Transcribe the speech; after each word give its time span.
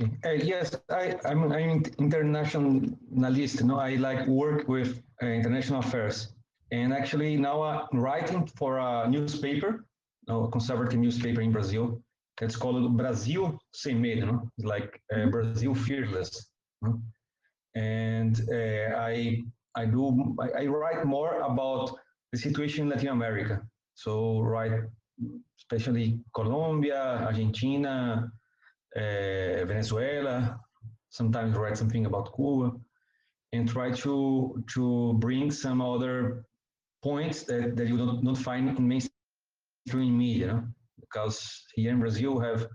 Okay. 0.00 0.10
Uh, 0.24 0.44
yes, 0.44 0.76
I, 0.90 1.16
I'm, 1.24 1.50
I'm 1.52 1.82
internationalist. 1.98 3.64
No, 3.64 3.78
I 3.78 3.96
like 3.96 4.26
work 4.26 4.68
with 4.68 5.02
uh, 5.22 5.26
international 5.26 5.80
affairs. 5.80 6.34
And 6.70 6.92
actually 6.92 7.36
now 7.36 7.62
I'm 7.62 8.00
writing 8.00 8.46
for 8.58 8.78
a 8.78 9.08
newspaper, 9.08 9.86
a 10.28 10.48
conservative 10.48 10.98
newspaper 10.98 11.40
in 11.40 11.50
Brazil. 11.50 12.02
It's 12.42 12.56
called 12.56 12.94
Brasil 12.96 13.58
Sem 13.72 14.00
Medo, 14.00 14.26
no? 14.26 14.50
like 14.58 15.00
uh, 15.12 15.16
mm-hmm. 15.16 15.30
Brazil 15.30 15.74
Fearless. 15.74 16.50
No? 16.82 17.00
And 17.74 18.38
uh, 18.52 18.96
I, 18.98 19.44
I 19.74 19.86
do, 19.86 20.36
I, 20.40 20.62
I 20.62 20.66
write 20.66 21.06
more 21.06 21.40
about 21.40 21.96
the 22.32 22.38
situation 22.38 22.82
in 22.82 22.88
Latin 22.90 23.08
America. 23.08 23.62
So 23.94 24.40
write 24.40 24.72
especially 25.58 26.20
Colombia, 26.34 27.20
Argentina, 27.24 28.30
Venezuela, 28.96 30.58
sometimes 31.10 31.56
write 31.56 31.76
something 31.76 32.06
about 32.06 32.34
Cuba, 32.34 32.72
and 33.52 33.68
try 33.68 33.90
to 33.90 34.62
to 34.74 35.14
bring 35.18 35.50
some 35.50 35.80
other 35.80 36.44
points 37.02 37.44
that, 37.44 37.76
that 37.76 37.86
you 37.88 37.96
don't, 37.96 38.22
not 38.22 38.38
find 38.38 38.68
in 38.68 38.88
mainstream 38.88 40.18
media, 40.18 40.64
because 41.00 41.64
here 41.74 41.92
in 41.92 42.00
Brazil 42.00 42.38
we 42.38 42.44
have 42.46 42.66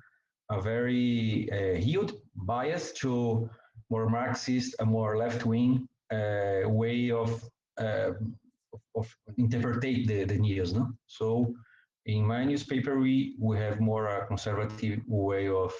a 0.51 0.61
very 0.61 1.49
uh, 1.51 1.79
huge 1.79 2.11
bias 2.35 2.91
to 2.93 3.49
more 3.89 4.09
Marxist, 4.09 4.75
a 4.79 4.85
more 4.85 5.17
left-wing 5.17 5.87
uh, 6.13 6.69
way 6.69 7.11
of 7.11 7.43
uh, 7.79 8.11
of 8.95 9.07
interpretate 9.37 10.07
the, 10.07 10.23
the 10.23 10.37
news. 10.37 10.73
No? 10.73 10.87
So 11.07 11.53
in 12.05 12.25
my 12.25 12.43
newspaper, 12.43 12.99
we, 12.99 13.35
we 13.39 13.57
have 13.57 13.79
more 13.79 14.07
a 14.07 14.25
conservative 14.27 14.99
way 15.07 15.47
of 15.49 15.73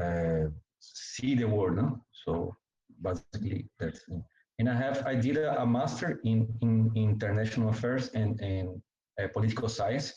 uh, 0.00 0.48
see 0.80 1.34
the 1.34 1.46
world. 1.46 1.76
No? 1.76 2.00
So 2.24 2.56
basically 3.00 3.68
that's 3.78 4.00
it. 4.08 4.22
And 4.58 4.68
I 4.68 4.74
have, 4.74 5.04
I 5.06 5.14
did 5.16 5.36
a, 5.36 5.62
a 5.62 5.66
master 5.66 6.20
in, 6.24 6.48
in, 6.62 6.90
international 6.94 7.70
affairs 7.70 8.08
and, 8.14 8.40
and 8.40 8.80
uh, 9.20 9.28
political 9.32 9.68
science 9.68 10.14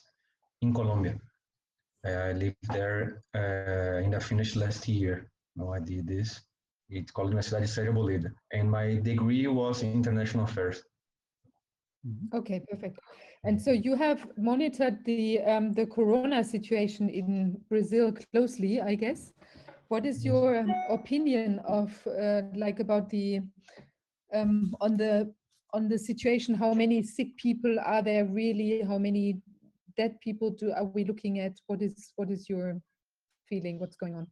in 0.62 0.74
Colombia. 0.74 1.16
Uh, 2.06 2.12
I 2.12 2.32
lived 2.34 2.56
there 2.72 3.24
uh, 3.36 4.04
and 4.04 4.16
I 4.16 4.20
finished 4.20 4.56
last 4.56 4.88
year. 4.88 5.32
No, 5.56 5.74
I 5.74 5.80
did 5.80 6.08
this. 6.08 6.40
It's 6.90 7.12
called 7.12 7.34
Universidade 7.34 7.64
Sergio 7.64 7.94
Arboleda. 7.94 8.32
And 8.54 8.70
my 8.70 8.96
degree 8.96 9.48
was 9.48 9.82
in 9.82 9.92
international 9.92 10.46
affairs. 10.46 10.84
Okay, 12.34 12.62
perfect. 12.70 13.00
And 13.44 13.62
so 13.62 13.72
you 13.72 13.96
have 13.96 14.26
monitored 14.38 15.04
the 15.06 15.42
um, 15.42 15.74
the 15.74 15.86
corona 15.86 16.44
situation 16.44 17.10
in 17.10 17.60
Brazil 17.70 18.14
closely, 18.32 18.82
I 18.82 18.96
guess. 18.96 19.34
What 19.90 20.06
is 20.06 20.26
your 20.26 20.66
opinion 20.90 21.60
of 21.60 21.92
uh, 22.08 22.42
like 22.56 22.80
about 22.80 23.10
the 23.10 23.42
um, 24.34 24.76
on 24.82 24.98
the 24.98 25.34
on 25.74 25.88
the 25.88 25.98
situation? 25.98 26.56
How 26.56 26.74
many 26.74 27.02
sick 27.04 27.38
people 27.38 27.78
are 27.86 28.02
there 28.02 28.26
really? 28.26 28.82
How 28.82 28.98
many 28.98 29.42
dead 29.96 30.20
people 30.22 30.52
do 30.52 30.72
are 30.72 30.84
we 30.84 31.06
looking 31.06 31.40
at? 31.40 31.54
What 31.68 31.82
is 31.82 32.12
what 32.18 32.30
is 32.30 32.50
your 32.50 32.82
feeling? 33.48 33.80
What's 33.80 33.96
going 33.96 34.16
on? 34.16 34.28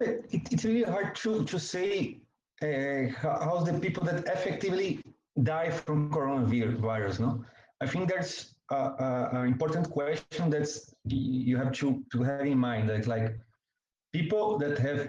It, 0.00 0.26
it's 0.50 0.64
really 0.64 0.82
hard 0.82 1.14
to 1.16 1.44
to 1.44 1.58
say 1.58 2.20
uh, 2.62 3.12
how 3.22 3.60
the 3.64 3.78
people 3.78 4.04
that 4.04 4.26
effectively 4.26 5.00
die 5.42 5.70
from 5.70 6.10
coronavirus. 6.10 7.20
No, 7.20 7.44
I 7.80 7.86
think 7.86 8.08
there's 8.08 8.54
an 8.70 9.46
important 9.46 9.90
question 9.90 10.50
that's 10.50 10.94
you 11.06 11.56
have 11.56 11.72
to 11.72 12.04
to 12.12 12.22
have 12.22 12.46
in 12.46 12.58
mind 12.58 12.88
that 12.90 13.06
like 13.06 13.38
people 14.18 14.58
that 14.62 14.76
have 14.86 15.00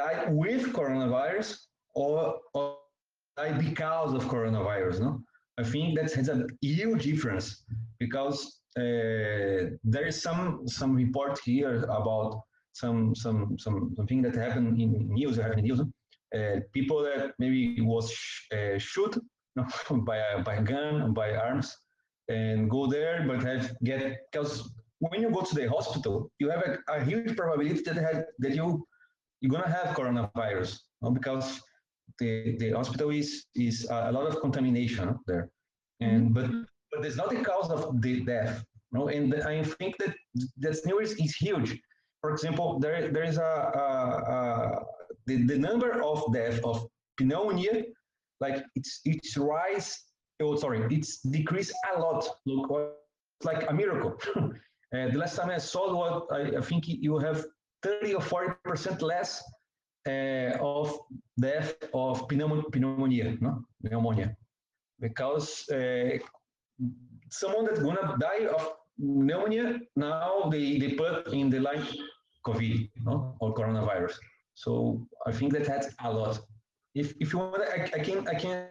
died 0.00 0.22
with 0.42 0.62
coronavirus 0.78 1.48
or, 1.94 2.18
or 2.54 2.76
died 3.36 3.58
because 3.68 4.10
of 4.18 4.22
coronavirus. 4.34 5.00
No, 5.00 5.10
I 5.60 5.64
think 5.72 5.86
that 5.98 6.12
has 6.18 6.28
a 6.28 6.46
huge 6.60 7.04
difference 7.10 7.46
because 7.98 8.38
uh, 8.82 9.60
there 9.92 10.06
is 10.10 10.16
some 10.26 10.42
some 10.78 10.92
report 11.02 11.34
here 11.44 11.76
about 12.00 12.30
some 12.80 12.98
some 13.22 13.40
some 13.64 13.76
something 13.98 14.20
that 14.26 14.34
happened 14.44 14.80
in 14.82 14.90
news 15.18 15.36
happened 15.36 15.60
in 15.60 15.66
news. 15.68 15.80
Uh, 16.36 16.60
people 16.76 16.98
that 17.08 17.32
maybe 17.42 17.80
was 17.92 18.06
sh 18.10 18.52
uh, 18.56 18.78
shoot 18.90 19.12
no, 19.56 19.62
by 20.08 20.18
a 20.30 20.42
by 20.48 20.54
a 20.62 20.64
gun 20.72 20.94
by 21.20 21.28
arms 21.46 21.68
and 22.28 22.70
go 22.76 22.82
there, 22.94 23.16
but 23.28 23.42
have 23.50 23.64
get 23.88 24.00
because 24.30 24.52
when 25.00 25.22
you 25.22 25.30
go 25.30 25.42
to 25.42 25.54
the 25.54 25.68
hospital, 25.68 26.30
you 26.38 26.50
have 26.50 26.62
a, 26.62 26.78
a 26.92 27.04
huge 27.04 27.36
probability 27.36 27.82
that 27.82 27.96
have, 27.96 28.24
that 28.38 28.54
you 28.54 28.86
you're 29.40 29.52
gonna 29.52 29.68
have 29.70 29.94
coronavirus 29.96 30.80
no? 31.02 31.10
because 31.10 31.60
the, 32.18 32.56
the 32.58 32.70
hospital 32.72 33.10
is 33.10 33.46
is 33.54 33.86
a 33.90 34.10
lot 34.10 34.26
of 34.26 34.40
contamination 34.40 35.18
there, 35.26 35.48
and 36.00 36.30
mm-hmm. 36.30 36.34
but 36.34 36.66
but 36.90 37.04
it's 37.04 37.16
not 37.16 37.30
the 37.30 37.42
cause 37.42 37.70
of 37.70 38.02
the 38.02 38.20
death. 38.20 38.64
No, 38.90 39.08
and 39.08 39.34
I 39.34 39.62
think 39.62 39.96
that 39.98 40.14
that 40.58 40.86
news 40.86 41.12
is 41.12 41.36
huge. 41.36 41.78
For 42.20 42.30
example, 42.32 42.80
there 42.80 43.12
there 43.12 43.24
is 43.24 43.38
a, 43.38 43.42
a, 43.84 44.32
a 44.34 44.84
the, 45.26 45.42
the 45.44 45.58
number 45.58 46.02
of 46.02 46.32
death 46.32 46.58
of 46.64 46.88
pneumonia, 47.20 47.84
like 48.40 48.64
it's 48.74 49.00
it's 49.04 49.36
rise. 49.36 49.96
Oh, 50.40 50.56
sorry, 50.56 50.82
it's 50.90 51.20
decreased 51.20 51.74
a 51.94 52.00
lot. 52.00 52.26
Look, 52.46 52.96
like 53.44 53.70
a 53.70 53.74
miracle. 53.74 54.16
uh, 54.94 55.08
the 55.08 55.18
last 55.18 55.36
time 55.36 55.50
I 55.50 55.58
saw 55.58 55.94
what 55.94 56.32
I, 56.32 56.58
I 56.58 56.60
think 56.60 56.84
you 56.86 57.18
have 57.18 57.44
30 57.82 58.14
or 58.14 58.22
40 58.22 58.54
percent 58.64 59.02
less 59.02 59.42
uh, 60.06 60.56
of 60.60 60.98
death 61.38 61.74
of 61.92 62.30
pneumonia, 62.30 63.36
no? 63.40 63.64
pneumonia, 63.82 64.36
because 65.00 65.68
uh, 65.68 66.18
someone 67.30 67.66
that's 67.66 67.80
gonna 67.80 68.16
die 68.18 68.46
of 68.46 68.72
pneumonia 68.98 69.78
now 69.94 70.48
they, 70.50 70.78
they 70.78 70.90
put 70.94 71.32
in 71.32 71.50
the 71.50 71.60
line 71.60 71.86
COVID 72.44 72.90
no? 73.04 73.36
or 73.40 73.54
coronavirus. 73.54 74.16
So 74.54 75.06
I 75.26 75.32
think 75.32 75.52
that 75.52 75.68
adds 75.68 75.88
a 76.02 76.12
lot. 76.12 76.40
If, 76.94 77.14
if 77.20 77.32
you 77.32 77.38
want, 77.38 77.62
I, 77.62 77.90
I 77.94 78.00
can 78.00 78.26
I 78.26 78.34
can 78.34 78.66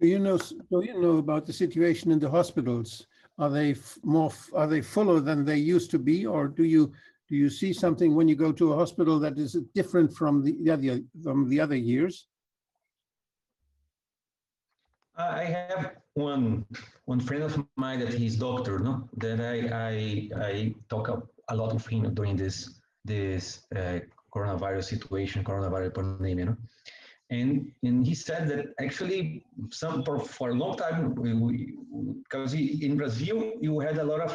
Do 0.00 0.06
you 0.08 0.18
know? 0.18 0.38
Do 0.70 0.82
you 0.88 0.94
know 1.00 1.18
about 1.18 1.46
the 1.46 1.52
situation 1.52 2.12
in 2.12 2.18
the 2.18 2.30
hospitals? 2.38 3.06
Are 3.36 3.50
they 3.56 3.76
more? 4.02 4.32
Are 4.52 4.68
they 4.72 4.82
fuller 4.82 5.20
than 5.22 5.44
they 5.44 5.74
used 5.76 5.90
to 5.90 5.98
be, 5.98 6.26
or 6.26 6.48
do 6.48 6.64
you 6.64 6.92
do 7.32 7.38
you 7.38 7.48
see 7.48 7.72
something 7.72 8.14
when 8.14 8.28
you 8.28 8.36
go 8.36 8.52
to 8.52 8.74
a 8.74 8.76
hospital 8.76 9.18
that 9.18 9.38
is 9.38 9.56
different 9.74 10.14
from 10.14 10.44
the, 10.44 10.54
the 10.64 10.70
other 10.70 11.00
from 11.24 11.48
the 11.48 11.58
other 11.58 11.74
years? 11.90 12.26
I 15.16 15.44
have 15.44 15.92
one 16.12 16.66
one 17.06 17.20
friend 17.20 17.42
of 17.42 17.52
mine 17.76 18.00
that 18.00 18.12
he's 18.12 18.36
doctor, 18.36 18.78
no, 18.78 19.08
that 19.16 19.40
I 19.40 19.56
I 19.88 19.94
I 20.50 20.74
talk 20.90 21.08
a 21.48 21.56
lot 21.56 21.72
of 21.74 21.86
him 21.86 22.02
during 22.12 22.36
this 22.36 22.56
this 23.06 23.44
uh, 23.74 24.00
coronavirus 24.34 24.84
situation, 24.94 25.42
coronavirus 25.42 25.94
pandemic, 25.94 26.44
no? 26.50 26.56
and 27.30 27.72
and 27.82 28.06
he 28.06 28.14
said 28.14 28.46
that 28.50 28.62
actually 28.78 29.46
some 29.70 30.04
for, 30.04 30.20
for 30.20 30.50
a 30.50 30.54
long 30.62 30.76
time 30.76 31.14
because 32.22 32.52
in 32.52 32.98
Brazil 32.98 33.38
you 33.66 33.80
had 33.80 33.96
a 33.96 34.04
lot 34.04 34.20
of 34.20 34.32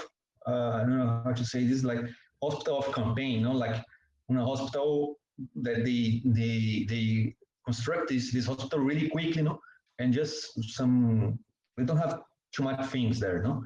uh, 0.48 0.72
I 0.78 0.80
don't 0.80 0.98
know 0.98 1.22
how 1.26 1.34
to 1.34 1.46
say 1.46 1.64
this 1.64 1.84
like 1.84 2.02
hospital 2.42 2.80
of 2.80 2.94
campaign, 2.94 3.40
you 3.40 3.42
know, 3.42 3.54
like 3.54 3.84
in 4.30 4.38
a 4.38 4.46
hospital 4.46 5.18
that 5.56 5.86
they 5.86 6.22
they 6.26 6.86
they 6.90 7.36
construct 7.66 8.10
this 8.10 8.32
this 8.32 8.48
hospital 8.48 8.80
really 8.80 9.10
quickly, 9.10 9.38
you 9.38 9.44
know, 9.44 9.60
and 10.00 10.14
just 10.14 10.64
some 10.76 11.38
we 11.78 11.84
don't 11.84 11.98
have 11.98 12.22
too 12.54 12.64
much 12.64 12.84
things 12.88 13.20
there, 13.20 13.42
no, 13.42 13.64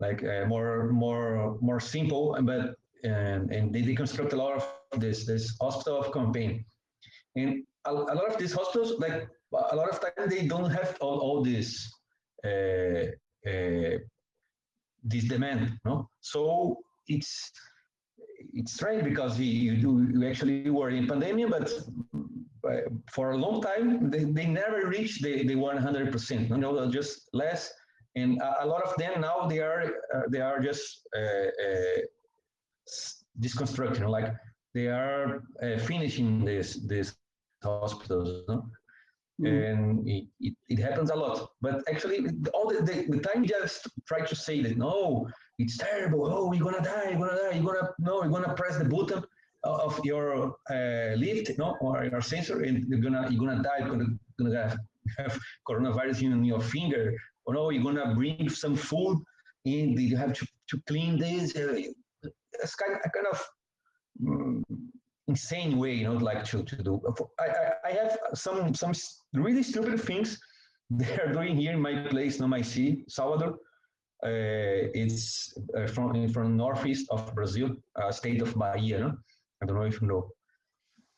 like 0.00 0.22
uh, 0.24 0.44
more 0.46 0.92
more 0.92 1.58
more 1.60 1.80
simple, 1.80 2.36
but 2.42 2.74
and 3.04 3.50
and 3.52 3.74
they 3.74 3.82
deconstruct 3.82 4.32
a 4.32 4.36
lot 4.36 4.54
of 4.56 5.00
this 5.00 5.26
this 5.26 5.56
hospital 5.60 6.00
of 6.00 6.12
campaign, 6.12 6.64
and 7.36 7.64
a, 7.84 7.90
a 7.90 8.14
lot 8.18 8.28
of 8.30 8.38
these 8.38 8.52
hospitals 8.52 8.98
like 8.98 9.28
a 9.72 9.76
lot 9.76 9.90
of 9.90 10.00
time 10.00 10.28
they 10.28 10.46
don't 10.46 10.70
have 10.70 10.96
all, 11.00 11.18
all 11.18 11.44
this 11.44 11.92
uh, 12.44 13.04
uh, 13.46 13.98
this 15.04 15.24
demand, 15.24 15.78
no, 15.84 16.08
so 16.20 16.78
it's 17.08 17.50
it's 18.52 18.72
strange 18.72 19.04
because 19.04 19.38
you, 19.38 19.72
you, 19.72 20.08
you 20.12 20.28
actually 20.28 20.70
were 20.70 20.90
in 20.90 21.06
pandemic, 21.06 21.50
but 21.50 21.70
for 23.10 23.32
a 23.32 23.36
long 23.36 23.60
time, 23.60 24.10
they, 24.10 24.24
they 24.24 24.46
never 24.46 24.86
reached 24.86 25.22
the, 25.22 25.46
the 25.46 25.54
100%, 25.54 26.48
you 26.48 26.56
know, 26.56 26.90
just 26.90 27.28
less 27.32 27.72
and 28.16 28.40
a, 28.40 28.64
a 28.64 28.66
lot 28.66 28.82
of 28.82 28.96
them 28.96 29.20
now 29.20 29.46
they 29.46 29.60
are 29.60 29.84
uh, 30.14 30.22
they 30.28 30.40
are 30.40 30.60
just 30.60 31.06
uh, 31.16 31.20
uh, 31.20 32.00
disconstructing, 33.40 34.04
like 34.04 34.34
they 34.74 34.88
are 34.88 35.42
uh, 35.62 35.78
finishing 35.78 36.44
this 36.44 36.74
this 36.86 37.14
hospitals. 37.62 38.44
No? 38.48 38.64
Mm. 39.40 39.72
and 39.72 40.08
it, 40.08 40.26
it, 40.40 40.54
it 40.68 40.78
happens 40.78 41.10
a 41.10 41.16
lot. 41.16 41.48
But 41.60 41.82
actually, 41.90 42.26
all 42.54 42.68
the, 42.68 42.82
the, 42.82 43.06
the 43.08 43.18
time 43.18 43.44
just 43.44 43.88
try 44.06 44.20
to 44.20 44.36
say 44.36 44.62
that 44.62 44.76
no, 44.76 45.26
it's 45.62 45.76
terrible. 45.78 46.26
Oh, 46.32 46.52
you're 46.52 46.64
gonna 46.64 46.84
die. 46.84 47.10
You're 47.10 47.18
gonna 47.18 47.38
die. 47.42 47.54
You're 47.56 47.64
gonna 47.64 47.88
no. 47.98 48.22
You're 48.22 48.32
gonna 48.32 48.54
press 48.54 48.76
the 48.78 48.84
button 48.84 49.22
of 49.64 50.00
your 50.04 50.56
uh, 50.70 51.14
lift, 51.16 51.56
no, 51.58 51.76
or 51.80 52.04
your 52.04 52.20
sensor, 52.20 52.62
and 52.62 52.84
you're 52.88 53.00
gonna 53.00 53.28
you're 53.30 53.40
gonna 53.44 53.62
die. 53.62 53.78
You're 53.80 53.90
gonna 53.90 54.10
gonna 54.38 54.76
have, 55.18 55.38
coronavirus 55.68 56.22
in 56.22 56.44
your 56.44 56.60
finger. 56.60 57.14
Or 57.46 57.54
no, 57.54 57.70
you're 57.70 57.82
gonna 57.82 58.14
bring 58.14 58.48
some 58.48 58.76
food, 58.76 59.18
and 59.64 59.98
you 59.98 60.16
have 60.16 60.32
to, 60.34 60.46
to 60.70 60.82
clean 60.88 61.18
this. 61.18 61.56
Uh, 61.56 61.80
It's 62.62 62.74
kind 62.74 62.94
a 63.04 63.10
kind 63.10 63.26
of 63.34 63.38
mm, 64.22 64.62
insane 65.28 65.78
way, 65.78 65.94
you 65.94 66.04
know, 66.04 66.14
like 66.14 66.44
to, 66.50 66.62
to 66.62 66.76
do. 66.88 67.00
I, 67.40 67.46
I, 67.46 67.72
I 67.88 67.90
have 68.00 68.12
some 68.34 68.74
some 68.74 68.92
really 69.32 69.62
stupid 69.62 70.00
things 70.00 70.38
they 70.90 71.16
are 71.22 71.32
doing 71.32 71.56
here 71.56 71.72
in 71.72 71.80
my 71.80 71.94
place, 72.08 72.38
no, 72.38 72.46
my 72.46 72.62
city, 72.62 73.04
Salvador. 73.08 73.58
Uh, 74.24 74.86
it's 74.94 75.52
uh, 75.76 75.86
from 75.88 76.28
from 76.28 76.56
northeast 76.56 77.06
of 77.10 77.34
Brazil, 77.34 77.70
uh, 77.96 78.12
state 78.12 78.40
of 78.40 78.54
Bahia. 78.54 79.00
No? 79.00 79.16
I 79.60 79.66
don't 79.66 79.76
know 79.76 79.82
if 79.82 80.00
you 80.00 80.06
know. 80.06 80.30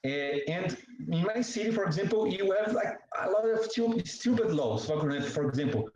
And 0.04 0.76
in 1.08 1.22
my 1.22 1.40
city, 1.42 1.70
for 1.70 1.84
example, 1.84 2.26
you 2.26 2.54
have 2.58 2.72
like 2.72 2.98
a 3.22 3.30
lot 3.30 3.48
of 3.48 3.64
stupid, 3.64 4.06
stupid 4.06 4.50
laws. 4.52 4.86
For, 4.86 5.10
example, 5.48 5.88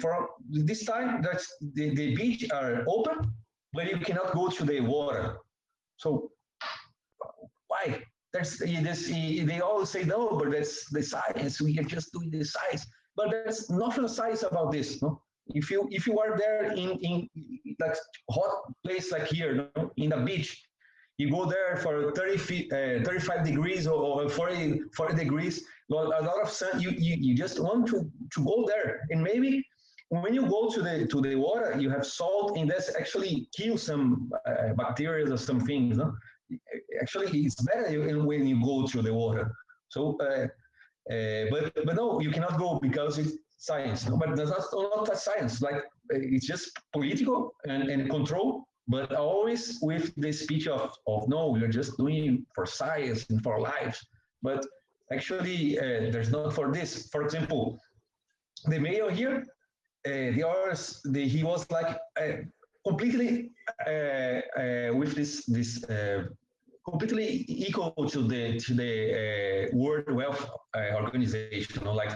for 0.00 0.28
this 0.50 0.84
time, 0.84 1.20
that's 1.22 1.46
the, 1.74 1.94
the 1.94 2.14
beach 2.16 2.46
are 2.50 2.84
open, 2.88 3.32
but 3.74 3.90
you 3.90 3.98
cannot 3.98 4.32
go 4.32 4.48
to 4.48 4.64
the 4.64 4.80
water. 4.80 5.38
So 5.96 6.30
why? 7.68 8.02
This. 8.32 8.58
They 8.58 9.60
all 9.60 9.86
say 9.86 10.04
no, 10.04 10.36
but 10.38 10.50
that's 10.50 10.90
the 10.90 11.02
science. 11.02 11.60
We 11.60 11.78
are 11.78 11.84
just 11.84 12.12
doing 12.12 12.30
the 12.30 12.44
science, 12.44 12.86
but 13.16 13.30
there's 13.30 13.70
nothing 13.70 14.08
science 14.08 14.42
about 14.42 14.72
this. 14.72 15.00
No, 15.02 15.22
if 15.54 15.70
you 15.70 15.88
if 15.90 16.06
you 16.06 16.18
are 16.18 16.36
there 16.36 16.72
in 16.72 16.90
in 17.00 17.28
like 17.80 17.96
hot 18.30 18.72
place 18.84 19.12
like 19.12 19.26
here, 19.26 19.70
in 19.96 20.10
the 20.10 20.16
beach, 20.16 20.62
you 21.18 21.30
go 21.30 21.44
there 21.46 21.76
for 21.76 22.12
30 22.12 22.36
feet, 22.38 22.72
uh, 22.72 23.02
35 23.04 23.44
degrees 23.44 23.86
or, 23.86 24.22
or 24.22 24.28
40, 24.28 24.82
40 24.94 25.16
degrees, 25.16 25.64
a 25.90 25.94
lot 25.94 26.42
of 26.42 26.50
sun. 26.50 26.80
You, 26.80 26.90
you 26.90 27.16
you 27.18 27.34
just 27.34 27.60
want 27.60 27.86
to 27.88 28.10
to 28.34 28.44
go 28.44 28.66
there, 28.66 29.00
and 29.10 29.22
maybe 29.22 29.64
when 30.10 30.34
you 30.34 30.46
go 30.46 30.70
to 30.70 30.82
the 30.82 31.06
to 31.06 31.20
the 31.20 31.34
water, 31.34 31.76
you 31.78 31.90
have 31.90 32.06
salt, 32.06 32.56
and 32.56 32.70
that's 32.70 32.94
actually 32.96 33.48
kill 33.56 33.76
some 33.76 34.30
uh, 34.46 34.72
bacteria 34.74 35.32
or 35.32 35.36
some 35.36 35.60
things. 35.60 35.98
No? 35.98 36.14
Actually, 37.00 37.40
it's 37.40 37.60
better 37.62 38.20
when 38.24 38.46
you 38.46 38.62
go 38.62 38.86
to 38.86 39.02
the 39.02 39.12
water. 39.12 39.54
So, 39.88 40.16
uh, 40.20 40.46
uh, 41.12 41.44
but 41.50 41.74
but 41.86 41.96
no, 41.96 42.20
you 42.20 42.30
cannot 42.30 42.58
go 42.58 42.78
because 42.78 43.18
it's 43.18 43.36
science. 43.58 44.04
But 44.04 44.36
not, 44.36 44.48
not 44.72 45.06
that 45.06 45.18
science. 45.18 45.60
Like 45.60 45.76
uh, 45.76 46.34
it's 46.34 46.46
just 46.46 46.78
political 46.92 47.52
and, 47.68 47.82
and 47.90 48.08
control. 48.10 48.64
But 48.90 49.14
always 49.14 49.78
with 49.82 50.14
the 50.16 50.32
speech 50.32 50.66
of 50.66 50.94
of 51.06 51.28
no, 51.28 51.48
we 51.48 51.62
are 51.62 51.68
just 51.80 51.98
doing 51.98 52.46
for 52.54 52.64
science 52.64 53.26
and 53.28 53.42
for 53.42 53.60
lives. 53.60 53.98
But 54.42 54.64
actually, 55.12 55.78
uh, 55.78 56.10
there's 56.12 56.30
not 56.30 56.54
for 56.54 56.72
this. 56.72 57.08
For 57.12 57.22
example, 57.22 57.78
the 58.66 58.78
mayor 58.78 59.10
here 59.10 59.46
uh, 60.06 60.30
the 60.36 60.44
others, 60.46 61.00
the, 61.04 61.26
he 61.26 61.42
was 61.42 61.68
like 61.70 61.98
uh, 62.20 62.36
completely 62.86 63.50
with 64.94 65.14
this 65.14 65.44
this 65.46 65.84
completely 66.88 67.44
equal 67.48 67.92
to 68.08 68.22
the 68.22 68.58
to 68.60 68.74
the 68.74 69.68
World 69.72 70.06
Health 70.08 70.48
Organization. 70.94 71.80
You 71.80 71.84
know, 71.84 71.94
like 71.94 72.12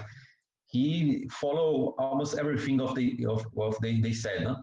he 0.72 1.28
follow 1.30 1.94
almost 1.98 2.38
everything 2.38 2.80
of 2.80 2.94
the 2.94 3.24
of, 3.28 3.46
of 3.58 3.78
they, 3.80 4.00
they 4.00 4.12
said. 4.12 4.42
No? 4.44 4.54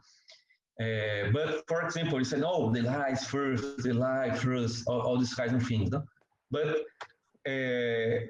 Uh, 0.81 1.29
but 1.31 1.63
for 1.67 1.83
example, 1.83 2.17
he 2.17 2.23
said, 2.23 2.43
"Oh, 2.43 2.71
the 2.71 2.81
lies 2.81 3.25
first, 3.25 3.83
the 3.83 3.93
lie 3.93 4.31
first, 4.35 4.83
all, 4.87 5.01
all 5.01 5.17
these 5.17 5.35
kinds 5.35 5.53
of 5.53 5.63
things." 5.63 5.91
No? 5.91 6.03
But 6.51 6.67
uh, 7.47 8.25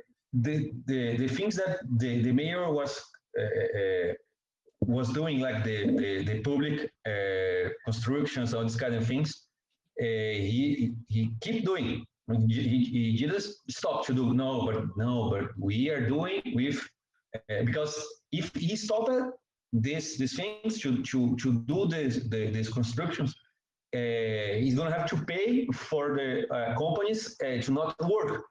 the, 0.46 0.72
the 0.86 1.18
the 1.18 1.28
things 1.28 1.56
that 1.56 1.80
the, 1.98 2.22
the 2.22 2.34
mayor 2.34 2.72
was 2.72 3.02
uh, 3.40 4.14
was 4.82 5.10
doing 5.10 5.40
like 5.40 5.64
the 5.64 5.78
the, 6.02 6.24
the 6.26 6.42
public 6.42 6.92
constructions, 7.86 8.54
all 8.54 8.64
these 8.64 8.76
kind 8.76 8.96
of 8.96 9.08
things. 9.08 9.48
He 9.98 10.94
he 11.08 11.32
keep 11.42 11.66
doing. 11.66 12.06
He, 12.48 12.62
he, 12.94 13.18
he 13.18 13.28
just 13.28 13.72
stop 13.72 14.06
to 14.06 14.14
do 14.14 14.34
no, 14.34 14.64
but 14.64 14.86
no, 14.98 15.32
but 15.32 15.46
we 15.58 15.90
are 15.90 16.08
doing 16.08 16.42
with 16.54 16.80
uh, 17.36 17.64
because 17.64 18.04
if 18.32 18.54
he 18.56 18.76
stopped 18.76 19.12
this 19.72 20.18
these 20.18 20.36
things 20.36 20.80
to 20.80 21.04
to 21.04 21.36
to 21.38 21.54
do 21.72 21.86
this 21.88 22.24
the, 22.30 22.50
these 22.50 22.70
constructions, 22.70 23.36
uh, 23.96 24.54
he's 24.62 24.76
gonna 24.76 24.92
have 24.92 25.10
to 25.10 25.18
pay 25.26 25.68
for 25.68 26.16
the 26.16 26.48
uh, 26.54 26.76
companies 26.78 27.36
uh, 27.44 27.62
to 27.62 27.72
not 27.72 27.96
work. 28.10 28.46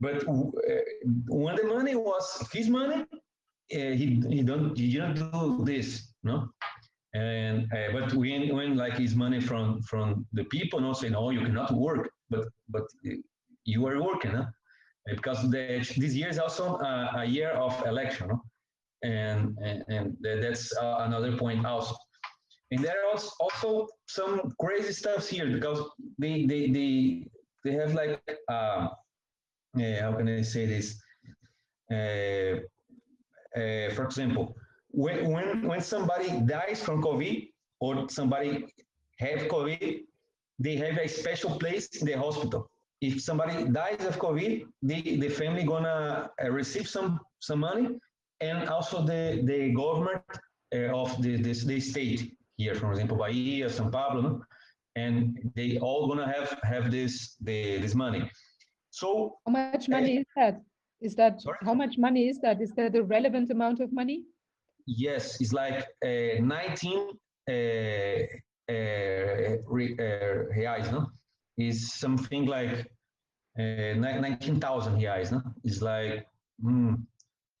But 0.00 0.26
uh, 0.28 0.42
when 1.28 1.56
the 1.56 1.64
money 1.64 1.94
was 1.94 2.48
his 2.52 2.68
money, 2.68 3.04
he 3.68 4.22
he 4.28 4.42
don't 4.42 4.76
he 4.76 4.92
didn't 4.92 5.14
do 5.32 5.62
this, 5.64 6.12
no. 6.22 6.48
And 7.14 7.68
but 7.92 8.14
when 8.14 8.54
when 8.54 8.76
like 8.76 8.96
his 8.98 9.14
money 9.14 9.40
from 9.40 9.82
from 9.82 10.26
the 10.32 10.44
people, 10.44 10.80
no, 10.80 10.92
say 10.92 11.08
no, 11.08 11.30
you 11.30 11.40
cannot 11.40 11.72
work, 11.72 12.10
but 12.30 12.48
but 12.68 12.84
you 13.64 13.86
are 13.86 14.02
working, 14.02 14.32
huh? 14.32 14.46
Uh, 15.08 15.14
because 15.16 15.50
the, 15.50 15.78
this 15.96 16.14
year 16.14 16.28
is 16.28 16.38
also 16.38 16.76
a, 16.78 17.12
a 17.18 17.24
year 17.24 17.50
of 17.50 17.74
election, 17.86 18.28
no? 18.28 18.42
and 19.02 19.58
and, 19.62 19.84
and 19.88 20.16
that's 20.22 20.76
uh, 20.76 20.98
another 21.00 21.36
point 21.36 21.64
also. 21.66 21.96
And 22.70 22.82
there 22.82 22.96
are 23.04 23.18
also 23.40 23.88
some 24.06 24.54
crazy 24.60 24.92
stuff 24.92 25.28
here 25.28 25.50
because 25.50 25.80
they 26.18 26.46
they 26.46 26.70
they 26.70 27.26
they 27.64 27.72
have 27.72 27.94
like 27.94 28.20
uh, 28.48 28.88
yeah, 29.74 30.02
how 30.02 30.12
can 30.16 30.28
I 30.28 30.42
say 30.42 30.66
this? 30.66 31.00
Uh, 31.90 32.60
uh, 33.58 33.92
for 33.94 34.04
example, 34.04 34.54
when, 34.88 35.30
when, 35.30 35.66
when 35.66 35.80
somebody 35.80 36.40
dies 36.40 36.82
from 36.82 37.02
COVID 37.02 37.48
or 37.80 38.08
somebody 38.08 38.66
have 39.18 39.40
COVID, 39.48 40.00
they 40.58 40.76
have 40.76 40.98
a 40.98 41.08
special 41.08 41.58
place 41.58 41.88
in 42.00 42.06
the 42.06 42.12
hospital. 42.12 42.70
If 43.02 43.20
somebody 43.20 43.64
dies 43.64 44.06
of 44.06 44.16
COVID, 44.20 44.64
the, 44.82 45.16
the 45.18 45.28
family 45.28 45.64
gonna 45.64 46.30
uh, 46.42 46.50
receive 46.50 46.88
some, 46.88 47.18
some 47.40 47.58
money 47.58 47.98
and 48.40 48.68
also 48.68 49.02
the, 49.02 49.42
the 49.44 49.72
government 49.74 50.22
uh, 50.72 50.96
of 51.02 51.20
the, 51.20 51.36
this, 51.36 51.64
the 51.64 51.80
state 51.80 52.32
here, 52.56 52.76
for 52.76 52.92
example, 52.92 53.16
Bahia, 53.16 53.66
São 53.66 53.90
Paulo, 53.90 54.20
no? 54.20 54.42
and 54.94 55.36
they 55.56 55.78
all 55.78 56.06
gonna 56.06 56.32
have, 56.32 56.56
have 56.62 56.92
this, 56.92 57.36
the, 57.40 57.78
this 57.78 57.96
money. 57.96 58.30
So 58.90 59.36
How 59.46 59.52
much 59.52 59.88
money 59.88 60.18
is 60.18 60.26
that? 60.36 60.60
Is 61.00 61.16
that, 61.16 61.42
Sorry? 61.42 61.58
how 61.62 61.74
much 61.74 61.98
money 61.98 62.28
is 62.28 62.38
that? 62.42 62.62
Is 62.62 62.70
that 62.76 62.94
a 62.94 63.02
relevant 63.02 63.50
amount 63.50 63.80
of 63.80 63.92
money? 63.92 64.22
Yes, 64.86 65.40
it's 65.40 65.52
like 65.52 65.86
uh, 66.04 66.40
19 66.40 66.98
uh, 67.48 67.52
uh, 67.52 68.72
uh, 68.72 69.54
reais, 70.54 70.92
no? 70.92 71.08
Is 71.68 71.92
something 72.04 72.46
like 72.46 72.76
uh, 73.58 73.94
ni- 74.04 74.20
19,000 74.20 75.00
reais, 75.00 75.30
no? 75.32 75.42
It's 75.64 75.80
like 75.82 76.26
hmm, 76.60 76.94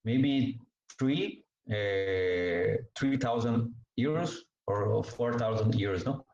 maybe 0.04 0.58
three, 0.98 1.44
uh, 1.70 2.82
3,000 2.98 3.74
euros 3.98 4.36
or, 4.66 4.84
or 4.84 5.04
4,000 5.04 5.72
euros, 5.74 6.04
no? 6.04 6.24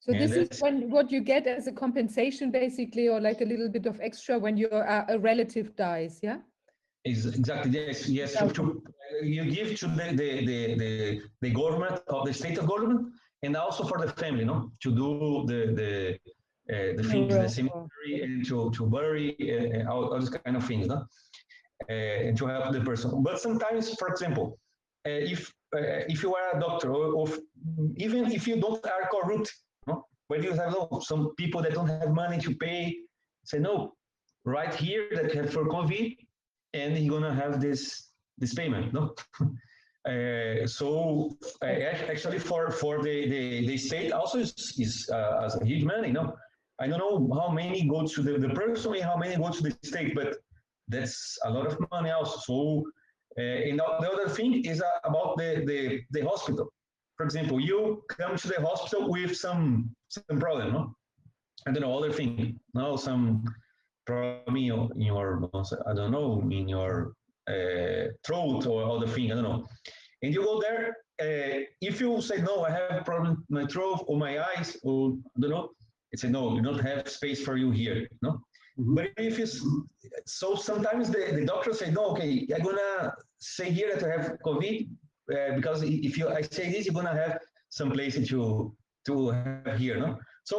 So 0.00 0.12
Yeah, 0.12 0.26
this 0.26 0.36
is 0.36 0.60
when, 0.60 0.90
what 0.90 1.10
you 1.10 1.20
get 1.20 1.46
as 1.46 1.66
a 1.66 1.72
compensation 1.72 2.50
basically, 2.50 3.08
or 3.08 3.20
like 3.20 3.40
a 3.40 3.44
little 3.44 3.70
bit 3.70 3.86
of 3.86 3.98
extra 4.00 4.38
when 4.38 4.56
your 4.56 4.86
uh, 4.86 5.06
a 5.08 5.18
relative 5.18 5.74
dies, 5.76 6.20
yeah? 6.22 6.38
Is 7.04 7.26
exactly 7.26 7.70
yes, 7.70 8.08
yes. 8.08 8.32
To, 8.34 8.82
you 9.22 9.44
give 9.50 9.78
to 9.80 9.86
the, 9.88 10.06
the, 10.20 10.46
the, 10.46 10.74
the, 10.82 11.22
the 11.42 11.50
government 11.50 12.00
of 12.08 12.26
the 12.26 12.32
state 12.32 12.58
of 12.58 12.66
government 12.66 13.12
and 13.42 13.56
also 13.56 13.84
for 13.84 13.98
the 13.98 14.10
family, 14.12 14.44
no, 14.44 14.72
to 14.82 14.90
do 14.90 15.44
the 15.46 15.60
the 15.80 16.18
uh, 16.72 16.96
the 16.96 17.02
things, 17.02 17.34
in 17.34 17.42
the 17.42 17.48
cemetery 17.48 18.22
and 18.22 18.46
to 18.46 18.70
to 18.70 18.86
bury 18.86 19.36
uh, 19.40 19.90
all, 19.90 20.12
all 20.12 20.18
these 20.18 20.30
kind 20.30 20.56
of 20.56 20.66
things, 20.66 20.86
no, 20.86 21.04
uh, 21.90 21.92
and 21.92 22.36
to 22.38 22.46
help 22.46 22.72
the 22.72 22.80
person. 22.80 23.22
But 23.22 23.40
sometimes, 23.40 23.94
for 23.94 24.08
example, 24.08 24.58
uh, 25.06 25.10
if 25.10 25.52
uh, 25.76 26.04
if 26.08 26.22
you 26.22 26.34
are 26.34 26.56
a 26.56 26.60
doctor 26.60 26.90
or, 26.92 27.12
or 27.12 27.28
even 27.96 28.32
if 28.32 28.46
you 28.46 28.60
don't 28.60 28.84
are 28.86 29.08
corrupt, 29.10 29.52
no, 29.86 30.06
but 30.28 30.42
you 30.42 30.52
have 30.52 30.72
no, 30.72 31.00
some 31.02 31.34
people 31.36 31.60
that 31.62 31.74
don't 31.74 31.88
have 31.88 32.10
money 32.10 32.38
to 32.38 32.54
pay, 32.54 32.96
say 33.44 33.58
no, 33.58 33.92
right 34.44 34.74
here 34.74 35.08
that 35.14 35.34
have 35.34 35.52
for 35.52 35.66
COVID 35.66 36.16
and 36.74 36.98
you're 36.98 37.20
gonna 37.20 37.34
have 37.34 37.60
this 37.60 38.10
this 38.38 38.54
payment, 38.54 38.92
no? 38.92 39.14
Uh, 40.06 40.66
so 40.66 41.34
uh, 41.62 41.64
actually, 41.64 42.38
for 42.38 42.70
for 42.70 43.02
the 43.02 43.26
the, 43.26 43.66
the 43.66 43.76
state 43.78 44.12
also 44.12 44.40
is, 44.40 44.52
is 44.78 45.08
uh, 45.10 45.40
as 45.46 45.58
a 45.58 45.64
huge 45.64 45.82
money. 45.82 46.12
No, 46.12 46.36
I 46.80 46.86
don't 46.88 46.98
know 46.98 47.40
how 47.40 47.50
many 47.50 47.86
go 47.88 48.06
to 48.06 48.22
the, 48.22 48.38
the 48.38 48.48
person 48.50 48.94
and 48.94 49.04
how 49.04 49.16
many 49.16 49.36
go 49.36 49.50
to 49.50 49.62
the 49.62 49.76
state, 49.82 50.14
but 50.14 50.36
that's 50.88 51.38
a 51.44 51.50
lot 51.50 51.66
of 51.66 51.78
money 51.90 52.10
also. 52.10 52.38
So, 52.40 52.84
uh, 53.38 53.68
and 53.68 53.78
the 53.78 53.84
the 54.00 54.10
other 54.10 54.28
thing 54.28 54.64
is 54.64 54.80
uh, 54.80 55.00
about 55.04 55.36
the, 55.36 55.64
the 55.66 56.02
the 56.10 56.26
hospital. 56.26 56.72
For 57.16 57.24
example, 57.24 57.60
you 57.60 58.02
come 58.08 58.36
to 58.36 58.48
the 58.48 58.60
hospital 58.60 59.10
with 59.10 59.36
some 59.36 59.94
some 60.08 60.38
problem, 60.40 60.72
no? 60.72 60.94
I 61.66 61.72
don't 61.72 61.82
know 61.82 61.96
other 61.96 62.12
thing. 62.12 62.58
No, 62.74 62.96
some 62.96 63.44
problem 64.06 64.56
in 64.56 64.64
your, 64.64 65.50
I 65.86 65.94
don't 65.94 66.10
know 66.10 66.42
in 66.50 66.68
your 66.68 67.14
uh, 67.48 68.08
throat 68.26 68.66
or 68.66 68.84
other 68.84 69.06
thing. 69.06 69.32
I 69.32 69.36
don't 69.36 69.44
know. 69.44 69.66
And 70.22 70.34
you 70.34 70.42
go 70.42 70.60
there. 70.60 70.96
Uh, 71.20 71.64
if 71.80 72.00
you 72.00 72.20
say 72.20 72.42
no, 72.42 72.64
I 72.64 72.70
have 72.70 73.04
problem 73.04 73.44
my 73.48 73.66
throat 73.66 74.04
or 74.08 74.16
my 74.16 74.40
eyes 74.40 74.76
or 74.82 75.16
I 75.36 75.40
don't 75.40 75.50
know. 75.50 75.70
It 76.14 76.20
say 76.20 76.28
no, 76.38 76.42
we 76.56 76.60
don't 76.66 76.78
have 76.90 77.08
space 77.18 77.40
for 77.46 77.54
you 77.62 77.68
here. 77.80 77.98
No. 78.26 78.30
Mhm. 78.78 78.94
But 78.96 79.06
if 79.30 79.34
you 79.40 79.46
s- 79.52 79.64
so 80.40 80.48
sometimes 80.70 81.04
the, 81.14 81.22
the 81.38 81.44
doctor 81.52 81.72
say 81.80 81.88
no, 81.98 82.02
okay, 82.12 82.30
I'm 82.54 82.62
gonna 82.68 82.94
say 83.54 83.66
here 83.78 83.88
that 83.94 84.02
I 84.08 84.10
have 84.16 84.26
COVID 84.48 84.76
uh, 85.34 85.50
because 85.58 85.78
if 86.08 86.12
you 86.18 86.24
I 86.38 86.42
say 86.58 86.66
this, 86.72 86.82
you're 86.86 86.98
gonna 87.00 87.18
have 87.24 87.34
some 87.78 87.90
place 87.96 88.14
to 88.30 88.40
to 89.08 89.14
have 89.66 89.76
here. 89.84 89.96
No. 90.06 90.10
So 90.50 90.56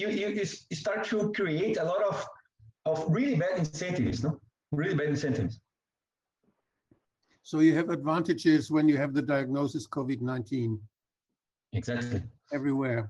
you, 0.00 0.08
you, 0.20 0.28
you 0.38 0.44
start 0.84 1.00
to 1.12 1.18
create 1.38 1.76
a 1.84 1.86
lot 1.92 2.02
of 2.10 2.16
of 2.90 2.96
really 3.16 3.36
bad 3.44 3.54
incentives, 3.64 4.18
no? 4.26 4.30
Really 4.80 4.96
bad 5.00 5.10
incentives. 5.16 5.54
So 7.50 7.54
you 7.66 7.72
have 7.80 7.88
advantages 7.98 8.70
when 8.74 8.84
you 8.90 8.96
have 9.02 9.12
the 9.18 9.22
diagnosis 9.34 9.84
COVID-19 9.86 10.78
Exactly. 11.72 12.20
everywhere. 12.58 13.02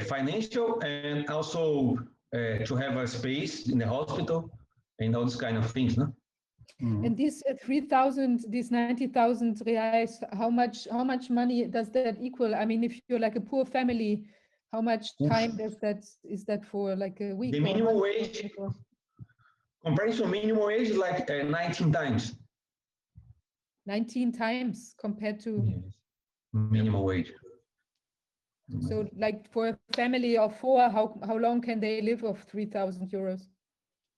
Financial 0.00 0.80
and 0.82 1.28
also 1.28 1.96
uh, 2.34 2.64
to 2.64 2.76
have 2.76 2.96
a 2.96 3.06
space 3.06 3.68
in 3.68 3.78
the 3.78 3.86
hospital 3.86 4.50
and 4.98 5.14
all 5.16 5.22
those 5.22 5.36
kind 5.36 5.56
of 5.56 5.70
things, 5.70 5.96
no? 5.96 6.12
Mhm. 6.80 7.06
And 7.06 7.16
these 7.16 7.42
uh, 7.48 7.54
3,000, 7.64 8.44
these 8.48 8.70
90,000 8.70 9.56
reais, 9.66 10.22
how 10.32 10.50
much, 10.50 10.88
how 10.90 11.04
much 11.04 11.30
money 11.30 11.66
does 11.66 11.90
that 11.90 12.16
equal? 12.20 12.54
I 12.54 12.64
mean, 12.64 12.82
if 12.82 13.00
you're 13.08 13.20
like 13.20 13.36
a 13.36 13.40
poor 13.40 13.64
family, 13.64 14.24
how 14.72 14.80
much 14.80 15.16
time 15.28 15.56
does 15.56 15.76
that, 15.78 16.04
is 16.24 16.44
that 16.46 16.64
for 16.64 16.96
like 16.96 17.20
a 17.20 17.34
week? 17.34 17.52
The 17.52 17.58
or 17.58 17.62
minimum 17.62 18.00
wage, 18.00 18.50
Or- 18.58 18.74
comparison 19.84 20.30
minimum 20.30 20.64
wage 20.66 20.88
is 20.90 20.96
like 20.96 21.30
uh, 21.30 21.42
19 21.44 21.92
times 21.92 22.34
19 23.86 24.32
times 24.32 24.94
compared 25.00 25.40
to, 25.40 25.82
minimum 26.52 27.02
wage. 27.02 27.32
So 28.88 29.08
like 29.16 29.50
for 29.50 29.68
a 29.68 29.78
family 29.94 30.36
of 30.36 30.56
four, 30.58 30.88
how, 30.88 31.18
how 31.26 31.36
long 31.36 31.60
can 31.60 31.80
they 31.80 32.00
live 32.00 32.24
of 32.24 32.38
3,000 32.50 33.10
euros? 33.10 33.42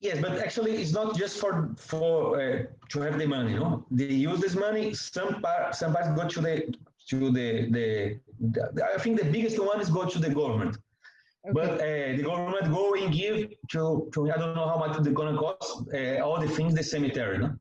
Yes, 0.01 0.21
but 0.21 0.39
actually, 0.39 0.73
it's 0.83 0.93
not 0.93 1.17
just 1.17 1.39
for 1.39 1.71
for 1.79 2.39
uh, 2.39 2.65
to 2.91 3.01
have 3.01 3.19
the 3.19 3.27
money. 3.27 3.55
No, 3.55 3.87
they 3.91 4.13
use 4.31 4.39
this 4.39 4.55
money. 4.55 4.93
Some 4.93 5.41
part, 5.41 5.75
some 5.75 5.95
parts 5.95 6.11
go 6.11 6.29
to 6.29 6.41
the 6.43 6.75
to 7.09 7.31
the, 7.31 7.49
the 7.77 8.19
the. 8.53 8.85
I 8.95 8.99
think 8.99 9.19
the 9.19 9.25
biggest 9.37 9.59
one 9.59 9.81
is 9.81 9.89
go 9.89 10.05
to 10.05 10.19
the 10.19 10.29
government. 10.29 10.77
But 11.53 11.71
uh, 11.81 12.17
the 12.19 12.23
government 12.23 12.73
go 12.73 12.95
and 12.95 13.13
give 13.13 13.51
to, 13.73 14.09
to 14.13 14.31
I 14.31 14.37
don't 14.37 14.55
know 14.55 14.67
how 14.67 14.79
much 14.79 14.99
they're 15.03 15.13
gonna 15.13 15.39
cost 15.39 15.89
uh, 15.95 16.19
all 16.25 16.41
the 16.41 16.49
things 16.49 16.75
the 16.75 16.83
cemetery, 16.83 17.39
no? 17.39 17.55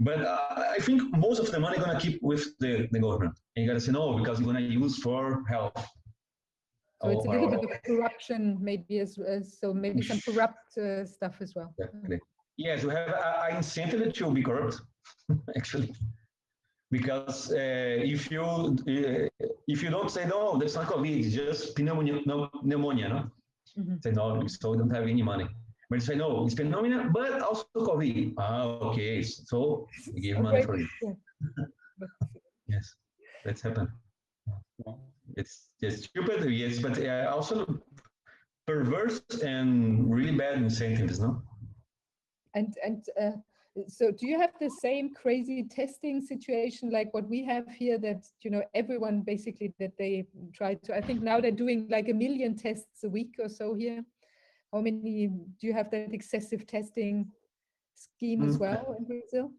But 0.00 0.20
uh, 0.22 0.64
I 0.76 0.78
think 0.80 1.02
most 1.16 1.40
of 1.40 1.50
the 1.50 1.58
money 1.58 1.78
gonna 1.78 1.98
keep 1.98 2.22
with 2.22 2.58
the, 2.58 2.88
the 2.92 3.00
government. 3.00 3.34
And 3.54 3.64
you 3.64 3.70
gotta 3.70 3.80
say 3.80 3.92
no 3.92 4.16
because 4.18 4.38
you're 4.38 4.46
gonna 4.46 4.60
use 4.60 4.98
for 4.98 5.44
health. 5.48 5.76
So 7.02 7.08
it's 7.10 7.24
a 7.26 7.30
little 7.30 7.46
or- 7.46 7.50
bit 7.58 7.64
of 7.70 7.82
corruption 7.84 8.58
maybe 8.60 8.98
as, 9.00 9.18
as 9.18 9.58
so 9.60 9.72
maybe 9.72 10.02
some 10.02 10.20
corrupt 10.20 10.76
uh, 10.78 11.04
stuff 11.04 11.36
as 11.40 11.54
well. 11.54 11.72
Exactly. 11.78 12.20
Yes, 12.56 12.82
we 12.84 12.90
have 12.92 13.14
an 13.50 13.56
incentive 13.56 14.12
to 14.12 14.30
be 14.32 14.42
corrupt, 14.42 14.80
actually, 15.56 15.94
because 16.90 17.52
uh, 17.52 18.14
if 18.14 18.30
you 18.32 18.42
uh, 18.42 19.46
if 19.68 19.82
you 19.82 19.90
don't 19.90 20.10
say 20.10 20.24
no, 20.26 20.58
that's 20.58 20.74
not 20.74 20.86
COVID, 20.86 21.24
it's 21.24 21.34
just 21.34 21.78
pneumonia, 21.78 22.20
no, 22.26 22.50
pneumonia, 22.62 23.08
no? 23.08 23.20
Mhm. 23.78 24.02
Say 24.02 24.10
no, 24.12 24.44
so 24.48 24.70
we 24.72 24.78
don't 24.78 24.90
have 24.98 25.04
any 25.06 25.22
money. 25.22 25.46
But 25.90 26.02
say 26.02 26.16
no, 26.16 26.44
it's 26.46 26.56
pneumonia, 26.58 27.08
but 27.12 27.40
also 27.42 27.64
COVID. 27.76 28.34
Ah, 28.38 28.62
okay, 28.90 29.22
so 29.22 29.86
we 30.12 30.20
give 30.20 30.38
money 30.46 30.58
Okay, 30.58 30.66
for 30.66 30.74
it. 30.76 30.88
yeah. 31.02 31.12
Yes, 32.74 32.94
that's 33.44 33.62
happened. 33.62 33.88
It's 35.38 35.68
just 35.80 36.04
stupid, 36.04 36.50
yes, 36.50 36.80
but 36.80 36.98
uh, 36.98 37.30
also 37.34 37.80
perverse 38.66 39.22
and 39.44 40.12
really 40.12 40.32
bad 40.32 40.56
incentives, 40.58 41.20
no? 41.20 41.40
And 42.54 42.74
and 42.84 43.06
uh, 43.22 43.36
so 43.86 44.10
do 44.10 44.26
you 44.26 44.36
have 44.40 44.54
the 44.58 44.70
same 44.70 45.14
crazy 45.14 45.62
testing 45.62 46.20
situation 46.20 46.90
like 46.90 47.14
what 47.14 47.28
we 47.28 47.44
have 47.44 47.66
here 47.82 47.98
that 47.98 48.26
you 48.42 48.50
know 48.50 48.62
everyone 48.74 49.20
basically 49.22 49.72
that 49.78 49.96
they 49.96 50.26
try 50.52 50.74
to 50.74 50.96
I 50.96 51.00
think 51.00 51.22
now 51.22 51.40
they're 51.40 51.60
doing 51.64 51.86
like 51.88 52.08
a 52.08 52.14
million 52.24 52.56
tests 52.56 53.04
a 53.04 53.08
week 53.08 53.32
or 53.38 53.48
so 53.48 53.74
here. 53.74 54.04
How 54.72 54.80
many 54.80 55.28
do 55.60 55.66
you 55.68 55.72
have 55.72 55.90
that 55.92 56.12
excessive 56.12 56.66
testing 56.66 57.30
scheme 57.94 58.42
as 58.42 58.56
Mm. 58.56 58.60
well 58.64 58.96
in 58.98 59.04
Brazil? 59.04 59.52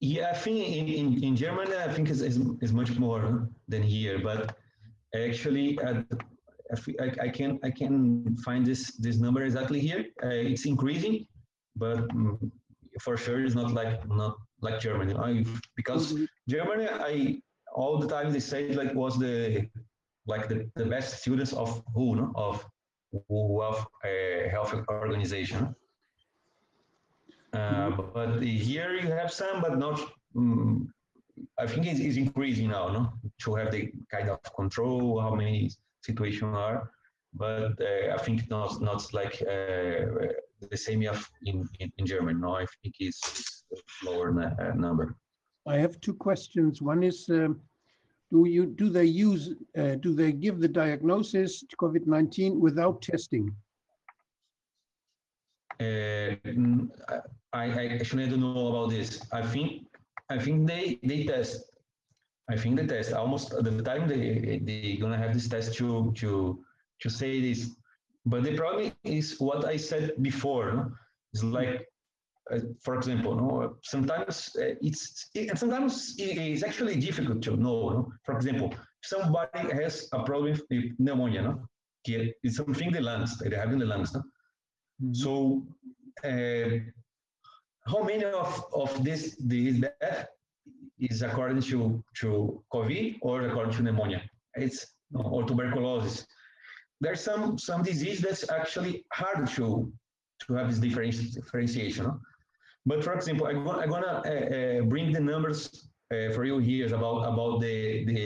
Yeah, 0.00 0.30
I 0.30 0.36
think 0.42 0.56
in, 0.78 0.86
in, 1.00 1.06
in 1.24 1.36
Germany, 1.36 1.74
I 1.88 1.92
think 1.94 2.10
is 2.10 2.20
is 2.30 2.36
is 2.60 2.72
much 2.72 2.92
more 3.04 3.48
than 3.72 3.82
here. 3.82 4.18
But 4.28 4.56
actually, 5.14 5.78
I, 5.80 6.04
I, 7.20 7.28
can 7.28 7.58
I 7.62 7.70
can 7.70 8.36
find 8.38 8.64
this 8.66 8.92
this 8.98 9.16
number 9.18 9.42
exactly 9.42 9.80
here. 9.80 10.06
Uh, 10.22 10.28
it's 10.52 10.66
increasing, 10.66 11.26
but 11.76 12.08
mm, 12.08 12.50
for 13.00 13.16
sure 13.16 13.44
it's 13.44 13.54
not 13.54 13.72
like 13.72 14.06
not 14.08 14.36
like 14.60 14.80
Germany. 14.80 15.14
I, 15.14 15.44
because 15.76 16.14
Germany, 16.48 16.88
I 16.90 17.38
all 17.74 17.98
the 17.98 18.08
time 18.08 18.32
they 18.32 18.40
say 18.40 18.72
like 18.72 18.94
was 18.94 19.18
the 19.18 19.68
like 20.26 20.48
the, 20.48 20.70
the 20.74 20.86
best 20.86 21.20
students 21.20 21.52
of 21.52 21.82
WHO 21.94 22.16
no? 22.16 22.32
of 22.34 22.64
World 23.28 23.86
uh, 24.04 24.48
Health 24.50 24.74
Organization. 24.88 25.74
Uh, 27.52 27.90
but 27.90 28.42
here 28.42 28.94
you 28.94 29.08
have 29.08 29.32
some, 29.32 29.60
but 29.60 29.78
not. 29.78 30.00
mm 30.34 30.88
I 31.58 31.66
think 31.66 31.86
it's, 31.86 32.00
it's 32.00 32.16
increasing 32.16 32.68
now, 32.68 32.88
no? 32.88 33.12
To 33.44 33.54
have 33.54 33.70
the 33.72 33.92
kind 34.10 34.30
of 34.30 34.40
control 34.54 35.20
how 35.20 35.34
many 35.34 35.70
situations 36.02 36.54
are, 36.56 36.90
but 37.32 37.72
uh, 37.80 38.14
I 38.14 38.18
think 38.18 38.48
not 38.50 38.80
not 38.80 39.12
like 39.12 39.42
uh, 39.42 40.30
the 40.70 40.76
same 40.76 41.02
in, 41.02 41.68
in 41.80 41.92
in 41.98 42.06
Germany. 42.06 42.38
No, 42.38 42.56
I 42.56 42.66
think 42.82 42.94
it's, 43.00 43.64
it's 43.70 43.82
a 44.02 44.10
lower 44.10 44.28
uh, 44.40 44.74
number. 44.74 45.16
I 45.66 45.76
have 45.78 46.00
two 46.00 46.14
questions. 46.14 46.82
One 46.82 47.02
is, 47.02 47.26
um, 47.30 47.60
do 48.30 48.46
you, 48.46 48.66
do 48.66 48.88
they 48.90 49.06
use, 49.06 49.54
uh, 49.78 49.94
do 49.94 50.14
they 50.14 50.32
give 50.32 50.60
the 50.60 50.68
diagnosis 50.68 51.60
to 51.60 51.76
COVID-19 51.76 52.58
without 52.58 53.00
testing? 53.00 53.54
Uh, 55.80 56.36
I, 57.52 57.64
I 57.80 57.86
actually 57.98 58.28
don't 58.28 58.40
know 58.40 58.68
about 58.68 58.90
this. 58.90 59.22
I 59.32 59.42
think 59.42 59.86
I 60.30 60.38
think 60.38 60.66
they 60.66 60.98
they 61.02 61.24
test. 61.24 61.62
I 62.50 62.56
think 62.56 62.76
they 62.76 62.86
test 62.86 63.12
almost 63.12 63.50
the 63.50 63.82
time 63.82 64.08
they 64.08 64.60
they 64.64 64.96
gonna 65.00 65.18
have 65.18 65.34
this 65.34 65.48
test 65.48 65.74
to 65.78 66.12
to 66.16 66.64
to 67.00 67.10
say 67.10 67.40
this. 67.40 67.70
But 68.26 68.42
the 68.44 68.56
problem 68.56 68.92
is 69.04 69.36
what 69.38 69.64
I 69.64 69.76
said 69.76 70.12
before. 70.22 70.72
No? 70.72 70.92
It's 71.32 71.42
like, 71.42 71.86
uh, 72.50 72.60
for 72.82 72.94
example, 72.94 73.34
no. 73.34 73.76
Sometimes 73.82 74.56
uh, 74.56 74.74
it's 74.80 75.28
it, 75.34 75.58
sometimes 75.58 76.14
it 76.18 76.38
is 76.38 76.62
actually 76.62 76.96
difficult 76.96 77.42
to 77.42 77.56
know. 77.56 77.88
No? 77.90 78.12
For 78.24 78.36
example, 78.36 78.74
somebody 79.02 79.72
has 79.82 80.08
a 80.12 80.22
problem 80.22 80.58
with 80.70 80.92
pneumonia. 80.98 81.42
No, 81.42 81.68
it's 82.06 82.56
something 82.56 82.92
the 82.92 83.00
lungs 83.00 83.38
they 83.38 83.54
have 83.56 83.72
in 83.72 83.78
the 83.78 83.86
lungs. 83.86 84.14
No? 84.14 84.22
So, 85.12 85.66
uh, 86.24 86.78
how 87.86 88.02
many 88.02 88.24
of, 88.24 88.64
of 88.72 89.04
this 89.04 89.36
this 89.38 89.80
death 89.80 90.28
is 90.98 91.22
according 91.22 91.60
to, 91.62 92.02
to 92.20 92.62
COVID 92.72 93.18
or 93.22 93.42
according 93.48 93.74
to 93.76 93.82
pneumonia? 93.82 94.22
It's 94.54 94.86
or 95.14 95.44
tuberculosis. 95.44 96.26
There's 97.00 97.20
some 97.20 97.58
some 97.58 97.82
disease 97.82 98.20
that's 98.20 98.48
actually 98.50 99.04
hard 99.12 99.46
to 99.56 99.92
to 100.46 100.54
have 100.54 100.66
this 100.70 100.78
differenti- 100.80 101.32
differentiation. 101.34 102.04
no? 102.06 102.20
But 102.86 103.02
for 103.04 103.14
example, 103.14 103.46
I'm 103.46 103.64
gonna, 103.64 103.80
I'm 103.82 103.90
gonna 103.90 104.22
uh, 104.26 104.30
uh, 104.56 104.82
bring 104.82 105.12
the 105.12 105.20
numbers 105.20 105.88
uh, 106.12 106.32
for 106.34 106.44
you 106.44 106.58
here 106.58 106.86
about 106.94 107.18
about 107.32 107.60
the 107.60 108.04
the 108.06 108.22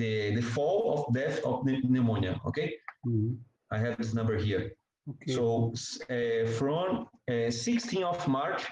the 0.00 0.34
the 0.36 0.42
fall 0.42 0.78
of 1.06 1.14
death 1.14 1.40
of 1.44 1.64
pneumonia. 1.64 2.40
Okay, 2.46 2.74
Mhm. 3.06 3.36
I 3.70 3.78
have 3.78 3.96
this 3.98 4.12
number 4.14 4.36
here. 4.36 4.72
Okay. 5.08 5.34
So 5.34 5.72
uh, 6.10 6.46
from 6.58 7.06
uh, 7.28 7.50
16th 7.50 8.02
of 8.02 8.26
March 8.28 8.64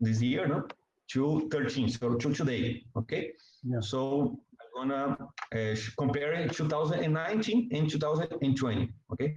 this 0.00 0.22
year, 0.22 0.46
no, 0.46 0.62
to 1.10 1.48
13, 1.50 1.88
so 1.88 2.14
to 2.14 2.32
today, 2.32 2.84
okay? 2.96 3.32
Yeah. 3.62 3.80
So 3.80 4.38
I'm 4.60 4.88
gonna 4.88 5.18
uh, 5.54 5.74
compare 5.98 6.48
2019 6.48 7.68
and 7.72 7.90
2020, 7.90 8.92
okay? 9.12 9.36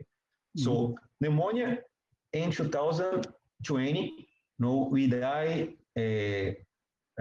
So 0.55 0.95
pneumonia 1.19 1.79
in 2.33 2.51
2020, 2.51 4.27
no, 4.59 4.87
we 4.91 5.07
die 5.07 5.69
uh, 5.97 6.51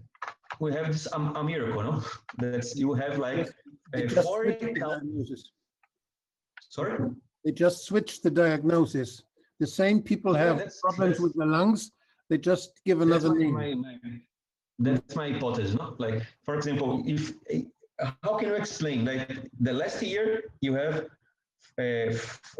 we 0.61 0.73
have 0.73 0.87
this 0.89 1.07
um, 1.13 1.37
a 1.37 1.45
miracle, 1.45 1.83
no? 1.83 2.03
That's 2.39 2.75
you 2.77 2.95
have 2.95 3.19
like 3.19 3.49
uh, 3.95 4.01
just 4.01 4.27
40, 4.27 4.75
switched 4.75 5.51
sorry? 6.71 7.11
They 7.45 7.53
just 7.53 7.85
switched 7.85 8.23
the 8.23 8.31
diagnosis. 8.31 9.23
The 9.61 9.67
same 9.67 10.01
people 10.03 10.35
Yeah, 10.35 10.45
have 10.45 10.57
that's- 10.59 10.81
problems 10.81 11.21
with 11.21 11.35
the 11.35 11.45
lungs. 11.47 11.91
They 12.31 12.39
just 12.39 12.81
give 12.85 12.99
That's 12.99 13.25
another 13.25 13.35
my, 13.35 13.41
name. 13.41 13.53
my, 13.83 13.97
my- 14.03 14.21
that's 14.81 15.17
my 15.17 15.33
hypothesis, 15.33 15.75
no? 15.75 15.97
Like, 15.99 16.23
for 16.45 16.55
example, 16.55 17.03
if, 17.07 17.33
how 18.23 18.37
can 18.39 18.49
you 18.49 18.55
explain, 18.55 19.05
like, 19.05 19.51
the 19.61 19.73
last 19.73 20.03
year 20.03 20.45
you 20.61 20.75
have 20.75 21.07
uh, 21.79 22.13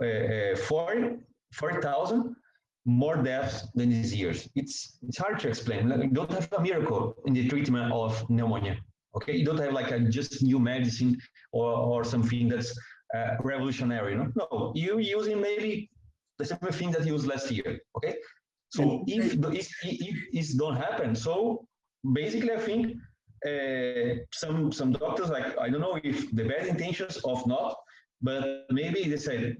uh, 0.03 0.53
uh, 0.53 0.57
40 0.57 1.17
40,000 1.53 2.37
more 2.85 3.17
deaths 3.23 3.67
than 3.75 3.91
these 3.91 4.15
years. 4.15 4.49
It's, 4.55 4.99
it's 5.03 5.19
hard 5.19 5.39
to 5.41 5.49
explain. 5.49 5.89
Like, 5.89 6.03
you 6.03 6.11
don't 6.11 6.31
have 6.31 6.49
a 6.53 6.61
miracle 6.61 7.15
in 7.27 7.33
the 7.35 7.49
treatment 7.49 7.93
of 7.93 8.29
pneumonia, 8.31 8.77
okay? 9.17 9.37
You 9.37 9.45
don't 9.45 9.59
have 9.59 9.73
like 9.73 9.91
a 9.91 10.01
just 10.01 10.43
new 10.43 10.59
medicine 10.59 11.19
or, 11.53 11.73
or 11.73 12.05
something 12.05 12.49
that's 12.49 12.79
uh, 13.15 13.37
revolutionary, 13.43 14.15
no? 14.17 14.31
No, 14.37 14.73
you're 14.75 15.01
using 15.01 15.41
maybe 15.41 15.91
the 16.39 16.45
same 16.47 16.59
thing 16.73 16.91
that 16.93 17.05
you 17.07 17.13
used 17.15 17.27
last 17.27 17.51
year, 17.51 17.81
okay? 17.97 18.15
So 18.71 19.05
if, 19.07 19.41
the- 19.41 19.53
if, 19.53 19.69
if 19.83 20.17
this 20.33 20.55
don't 20.55 20.77
happen, 20.77 21.15
so 21.15 21.67
basically 22.13 22.53
I 22.53 22.59
think 22.61 22.97
uh, 23.47 24.15
some 24.33 24.73
some 24.73 24.93
doctors 24.93 25.31
like 25.31 25.59
I 25.59 25.69
don't 25.69 25.81
know 25.81 25.99
if 26.03 26.31
the 26.35 26.45
bad 26.45 26.67
intentions 26.67 27.19
of 27.25 27.47
not, 27.47 27.77
but 28.21 28.65
maybe 28.71 29.09
they 29.09 29.17
said 29.17 29.57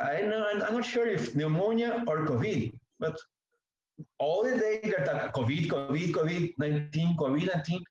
I 0.00 0.22
know 0.22 0.46
I'm 0.50 0.74
not 0.74 0.84
sure 0.84 1.06
if 1.06 1.36
pneumonia 1.36 2.02
or 2.06 2.26
COVID, 2.26 2.72
but 2.98 3.16
all 4.18 4.42
the 4.42 4.56
day 4.56 4.80
that 4.82 5.32
COVID, 5.32 5.68
COVID, 5.68 6.10
COVID 6.12 6.54
19, 6.58 7.16
COVID 7.16 7.46
19, 7.54 7.82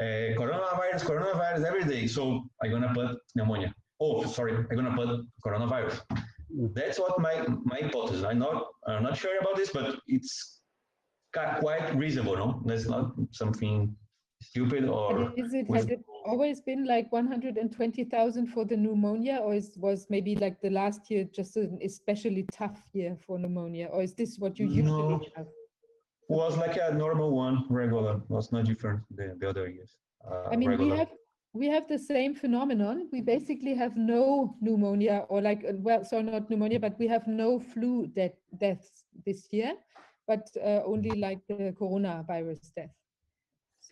uh, 0.00 0.04
coronavirus, 0.40 1.02
coronavirus 1.04 1.66
every 1.66 1.84
day. 1.84 2.06
So 2.06 2.44
I'm 2.62 2.70
gonna 2.70 2.92
put 2.94 3.18
pneumonia. 3.34 3.74
Oh, 4.00 4.24
sorry, 4.24 4.54
I'm 4.54 4.76
gonna 4.76 4.96
put 4.96 5.26
coronavirus. 5.44 6.00
That's 6.74 6.98
what 6.98 7.20
my 7.20 7.44
my 7.64 7.80
hypothesis. 7.82 8.24
I'm 8.24 8.38
not 8.38 8.68
I'm 8.86 9.02
not 9.02 9.18
sure 9.18 9.38
about 9.38 9.56
this, 9.56 9.70
but 9.70 9.96
it's 10.06 10.60
quite 11.32 11.94
reasonable. 11.94 12.36
No, 12.36 12.62
that's 12.64 12.86
not 12.86 13.12
something 13.32 13.94
stupid 14.40 14.88
or 14.88 15.32
Is 15.36 15.54
it, 15.54 15.66
has 15.72 15.86
it 15.86 16.04
always 16.24 16.60
been 16.60 16.84
like 16.86 17.12
120,000 17.12 18.46
for 18.46 18.64
the 18.64 18.76
pneumonia, 18.76 19.36
or 19.36 19.54
is, 19.54 19.72
was 19.76 20.06
maybe 20.08 20.34
like 20.36 20.60
the 20.60 20.70
last 20.70 21.10
year 21.10 21.24
just 21.24 21.56
an 21.56 21.78
especially 21.84 22.46
tough 22.52 22.82
year 22.92 23.16
for 23.26 23.38
pneumonia, 23.38 23.86
or 23.92 24.02
is 24.02 24.14
this 24.14 24.38
what 24.38 24.58
you 24.58 24.66
No. 24.66 24.72
usually 24.72 25.32
have? 25.36 25.46
was 26.28 26.56
like 26.56 26.76
a 26.80 26.94
normal 26.94 27.32
one, 27.32 27.64
regular. 27.68 28.20
Was 28.28 28.52
not 28.52 28.64
different 28.64 29.00
than 29.10 29.38
the 29.40 29.48
other 29.48 29.68
years. 29.68 29.96
Uh, 30.24 30.48
I 30.52 30.56
mean, 30.56 30.78
we 30.78 30.88
have 30.90 31.10
we 31.52 31.66
have 31.66 31.88
the 31.88 31.98
same 31.98 32.34
phenomenon. 32.34 33.08
We 33.10 33.20
basically 33.20 33.74
have 33.74 33.96
no 33.96 34.54
pneumonia, 34.60 35.26
or 35.28 35.42
like 35.42 35.64
uh, 35.68 35.72
well, 35.78 36.04
so 36.04 36.22
not 36.22 36.48
pneumonia, 36.48 36.78
but 36.78 36.96
we 37.00 37.08
have 37.08 37.26
no 37.26 37.58
flu 37.58 38.06
death 38.06 38.38
deaths 38.58 39.04
this 39.26 39.52
year, 39.52 39.72
but 40.28 40.48
uh, 40.64 40.82
only 40.86 41.10
like 41.10 41.40
the 41.48 41.74
coronavirus 41.80 42.62
death. 42.76 42.94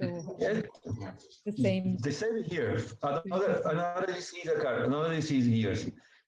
So 0.00 0.36
Yeah, 0.38 0.62
the 1.46 1.52
same. 1.52 1.96
The 1.98 2.12
same 2.12 2.44
here. 2.44 2.80
Another 3.02 3.62
another 3.64 4.06
disease 4.06 4.46
occur. 4.46 4.84
Another 4.84 5.14
disease 5.14 5.46
here. 5.46 5.76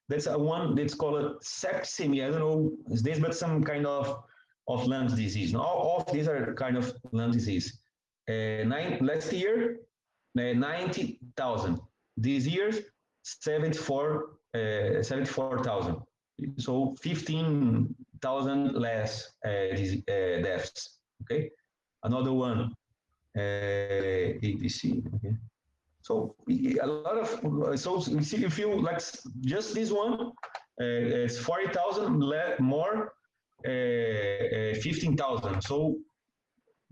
That's 0.08 0.26
a 0.26 0.36
one 0.36 0.74
that's 0.74 0.94
called 0.94 1.40
sepsemia. 1.40 2.26
I 2.26 2.30
don't 2.30 2.40
know 2.40 2.72
is 2.90 3.02
this, 3.02 3.20
but 3.20 3.36
some 3.36 3.62
kind 3.62 3.86
of 3.86 4.24
of 4.66 4.86
lung 4.86 5.06
disease. 5.06 5.52
Now, 5.52 5.62
all 5.62 6.04
of 6.06 6.12
these 6.12 6.26
are 6.28 6.54
kind 6.54 6.76
of 6.76 6.92
lung 7.12 7.30
disease. 7.30 7.78
Uh, 8.28 8.64
nine 8.64 8.98
last 9.00 9.32
year, 9.32 9.78
uh, 10.38 10.52
ninety 10.54 11.20
thousand. 11.36 11.80
This 12.16 12.46
year, 12.46 12.72
seventy 13.22 13.78
four 13.78 14.38
uh, 14.54 15.02
seventy 15.02 15.30
four 15.30 15.62
thousand. 15.62 15.96
So 16.58 16.96
fifteen 17.00 17.94
thousand 18.20 18.74
less 18.74 19.30
uh, 19.46 19.74
uh, 19.78 20.42
deaths. 20.42 20.98
Okay, 21.22 21.50
another 22.02 22.32
one 22.32 22.74
ABC. 23.36 25.02
Okay. 25.16 25.34
So 26.02 26.34
a 26.48 26.86
lot 26.86 27.16
of 27.18 27.78
so 27.78 28.00
see 28.00 28.44
if 28.44 28.58
you 28.58 28.80
like 28.80 29.00
just 29.42 29.74
this 29.74 29.90
one, 29.90 30.32
uh, 30.80 31.24
it's 31.24 31.38
forty 31.38 31.68
thousand 31.68 32.18
more, 32.58 33.12
uh, 33.66 33.70
uh, 33.70 34.74
fifteen 34.86 35.16
thousand. 35.16 35.60
So 35.62 35.98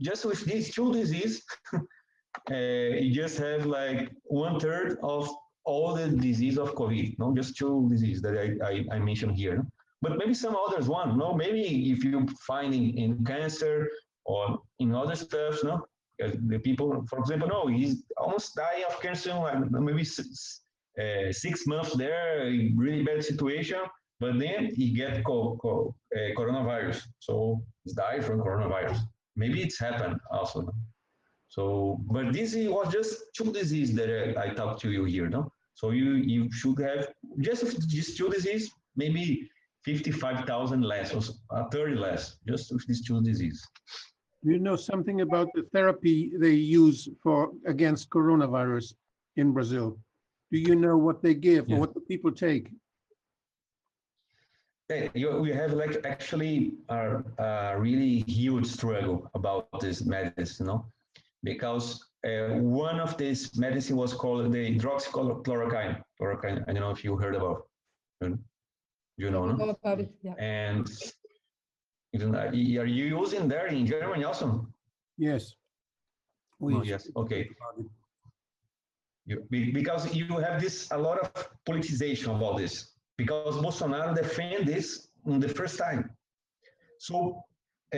just 0.01 0.24
with 0.24 0.44
these 0.44 0.72
two 0.72 0.92
diseases, 0.92 1.42
uh, 1.74 2.55
you 2.55 3.12
just 3.12 3.38
have 3.38 3.66
like 3.66 4.11
one 4.24 4.61
third 4.61 4.98
of 5.03 5.29
all 5.64 5.94
the 5.94 6.09
disease 6.09 6.57
of 6.59 6.74
COVID. 6.74 7.18
No, 7.18 7.35
just 7.35 7.57
two 7.57 7.88
diseases 7.90 8.22
that 8.22 8.37
I, 8.38 8.46
I, 8.70 8.96
I 8.96 8.98
mentioned 8.98 9.37
here. 9.37 9.66
But 10.01 10.16
maybe 10.16 10.35
some 10.35 10.57
others 10.57 10.88
one. 10.88 11.18
No, 11.18 11.35
maybe 11.35 11.90
if 11.90 12.05
you 12.05 12.27
find 12.46 12.72
in, 12.72 12.96
in 12.96 13.24
cancer 13.24 13.88
or 14.24 14.61
in 14.79 14.94
other 14.94 15.16
stuff, 15.16 15.59
no, 15.64 15.85
the 16.18 16.59
people, 16.59 17.04
for 17.09 17.18
example, 17.20 17.48
no, 17.48 17.66
he's 17.68 18.02
almost 18.16 18.54
dying 18.54 18.85
of 18.88 19.00
cancer, 19.00 19.35
maybe 19.70 20.04
six, 20.04 20.62
uh, 21.00 21.31
six 21.33 21.66
months 21.66 21.94
there, 21.94 22.44
really 22.74 23.02
bad 23.04 23.24
situation, 23.24 23.81
but 24.20 24.38
then 24.38 24.74
he 24.74 24.90
get 24.92 25.24
co- 25.24 25.57
co- 25.62 25.94
uh, 26.16 26.31
coronavirus, 26.38 27.02
so 27.20 27.62
he's 27.85 27.94
died 27.94 28.24
from 28.24 28.40
coronavirus. 28.40 28.98
Maybe 29.37 29.62
it's 29.62 29.78
happened 29.78 30.18
also. 30.33 30.68
So, 31.48 31.98
but 32.11 32.33
this 32.33 32.54
was 32.57 32.92
just 32.92 33.14
two 33.37 33.52
disease 33.52 33.94
that 33.94 34.11
I, 34.11 34.44
I 34.44 34.48
talked 34.50 34.81
to 34.83 34.90
you 34.90 35.04
here, 35.04 35.28
no? 35.28 35.50
So 35.74 35.90
you 35.90 36.14
you 36.14 36.50
should 36.52 36.78
have 36.81 37.09
just 37.40 37.62
these 37.88 38.16
two 38.16 38.28
disease, 38.28 38.68
maybe 38.96 39.48
fifty-five 39.85 40.44
thousand 40.46 40.83
less 40.83 41.14
or 41.14 41.18
s- 41.18 41.38
uh, 41.50 41.64
thirty 41.72 41.94
less, 41.94 42.37
just 42.46 42.72
with 42.72 42.85
these 42.88 43.02
two 43.07 43.22
disease. 43.22 43.64
Do 44.44 44.53
you 44.53 44.59
know 44.59 44.77
something 44.77 45.20
about 45.22 45.48
the 45.55 45.62
therapy 45.72 46.33
they 46.38 46.55
use 46.55 47.09
for 47.22 47.51
against 47.66 48.09
coronavirus 48.11 48.94
in 49.37 49.53
Brazil? 49.53 49.98
Do 50.53 50.59
you 50.59 50.74
know 50.77 50.96
what 50.96 51.22
they 51.22 51.35
give 51.35 51.68
Yeah. 51.68 51.77
or 51.77 51.81
what 51.81 51.94
the 51.94 52.01
people 52.01 52.33
take? 52.33 52.70
Yeah, 54.88 55.09
you, 55.14 55.37
we 55.38 55.51
have 55.53 55.74
like 55.74 56.07
actually 56.07 56.72
a, 56.88 57.22
a 57.38 57.79
really 57.79 58.20
huge 58.27 58.66
struggle 58.66 59.29
about 59.35 59.68
this 59.81 60.05
medicine, 60.07 60.66
no? 60.66 60.87
Because 61.42 62.03
uh, 62.27 62.57
one 62.57 62.98
of 62.98 63.18
these 63.18 63.57
medicine 63.59 63.96
was 63.96 64.14
called 64.14 64.51
the 64.51 64.79
hydroxychloroquine. 64.79 66.03
Chloroquine. 66.20 66.64
I 66.66 66.72
don't 66.72 66.81
know 66.81 66.90
if 66.90 67.05
you 67.05 67.16
heard 67.16 67.35
about. 67.35 67.68
You 68.20 69.31
know, 69.31 69.46
no? 69.46 69.57
Know 69.57 69.77
yeah. 70.22 70.35
And 70.38 70.88
you 70.88 70.94
don't- 70.94 71.12
are 72.14 72.55
you 72.55 73.21
using 73.21 73.49
there 73.49 73.66
in 73.66 73.87
Germany 73.87 74.25
also? 74.25 74.66
Yes. 75.16 75.55
We 76.61 76.75
Oh, 76.75 76.83
yes. 76.83 77.09
Okay. 77.16 77.51
You, 79.27 79.44
because 79.51 80.14
you 80.14 80.27
have 80.38 80.61
this 80.61 80.90
a 80.90 80.97
lot 80.99 81.18
of 81.18 81.49
politicization 81.68 82.35
about 82.35 82.57
this 82.57 82.92
because 83.18 83.57
Bolsonaro 83.57 84.14
defend 84.14 84.66
this 84.66 85.09
in 85.27 85.38
the 85.38 85.49
first 85.49 85.79
time. 85.79 86.11
So 86.99 87.44
uh, 87.92 87.97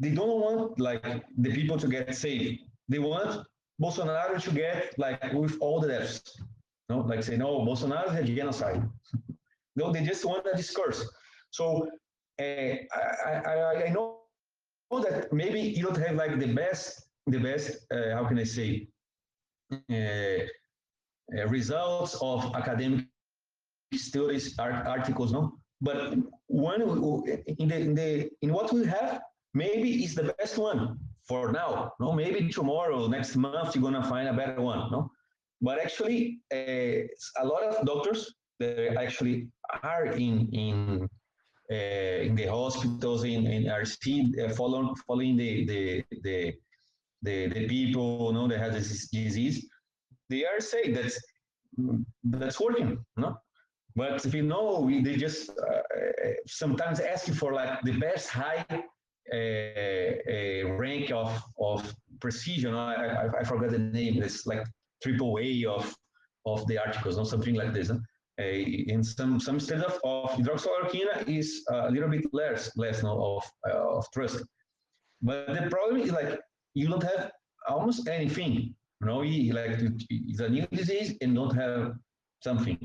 they 0.00 0.12
don't 0.14 0.40
want 0.40 0.80
like 0.80 1.04
the 1.36 1.50
people 1.52 1.76
to 1.78 1.88
get 1.88 2.14
saved. 2.14 2.60
They 2.88 2.98
want 2.98 3.46
Bolsonaro 3.80 4.42
to 4.42 4.50
get 4.50 4.98
like 4.98 5.32
with 5.32 5.58
all 5.60 5.80
the 5.80 5.88
deaths. 5.88 6.22
No, 6.88 7.00
like 7.00 7.22
say 7.22 7.36
no, 7.36 7.60
Bolsonaro 7.60 8.08
is 8.14 8.30
a 8.30 8.32
genocide. 8.32 8.82
no, 9.76 9.92
they 9.92 10.02
just 10.02 10.24
want 10.24 10.46
a 10.52 10.56
discourse. 10.56 11.06
So 11.50 11.88
uh, 12.40 12.74
I, 13.24 13.32
I, 13.46 13.84
I 13.86 13.88
know 13.90 14.18
that 14.90 15.32
maybe 15.32 15.60
you 15.60 15.84
don't 15.84 15.98
have 15.98 16.16
like 16.16 16.38
the 16.38 16.52
best, 16.52 17.08
the 17.26 17.38
best. 17.38 17.86
Uh, 17.90 18.14
how 18.14 18.24
can 18.26 18.38
I 18.38 18.44
say? 18.44 18.88
uh, 19.90 21.48
results 21.48 22.16
of 22.22 22.54
academic 22.54 23.06
studies 23.94 24.56
art, 24.60 24.86
articles 24.86 25.32
no 25.32 25.58
but 25.80 26.14
one 26.46 26.80
in 26.80 27.68
the 27.68 27.78
in 27.78 27.94
the 27.94 28.30
in 28.42 28.52
what 28.52 28.72
we 28.72 28.86
have, 28.86 29.20
maybe 29.52 30.04
is 30.04 30.14
the 30.14 30.34
best 30.38 30.56
one 30.56 30.98
for 31.28 31.52
now. 31.52 31.92
No, 32.00 32.12
maybe 32.12 32.48
tomorrow, 32.48 33.06
next 33.08 33.36
month, 33.36 33.74
you're 33.74 33.82
gonna 33.82 34.08
find 34.08 34.28
a 34.28 34.32
better 34.32 34.60
one. 34.60 34.90
No, 34.90 35.10
but 35.60 35.78
actually, 35.78 36.40
uh, 36.52 37.04
a 37.42 37.44
lot 37.44 37.62
of 37.64 37.84
doctors 37.84 38.34
that 38.58 38.96
actually 38.96 39.48
are 39.82 40.06
in 40.06 40.48
in 40.52 41.08
in 41.70 42.34
the 42.36 42.46
hospitals 42.46 43.24
in, 43.24 43.46
in 43.46 43.86
still 43.86 44.24
uh, 44.42 44.50
following 44.50 44.94
following 45.06 45.36
the 45.36 45.66
the 45.66 46.04
the 46.22 46.54
the, 47.22 47.48
the 47.48 47.66
people 47.66 48.28
you 48.28 48.34
know 48.34 48.48
that 48.48 48.58
have 48.58 48.74
this 48.74 49.08
disease. 49.08 49.66
They 50.28 50.44
are 50.44 50.60
saying 50.60 50.94
that 50.94 51.12
that's 52.24 52.60
working. 52.60 53.04
No, 53.16 53.36
but 53.96 54.24
if 54.26 54.34
you 54.34 54.42
know, 54.42 54.80
we, 54.80 55.02
they 55.02 55.16
just 55.16 55.50
uh, 55.50 56.32
sometimes 56.46 57.00
ask 57.00 57.28
you 57.28 57.34
for 57.34 57.52
like 57.52 57.80
the 57.82 57.98
best 57.98 58.28
high 58.28 58.64
uh, 59.32 59.36
uh, 59.36 60.76
rank 60.76 61.10
of 61.10 61.42
of 61.58 61.94
precision. 62.20 62.74
I, 62.74 62.94
I, 62.94 63.28
I 63.40 63.44
forgot 63.44 63.70
the 63.70 63.78
name. 63.78 64.22
It's 64.22 64.46
like 64.46 64.64
triple 65.02 65.38
A 65.40 65.64
of 65.64 65.94
of 66.44 66.66
the 66.68 66.78
articles 66.78 67.18
or 67.18 67.24
something 67.24 67.54
like 67.54 67.72
this. 67.72 67.90
Uh, 68.38 68.44
in 68.92 69.02
some 69.02 69.40
some 69.40 69.58
studies 69.58 69.84
of, 69.84 69.98
of 70.04 70.30
hydroxychloroquine 70.32 71.26
is 71.26 71.64
a 71.70 71.90
little 71.90 72.08
bit 72.08 72.24
less 72.34 72.70
less 72.76 73.02
no, 73.02 73.36
of 73.36 73.44
uh, 73.68 73.96
of 73.98 74.04
trust. 74.12 74.44
But 75.22 75.46
the 75.54 75.70
problem 75.70 76.02
is 76.02 76.12
like 76.12 76.38
you 76.74 76.88
don't 76.88 77.02
have 77.02 77.32
almost 77.68 78.06
anything. 78.08 78.74
You 79.00 79.06
know, 79.06 79.18
like 79.58 79.80
it's 80.10 80.40
a 80.40 80.48
new 80.48 80.66
disease 80.66 81.16
and 81.22 81.34
don't 81.34 81.54
have 81.54 81.94
something. 82.42 82.78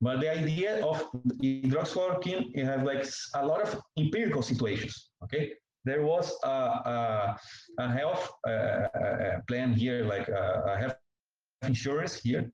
But 0.00 0.20
the 0.20 0.30
idea 0.30 0.84
of 0.84 1.08
hydroxychloroquine, 1.42 2.50
you 2.54 2.64
have 2.64 2.82
like 2.82 3.06
a 3.34 3.46
lot 3.46 3.62
of 3.62 3.80
empirical 3.96 4.42
situations. 4.42 5.10
Okay, 5.24 5.52
there 5.84 6.02
was 6.02 6.36
a, 6.44 6.48
a, 6.48 7.40
a 7.78 7.88
health 7.88 8.28
uh, 8.46 8.50
uh, 8.50 9.40
plan 9.48 9.72
here, 9.72 10.04
like 10.04 10.28
a, 10.28 10.62
a 10.66 10.78
health 10.78 10.96
insurance 11.62 12.20
here. 12.20 12.50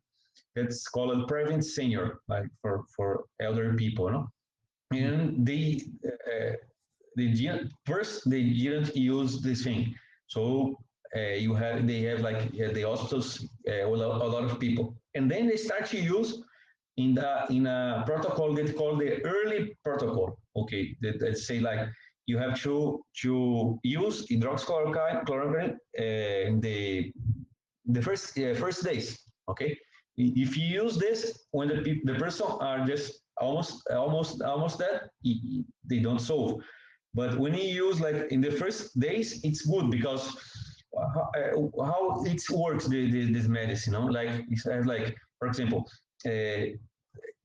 It's 0.56 0.86
called 0.88 1.28
Prevent 1.28 1.64
Senior, 1.64 2.20
like 2.28 2.46
for 2.60 2.84
for 2.94 3.24
elderly 3.40 3.76
people, 3.76 4.10
no? 4.10 4.28
And 4.92 5.46
they 5.46 5.80
uh, 6.06 6.52
they 7.16 7.28
didn't 7.28 7.72
first 7.86 8.28
they 8.28 8.42
didn't 8.42 8.94
use 8.94 9.40
this 9.40 9.64
thing. 9.64 9.94
So 10.26 10.76
uh, 11.16 11.36
you 11.36 11.54
have 11.54 11.86
they 11.86 12.02
have 12.02 12.20
like 12.20 12.36
uh, 12.36 12.72
the 12.72 12.82
hospitals 12.82 13.48
uh, 13.68 13.86
a 13.86 13.88
lot 13.88 14.44
of 14.44 14.58
people, 14.60 14.94
and 15.14 15.30
then 15.30 15.46
they 15.46 15.56
start 15.56 15.86
to 15.86 15.98
use 15.98 16.42
in 16.96 17.14
the 17.14 17.46
in 17.50 17.66
a 17.66 18.02
protocol 18.06 18.54
that 18.54 18.76
called 18.76 19.00
the 19.00 19.24
early 19.24 19.76
protocol. 19.84 20.38
Okay, 20.56 20.96
that, 21.00 21.18
that 21.20 21.38
say 21.38 21.60
like 21.60 21.88
you 22.26 22.38
have 22.38 22.60
to 22.62 23.02
to 23.22 23.78
use 23.82 24.26
hydroxychloroquine 24.30 25.24
chloroquine 25.24 25.76
uh, 25.98 26.48
in 26.48 26.60
the 26.60 27.12
the 27.86 28.02
first 28.02 28.38
uh, 28.38 28.54
first 28.54 28.84
days. 28.84 29.18
Okay, 29.48 29.76
if 30.16 30.56
you 30.56 30.66
use 30.82 30.96
this 30.96 31.46
when 31.52 31.68
the 31.68 32.00
the 32.04 32.14
person 32.14 32.46
are 32.60 32.84
just 32.86 33.20
almost 33.40 33.82
almost 33.90 34.42
almost 34.42 34.80
y- 35.24 35.64
they 35.88 35.98
don't 36.00 36.20
solve. 36.20 36.62
But 37.14 37.38
when 37.38 37.54
you 37.54 37.64
use 37.86 38.00
like 38.00 38.30
in 38.30 38.40
the 38.40 38.50
first 38.50 38.98
days, 38.98 39.40
it's 39.44 39.62
good 39.66 39.90
because 39.90 40.24
how, 41.14 41.30
uh, 41.38 41.84
how 41.84 42.22
it 42.24 42.42
works 42.50 42.86
the, 42.86 43.10
the, 43.10 43.32
this 43.32 43.46
medicine, 43.48 43.92
you 43.94 43.98
know, 44.00 44.06
like 44.06 44.30
it's 44.50 44.66
like 44.66 45.14
for 45.38 45.48
example, 45.48 45.86
uh, 46.26 46.64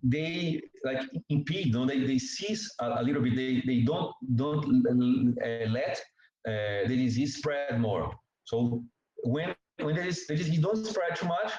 they 0.03 0.61
like 0.83 1.01
impede, 1.29 1.73
no, 1.73 1.85
they, 1.85 2.05
they 2.05 2.17
cease 2.19 2.73
a, 2.79 2.87
a 2.99 3.03
little 3.03 3.21
bit. 3.21 3.35
They, 3.35 3.61
they 3.65 3.81
don't 3.81 4.11
don't 4.35 5.35
uh, 5.43 5.67
let 5.69 5.99
uh, 6.47 6.87
the 6.87 6.95
disease 6.97 7.37
spread 7.37 7.79
more. 7.79 8.11
So 8.45 8.83
when 9.23 9.55
when 9.81 9.95
there 9.95 10.07
is 10.07 10.27
the 10.27 10.35
disease 10.35 10.59
don't 10.59 10.85
spread 10.85 11.15
too 11.15 11.27
much, 11.27 11.51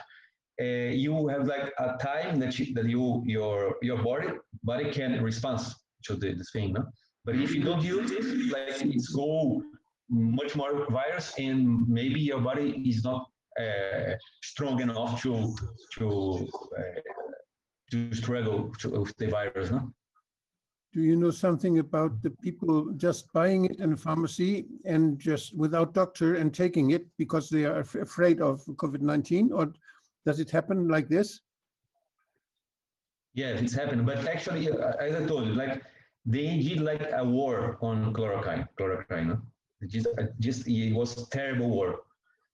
uh, 0.60 0.90
you 1.04 1.28
have 1.28 1.46
like 1.46 1.72
a 1.78 1.96
time 2.00 2.38
that 2.40 2.58
you, 2.58 2.74
that 2.74 2.86
you 2.86 3.22
your 3.26 3.76
your 3.82 3.98
body 4.02 4.28
body 4.64 4.90
can 4.90 5.22
respond 5.22 5.60
to 6.04 6.16
the, 6.16 6.34
this 6.34 6.50
thing, 6.52 6.72
no? 6.72 6.84
But 7.24 7.36
if 7.36 7.54
you 7.54 7.62
don't 7.62 7.82
use 7.82 8.10
it, 8.10 8.24
like 8.50 8.82
it's 8.94 9.08
go 9.08 9.62
much 10.08 10.56
more 10.56 10.86
virus, 10.90 11.34
and 11.38 11.86
maybe 11.88 12.20
your 12.20 12.40
body 12.40 12.82
is 12.86 13.04
not 13.04 13.28
uh, 13.60 14.14
strong 14.42 14.80
enough 14.80 15.22
to 15.22 15.54
to 15.98 16.48
uh, 16.78 17.00
to 17.90 18.14
struggle 18.14 18.72
to, 18.80 19.00
with 19.00 19.16
the 19.16 19.28
virus, 19.28 19.70
no? 19.70 19.92
Do 20.94 21.02
you 21.02 21.16
know 21.16 21.30
something 21.30 21.80
about 21.80 22.22
the 22.22 22.30
people 22.30 22.92
just 22.96 23.30
buying 23.32 23.66
it 23.66 23.78
in 23.78 23.92
a 23.92 23.96
pharmacy 23.96 24.66
and 24.86 25.18
just 25.18 25.54
without 25.54 25.92
doctor 25.92 26.36
and 26.36 26.52
taking 26.52 26.92
it 26.92 27.06
because 27.18 27.50
they 27.50 27.66
are 27.66 27.80
af- 27.80 27.94
afraid 27.94 28.40
of 28.40 28.64
COVID-19? 28.64 29.50
Or 29.52 29.72
does 30.26 30.40
it 30.40 30.50
happen 30.50 30.88
like 30.88 31.08
this? 31.08 31.40
Yes, 33.34 33.60
it's 33.62 33.74
happened. 33.74 34.04
But 34.04 34.26
actually, 34.26 34.70
uh, 34.70 34.92
as 35.00 35.14
I 35.14 35.26
told 35.26 35.46
you, 35.46 35.54
like 35.54 35.82
they 36.26 36.58
did 36.58 36.80
like 36.80 37.08
a 37.12 37.24
war 37.24 37.78
on 37.80 38.12
chloroquine. 38.12 38.66
Chloroquine, 38.78 39.26
no? 39.28 39.40
Just, 39.86 40.08
uh, 40.18 40.24
just 40.40 40.66
it 40.66 40.92
was 40.92 41.28
terrible 41.28 41.70
war 41.70 42.00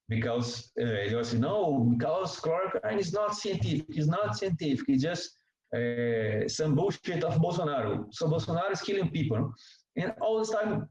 because 0.09 0.70
uh, 0.79 0.85
it 0.85 1.14
was 1.14 1.33
no 1.33 1.88
because 1.96 2.38
chloroquine 2.40 2.98
is 2.98 3.12
not 3.12 3.35
scientific. 3.35 3.87
It's 3.88 4.07
not 4.07 4.37
scientific. 4.37 4.85
It's 4.88 5.03
just 5.03 5.31
uh, 5.74 6.46
some 6.48 6.74
bullshit 6.74 7.24
of 7.24 7.40
Bolsonaro. 7.40 8.07
So 8.11 8.27
Bolsonaro 8.29 8.70
is 8.72 8.83
killing 8.83 9.11
people, 9.11 9.53
and 9.96 10.12
all 10.20 10.38
this 10.38 10.50
time, 10.50 10.88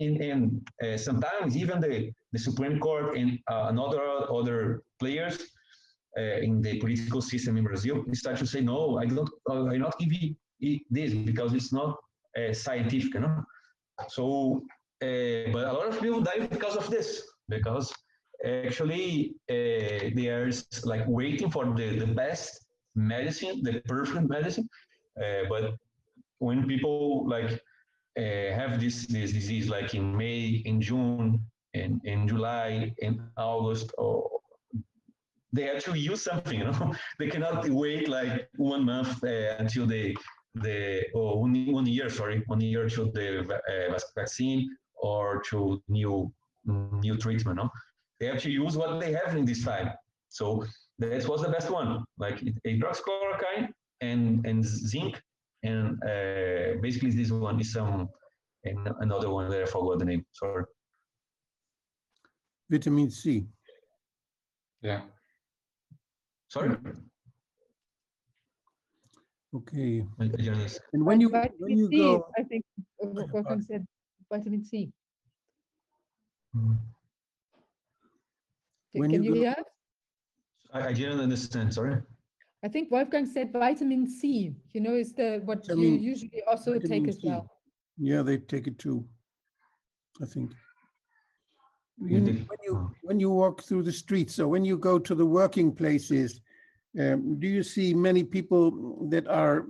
in, 0.00 0.22
in 0.22 0.64
uh, 0.82 0.96
sometimes 0.96 1.56
even 1.56 1.80
the, 1.80 2.10
the 2.32 2.38
Supreme 2.38 2.80
Court 2.80 3.16
and 3.16 3.38
uh, 3.50 3.66
another 3.68 4.02
other 4.32 4.82
players 4.98 5.38
uh, 6.18 6.38
in 6.46 6.60
the 6.62 6.78
political 6.80 7.20
system 7.20 7.56
in 7.56 7.64
Brazil 7.64 8.04
start 8.12 8.38
to 8.38 8.46
say, 8.46 8.60
no, 8.60 8.98
I 8.98 9.06
don't, 9.06 9.30
I 9.48 9.76
not 9.76 9.98
give 9.98 10.12
you 10.12 10.80
this 10.90 11.12
because 11.14 11.54
it's 11.54 11.72
not 11.72 11.96
uh, 12.36 12.52
scientific, 12.52 13.14
you 13.14 13.20
know. 13.20 13.44
So, 14.08 14.62
uh, 15.02 15.52
but 15.52 15.64
a 15.68 15.72
lot 15.72 15.88
of 15.88 16.00
people 16.00 16.20
die 16.20 16.46
because 16.46 16.76
of 16.76 16.90
this, 16.90 17.22
because 17.48 17.92
actually 18.44 19.34
uh, 19.50 20.10
they 20.16 20.28
are 20.28 20.50
like 20.84 21.04
waiting 21.06 21.50
for 21.50 21.64
the, 21.66 21.98
the 21.98 22.06
best 22.06 22.64
medicine, 22.94 23.62
the 23.62 23.82
perfect 23.86 24.28
medicine. 24.28 24.68
But 25.16 25.74
when 26.38 26.66
people 26.66 27.28
like 27.28 27.60
have 28.18 28.80
this 28.80 29.06
this 29.06 29.32
disease, 29.32 29.68
like 29.68 29.94
in 29.94 30.16
May, 30.16 30.62
in 30.64 30.80
June, 30.80 31.40
in, 31.74 32.00
in 32.04 32.26
July, 32.26 32.92
in 32.98 33.22
August, 33.36 33.92
or 33.98 34.40
they 35.52 35.64
have 35.64 35.82
to 35.84 35.98
use 35.98 36.22
something, 36.22 36.58
you 36.58 36.64
know. 36.64 36.94
they 37.18 37.28
cannot 37.28 37.68
wait 37.68 38.08
like 38.08 38.48
one 38.56 38.84
month 38.84 39.22
uh, 39.24 39.56
until 39.58 39.86
they 39.86 40.14
the 40.54 41.04
or 41.14 41.40
one, 41.40 41.72
one 41.72 41.86
year, 41.86 42.10
sorry, 42.10 42.42
one 42.46 42.60
year 42.60 42.88
to 42.88 43.10
the 43.14 43.40
uh, 43.44 43.98
vaccine 44.16 44.76
or 44.96 45.42
to 45.50 45.82
new 45.88 46.32
new 46.66 47.16
treatment. 47.16 47.56
No, 47.56 47.70
they 48.18 48.26
have 48.26 48.40
to 48.42 48.50
use 48.50 48.76
what 48.76 49.00
they 49.00 49.12
have 49.12 49.36
in 49.36 49.44
this 49.44 49.64
time. 49.64 49.90
So 50.28 50.64
that 50.98 51.26
was 51.28 51.42
the 51.42 51.48
best 51.48 51.70
one, 51.70 52.04
like 52.18 52.40
hydroxychloroquine 52.66 53.68
and 54.00 54.44
and 54.46 54.64
zinc, 54.64 55.20
and 55.62 55.98
uh, 56.04 56.80
basically 56.80 57.10
this 57.10 57.30
one 57.30 57.60
is 57.60 57.72
some 57.72 58.08
and 58.64 58.88
another 59.00 59.30
one 59.30 59.48
that 59.50 59.62
I 59.62 59.66
forgot 59.66 59.98
the 59.98 60.04
name. 60.04 60.24
Sorry. 60.32 60.64
Vitamin 62.70 63.10
C. 63.10 63.46
Yeah. 64.82 65.02
Sorry. 66.48 66.76
Okay. 69.54 70.06
I- 70.18 70.24
I 70.24 70.26
just- 70.28 70.80
And 70.92 71.04
when 71.04 71.20
you, 71.20 71.28
when 71.30 71.42
Vitamin 71.42 71.78
you 71.78 71.88
C, 71.88 71.96
go, 71.98 72.28
I 72.38 72.42
think 72.44 72.64
Wolfgang 73.00 73.62
said 73.62 73.86
vitamin 74.30 74.64
C. 74.64 74.92
Mm. 76.56 76.78
When 78.92 79.10
Can 79.10 79.22
you 79.22 79.28
you 79.30 79.34
go- 79.34 79.40
hear? 79.40 79.50
us? 79.58 79.64
I, 80.72 80.88
I 80.88 80.92
didn't 80.92 81.20
understand. 81.20 81.72
Sorry. 81.74 81.96
I 82.62 82.68
think 82.68 82.90
Wolfgang 82.90 83.26
said 83.26 83.52
vitamin 83.52 84.06
C, 84.08 84.54
you 84.72 84.80
know, 84.80 84.94
is 84.94 85.12
the, 85.14 85.40
what 85.44 85.66
you 85.68 85.96
usually 85.96 86.42
also 86.46 86.78
take 86.78 87.08
as 87.08 87.16
C. 87.16 87.28
well. 87.28 87.48
yeah, 87.98 88.22
they 88.22 88.36
take 88.36 88.66
it 88.66 88.78
too, 88.78 89.04
I 90.22 90.26
think. 90.26 90.52
You 91.98 92.18
You- 92.18 92.46
When 92.48 92.58
you, 92.64 92.94
when 93.02 93.20
you 93.20 93.30
walk 93.30 93.62
through 93.62 93.84
the 93.84 93.92
streets, 93.92 94.34
so 94.34 94.46
when 94.46 94.64
you 94.64 94.76
go 94.76 94.98
to 94.98 95.14
the 95.14 95.24
working 95.24 95.72
places, 95.72 96.40
um, 96.98 97.38
do 97.40 97.46
you 97.46 97.62
see 97.62 97.94
many 97.94 98.24
people 98.24 99.06
that 99.10 99.26
are, 99.26 99.66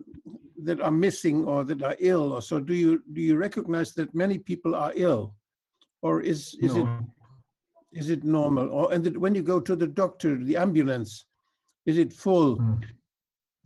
that 0.65 0.81
are 0.81 0.91
missing 0.91 1.45
or 1.45 1.65
that 1.65 1.83
are 1.83 1.97
ill? 2.01 2.33
Or 2.33 2.43
so 2.43 2.59
do 2.61 2.75
you, 2.75 3.03
do 3.13 3.21
you 3.21 3.37
recognize 3.37 3.93
that 3.95 4.15
many 4.15 4.39
people 4.39 4.75
are 4.75 4.93
ill? 4.97 5.35
Or 6.03 6.23
is, 6.23 6.57
is 6.61 6.75
it, 6.77 6.85
No. 6.85 7.07
is 7.93 8.11
it 8.11 8.25
normal? 8.25 8.69
Or, 8.71 8.93
and 8.93 9.05
that 9.05 9.17
when 9.19 9.35
you 9.35 9.43
go 9.43 9.61
to 9.61 9.77
the 9.77 9.87
doctor, 9.87 10.37
the 10.43 10.57
ambulance, 10.57 11.27
is 11.87 11.99
it 11.99 12.13
full? 12.13 12.57
Mm. 12.59 12.83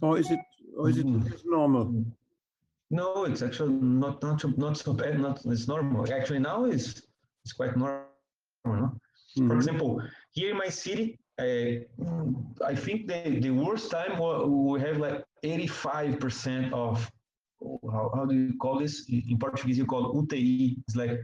Or 0.03 0.18
is 0.18 0.31
it, 0.31 0.40
or 0.77 0.88
is 0.90 0.98
it 0.98 1.07
Mm. 1.07 1.44
normal? 1.46 2.05
No, 2.90 3.24
it's 3.24 3.42
actually 3.42 3.72
not 3.72 4.22
not 4.22 4.40
so, 4.40 4.48
not 4.57 4.77
so 4.77 4.92
bad. 4.92 5.18
Not 5.20 5.44
it's 5.46 5.66
normal. 5.68 6.12
Actually, 6.12 6.40
now 6.40 6.64
it's 6.64 7.03
it's 7.44 7.53
quite 7.53 7.77
normal. 7.77 8.05
No? 8.64 8.92
For 9.37 9.42
Mhm. 9.42 9.57
example, 9.57 10.03
here 10.33 10.50
in 10.53 10.59
my 10.59 10.68
city, 10.68 11.18
uh, 11.38 11.83
I 12.64 12.74
think 12.77 13.09
the, 13.09 13.40
the 13.40 13.50
worst 13.50 13.90
time 13.90 14.12
we 14.20 14.81
have 14.81 14.98
like 14.98 15.24
85% 15.42 16.72
of, 16.72 17.11
how, 17.94 18.11
how 18.14 18.24
do 18.24 18.35
you 18.35 18.55
call 18.59 18.79
this? 18.79 19.09
In 19.09 19.37
Portuguese, 19.38 19.77
you 19.79 19.87
call 19.87 20.14
UTI. 20.14 20.77
It's 20.87 20.96
like 20.96 21.18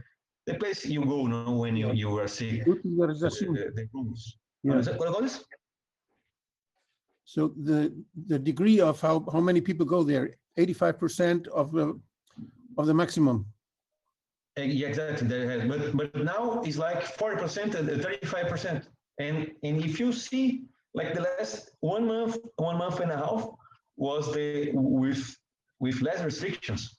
the 0.45 0.55
place 0.55 0.85
you 0.85 1.05
go 1.05 1.25
no, 1.27 1.55
when 1.63 1.75
you, 1.77 1.91
you 1.93 2.09
are 2.19 2.27
sick. 2.27 2.65
Utilização. 2.65 3.53
The, 3.55 3.71
the 3.75 3.87
rooms. 3.93 4.37
Yeah. 4.63 4.71
What 4.73 4.79
is 4.81 4.87
it? 4.87 4.97
What 4.99 5.05
do 5.05 5.09
you 5.09 5.13
call 5.13 5.21
this? 5.21 5.43
So 7.31 7.53
the, 7.55 7.93
the 8.27 8.37
degree 8.37 8.81
of 8.81 8.99
how, 8.99 9.25
how 9.31 9.39
many 9.39 9.61
people 9.61 9.85
go 9.85 10.03
there, 10.03 10.35
85% 10.59 11.47
of 11.47 11.71
the, 11.71 11.97
of 12.77 12.87
the 12.87 12.93
maximum. 12.93 13.45
Uh, 14.59 14.63
yeah, 14.63 14.89
exactly. 14.89 15.29
But 15.65 15.95
but 15.95 16.13
now 16.25 16.61
it's 16.65 16.77
like 16.77 17.01
40% 17.17 17.75
and 17.75 17.87
35%. 17.87 18.83
And 19.19 19.49
and 19.63 19.85
if 19.85 19.97
you 19.97 20.11
see, 20.11 20.65
like 20.93 21.13
the 21.13 21.21
last 21.21 21.71
one 21.79 22.05
month, 22.05 22.35
one 22.57 22.77
month 22.77 22.99
and 22.99 23.13
a 23.13 23.17
half 23.25 23.47
was 23.95 24.33
the 24.33 24.71
with 24.73 25.23
with 25.79 26.01
less 26.01 26.21
restrictions. 26.25 26.97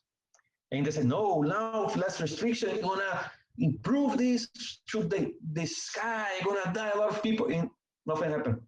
And 0.71 0.87
they 0.87 0.93
said, 0.93 1.05
no, 1.05 1.43
now 1.43 1.85
with 1.85 1.97
less 1.97 2.23
restriction, 2.23 2.71
you're 2.71 2.89
gonna 2.91 3.31
improve 3.59 4.17
this 4.17 4.49
to 4.93 5.03
the 5.03 5.35
the 5.53 5.67
sky, 5.67 6.29
gonna 6.43 6.73
die 6.73 6.93
a 6.95 6.99
lot 6.99 7.11
of 7.11 7.23
people, 7.23 7.49
and 7.49 7.69
nothing 8.07 8.31
happened. 8.31 8.63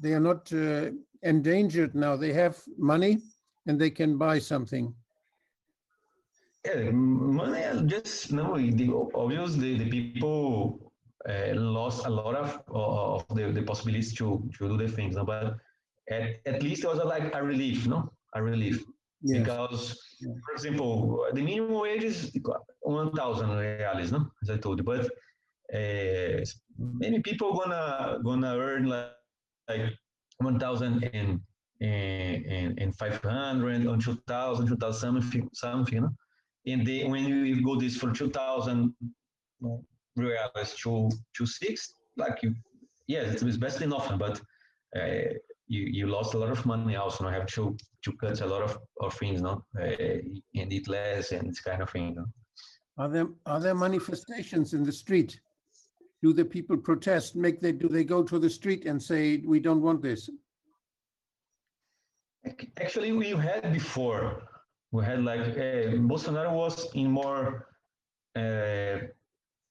they 0.00 0.12
are 0.14 0.20
not 0.30 0.52
uh, 0.52 0.90
endangered 1.22 1.94
now. 1.94 2.16
They 2.16 2.32
have 2.32 2.56
money 2.78 3.18
and 3.66 3.78
they 3.80 3.90
can 3.90 4.16
buy 4.18 4.38
something. 4.40 4.94
yeah 6.66 6.90
money 6.90 7.62
just 7.86 8.32
no 8.32 8.56
the 8.80 8.88
obvious 9.14 9.54
the, 9.62 9.70
the 9.78 9.88
people 9.90 10.92
uh, 11.28 11.54
lost 11.54 12.06
a 12.06 12.10
lot 12.10 12.34
of 12.34 12.50
of 12.68 13.24
the, 13.36 13.44
the 13.52 13.62
possibilities 13.62 14.12
to 14.14 14.26
to 14.56 14.68
do 14.70 14.76
the 14.76 14.88
things 14.88 15.14
no? 15.16 15.24
but 15.24 15.56
at, 16.10 16.24
at 16.46 16.62
least 16.62 16.84
it 16.84 16.88
was 16.88 16.98
a, 16.98 17.04
like 17.14 17.34
a 17.34 17.42
relief 17.42 17.86
no 17.86 18.10
a 18.34 18.42
relief 18.42 18.84
Yes. 19.26 19.38
because 19.40 19.82
for 20.44 20.52
example 20.56 21.26
the 21.32 21.42
minimum 21.42 21.72
wage 21.80 22.04
is 22.04 22.30
1000 22.84 23.48
reais 23.48 24.12
no 24.12 24.30
as 24.42 24.50
i 24.50 24.56
told 24.56 24.78
you 24.78 24.84
but 24.84 25.06
uh, 25.74 26.44
many 26.78 27.20
people 27.20 27.54
gonna 27.54 28.18
gonna 28.22 28.56
earn 28.56 28.84
like, 28.86 29.12
like 29.68 29.92
1000 30.38 31.04
and 31.12 31.40
and, 31.80 32.46
and, 32.46 32.78
and 32.78 32.96
500 32.96 33.86
on 33.86 33.98
2000 33.98 34.68
2000 34.68 35.00
something 35.00 35.50
something 35.52 36.02
no? 36.02 36.10
and 36.66 36.86
they, 36.86 37.04
when 37.04 37.24
you 37.24 37.62
go 37.62 37.76
this 37.76 37.96
for 37.96 38.12
2000 38.12 38.94
reais 40.18 40.76
to 40.76 41.10
to 41.36 41.46
six 41.46 41.94
like 42.16 42.42
you 42.42 42.54
yes 43.08 43.42
it's 43.42 43.56
best 43.56 43.80
nothing 43.80 44.18
but 44.18 44.40
uh, 44.96 45.34
you 45.66 45.82
you 45.82 46.06
lost 46.06 46.34
a 46.34 46.38
lot 46.38 46.50
of 46.50 46.64
money 46.66 46.96
also. 46.96 47.24
No? 47.24 47.30
have 47.30 47.46
to 47.46 47.76
to 48.02 48.12
cut 48.12 48.40
a 48.40 48.46
lot 48.46 48.62
of, 48.62 48.78
of 49.00 49.14
things, 49.14 49.40
no, 49.40 49.64
uh, 49.80 50.18
and 50.54 50.72
eat 50.72 50.88
less 50.88 51.32
and 51.32 51.48
this 51.48 51.60
kind 51.60 51.82
of 51.82 51.90
thing. 51.90 52.14
No? 52.14 52.24
Are 52.96 53.08
there, 53.08 53.28
are 53.46 53.60
there 53.60 53.74
manifestations 53.74 54.72
in 54.72 54.84
the 54.84 54.92
street? 54.92 55.40
Do 56.22 56.32
the 56.32 56.44
people 56.44 56.76
protest? 56.76 57.36
Make 57.36 57.60
they, 57.60 57.72
do 57.72 57.88
they 57.88 58.04
go 58.04 58.22
to 58.22 58.38
the 58.38 58.48
street 58.48 58.86
and 58.86 59.02
say, 59.02 59.42
we 59.44 59.60
don't 59.60 59.82
want 59.82 60.00
this? 60.00 60.30
Actually, 62.80 63.12
we 63.12 63.30
had 63.30 63.72
before. 63.72 64.42
We 64.92 65.04
had 65.04 65.24
like 65.24 65.40
uh, 65.40 65.96
Bolsonaro 66.08 66.52
was 66.52 66.86
in 66.94 67.10
more. 67.10 67.66
Uh, 68.36 68.98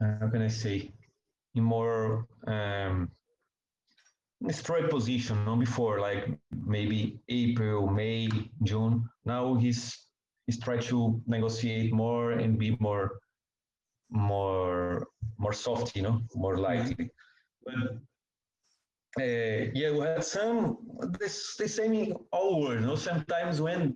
how 0.01 0.27
can 0.31 0.41
I 0.41 0.47
say? 0.47 0.91
In 1.55 1.63
more 1.63 2.27
um, 2.47 3.11
strike 4.49 4.89
position. 4.89 5.45
No, 5.45 5.55
before 5.55 5.99
like 5.99 6.27
maybe 6.65 7.19
April, 7.29 7.87
May, 7.87 8.27
June. 8.63 9.07
Now 9.23 9.55
he's 9.55 9.99
he's 10.45 10.59
try 10.59 10.77
to 10.77 11.21
negotiate 11.27 11.93
more 11.93 12.31
and 12.31 12.57
be 12.57 12.77
more 12.79 13.19
more 14.09 15.07
more 15.37 15.53
soft, 15.53 15.95
you 15.95 16.03
know, 16.03 16.21
more 16.35 16.57
lightly. 16.57 17.09
But 17.65 17.75
uh, 19.19 19.69
yeah, 19.73 19.91
we 19.91 19.99
had 19.99 20.23
some 20.23 20.77
this 21.19 21.55
the 21.57 21.67
same 21.67 22.13
all. 22.31 22.73
You 22.73 22.81
know, 22.81 22.95
sometimes 22.95 23.61
when 23.61 23.95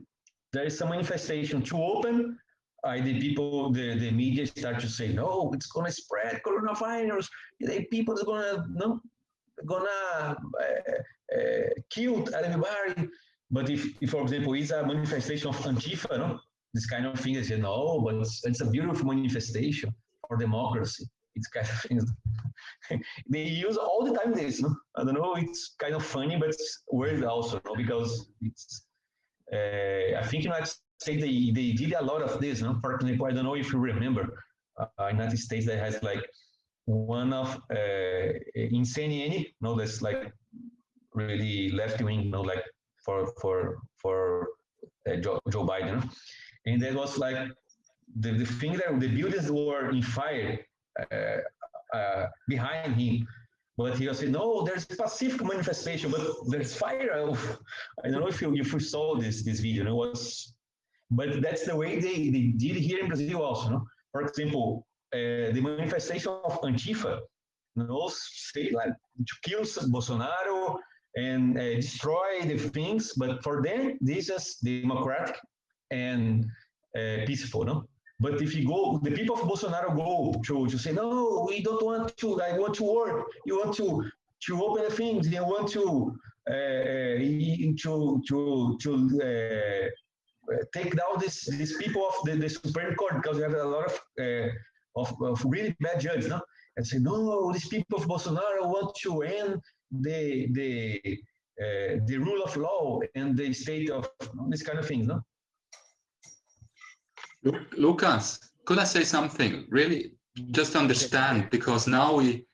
there 0.53 0.65
is 0.65 0.77
some 0.77 0.89
manifestation 0.89 1.61
to 1.63 1.77
open, 1.77 2.37
I 2.83 3.01
the 3.01 3.19
people 3.19 3.71
the, 3.71 3.97
the 3.97 4.11
media 4.11 4.47
start 4.47 4.79
to 4.79 4.89
say 4.89 5.13
no, 5.13 5.51
it's 5.53 5.67
gonna 5.67 5.91
spread 5.91 6.41
coronavirus. 6.45 7.27
The 7.59 7.85
people 7.91 8.15
is 8.15 8.23
gonna 8.23 8.65
no 8.71 9.01
gonna 9.65 10.37
uh, 10.61 11.35
uh, 11.35 11.69
kill 11.89 12.33
everybody. 12.33 13.09
But 13.49 13.69
if, 13.69 14.01
if, 14.01 14.11
for 14.11 14.21
example, 14.23 14.53
it's 14.53 14.71
a 14.71 14.85
manifestation 14.85 15.47
of 15.47 15.57
Antifa, 15.59 16.17
no, 16.17 16.39
this 16.73 16.85
kind 16.85 17.05
of 17.05 17.19
thing, 17.19 17.35
they 17.35 17.41
you 17.41 17.57
know, 17.59 18.01
but 18.03 18.15
it's, 18.15 18.45
it's 18.45 18.61
a 18.61 18.69
beautiful 18.69 19.05
manifestation 19.05 19.93
for 20.27 20.37
democracy. 20.37 21.05
It's 21.35 21.47
kind 21.47 21.67
of 21.67 21.81
things 21.81 22.11
they 23.29 23.43
use 23.43 23.77
all 23.77 24.03
the 24.03 24.17
time 24.17 24.33
this. 24.33 24.61
No? 24.61 24.75
I 24.95 25.03
don't 25.03 25.13
know. 25.13 25.35
It's 25.35 25.75
kind 25.79 25.93
of 25.93 26.03
funny, 26.03 26.35
but 26.37 26.49
it's 26.49 26.83
weird 26.91 27.23
also, 27.23 27.61
no? 27.65 27.75
because 27.75 28.29
it's. 28.41 28.83
Uh, 29.53 30.19
I 30.19 30.23
think 30.25 30.43
United 30.43 30.73
States 30.99 31.21
they, 31.21 31.51
they 31.53 31.71
did 31.71 31.93
a 31.93 32.03
lot 32.03 32.21
of 32.21 32.41
this. 32.41 32.61
No? 32.61 32.79
For 32.81 32.95
example, 32.95 33.27
I 33.27 33.31
don't 33.31 33.45
know 33.45 33.55
if 33.55 33.71
you 33.71 33.79
remember, 33.79 34.43
uh, 34.79 35.07
United 35.07 35.37
States 35.37 35.65
that 35.67 35.79
has 35.79 36.01
like 36.03 36.25
one 36.85 37.33
of 37.33 37.55
uh, 37.71 38.33
CNN, 38.55 39.53
no, 39.61 39.75
that's 39.75 40.01
like 40.01 40.31
really 41.13 41.69
left 41.69 42.01
wing, 42.01 42.29
no, 42.29 42.41
like 42.41 42.63
for 43.07 43.19
for 43.41 43.79
for 44.01 44.49
uh, 45.09 45.15
Joe, 45.23 45.39
Joe 45.49 45.65
Biden, 45.65 45.99
and 46.65 46.81
that 46.83 46.93
was 46.93 47.17
like 47.17 47.37
the, 48.23 48.31
the 48.33 48.45
thing 48.45 48.73
that 48.73 48.99
the 48.99 49.07
buildings 49.07 49.49
were 49.49 49.89
in 49.89 50.01
fire 50.01 50.59
uh, 51.11 51.37
uh, 51.97 52.25
behind 52.47 52.95
him 53.01 53.27
But 53.77 53.97
he 53.99 54.07
was 54.07 54.17
saying, 54.19 54.31
no, 54.31 54.65
there's 54.67 54.85
pacific 54.85 55.41
manifestation, 55.53 56.09
but 56.09 56.21
there's 56.51 56.73
fire. 56.75 57.11
I 58.03 58.09
don't 58.09 58.21
know 58.23 58.31
if 58.35 58.41
you 58.41 58.49
if 58.63 58.73
you 58.73 58.81
saw 58.93 59.05
this 59.23 59.35
this 59.47 59.59
video. 59.67 59.81
It 59.93 59.97
was, 60.03 60.53
but 61.19 61.29
that's 61.45 61.63
the 61.69 61.75
way 61.81 61.91
they, 62.05 62.17
they 62.35 62.45
did 62.63 62.75
here 62.87 62.99
in 63.03 63.07
Brazil 63.13 63.39
also. 63.47 63.65
No? 63.73 63.79
For 64.11 64.21
example, 64.27 64.65
uh, 65.17 65.53
the 65.55 65.61
manifestation 65.61 66.31
of 66.47 66.53
Antifa, 66.69 67.13
you 67.75 67.83
know, 67.83 68.09
say 68.47 68.65
like 68.81 68.93
to 69.29 69.35
kill 69.47 69.63
Bolsonaro 69.93 70.57
and 71.17 71.57
uh, 71.57 71.75
destroy 71.75 72.29
the 72.43 72.57
things, 72.57 73.13
but 73.21 73.43
for 73.43 73.55
them 73.67 73.97
this 73.99 74.29
is 74.29 74.45
democratic 74.63 75.35
and 75.91 76.45
uh, 76.97 77.25
peaceful. 77.25 77.65
No, 77.65 77.87
but 78.19 78.41
if 78.41 78.55
you 78.55 78.67
go, 78.67 78.99
the 79.03 79.11
people 79.11 79.35
of 79.35 79.41
Bolsonaro 79.41 79.95
go 79.95 80.41
to, 80.47 80.67
to 80.67 80.77
say, 80.77 80.91
no, 80.91 81.45
we 81.47 81.61
don't 81.61 81.83
want 81.83 82.17
to, 82.17 82.41
I 82.41 82.57
want 82.57 82.73
to 82.75 82.83
work. 82.83 83.27
You 83.45 83.59
want 83.59 83.75
to, 83.77 84.09
to 84.45 84.63
open 84.63 84.85
the 84.85 84.91
things. 84.91 85.27
You 85.27 85.43
want 85.43 85.69
to, 85.73 86.17
uh, 86.49 87.17
to, 87.83 88.21
to, 88.27 88.77
to 88.81 88.91
uh, 89.21 90.55
take 90.73 90.95
down 90.95 91.19
this, 91.19 91.45
these 91.45 91.77
people 91.77 92.07
of 92.07 92.15
the, 92.25 92.35
the 92.37 92.49
Supreme 92.49 92.95
Court 92.95 93.21
because 93.21 93.37
we 93.37 93.43
have 93.43 93.53
a 93.53 93.63
lot 93.63 93.85
of, 93.85 94.01
uh, 94.19 94.49
of, 94.95 95.21
of 95.21 95.45
really 95.45 95.75
bad 95.79 95.99
judges, 95.99 96.27
no? 96.27 96.41
And 96.75 96.85
say, 96.85 96.97
no, 96.97 97.51
these 97.51 97.67
people 97.67 97.99
of 97.99 98.07
Bolsonaro 98.07 98.63
want 98.65 98.95
to 99.03 99.21
end 99.21 99.61
the, 99.91 100.47
the, 100.51 101.01
uh, 101.61 101.99
the 102.05 102.17
rule 102.17 102.43
of 102.43 102.55
law 102.55 102.99
and 103.15 103.37
the 103.37 103.53
state 103.53 103.89
of 103.89 104.09
this 104.49 104.63
kind 104.63 104.79
of 104.79 104.87
things, 104.87 105.07
no? 105.07 105.21
Lucas, 107.77 108.39
could 108.65 108.79
I 108.79 108.83
say 108.83 109.03
something? 109.03 109.65
Really, 109.69 110.11
just 110.51 110.75
understand 110.75 111.49
because 111.49 111.87
now 111.87 112.15
we 112.15 112.45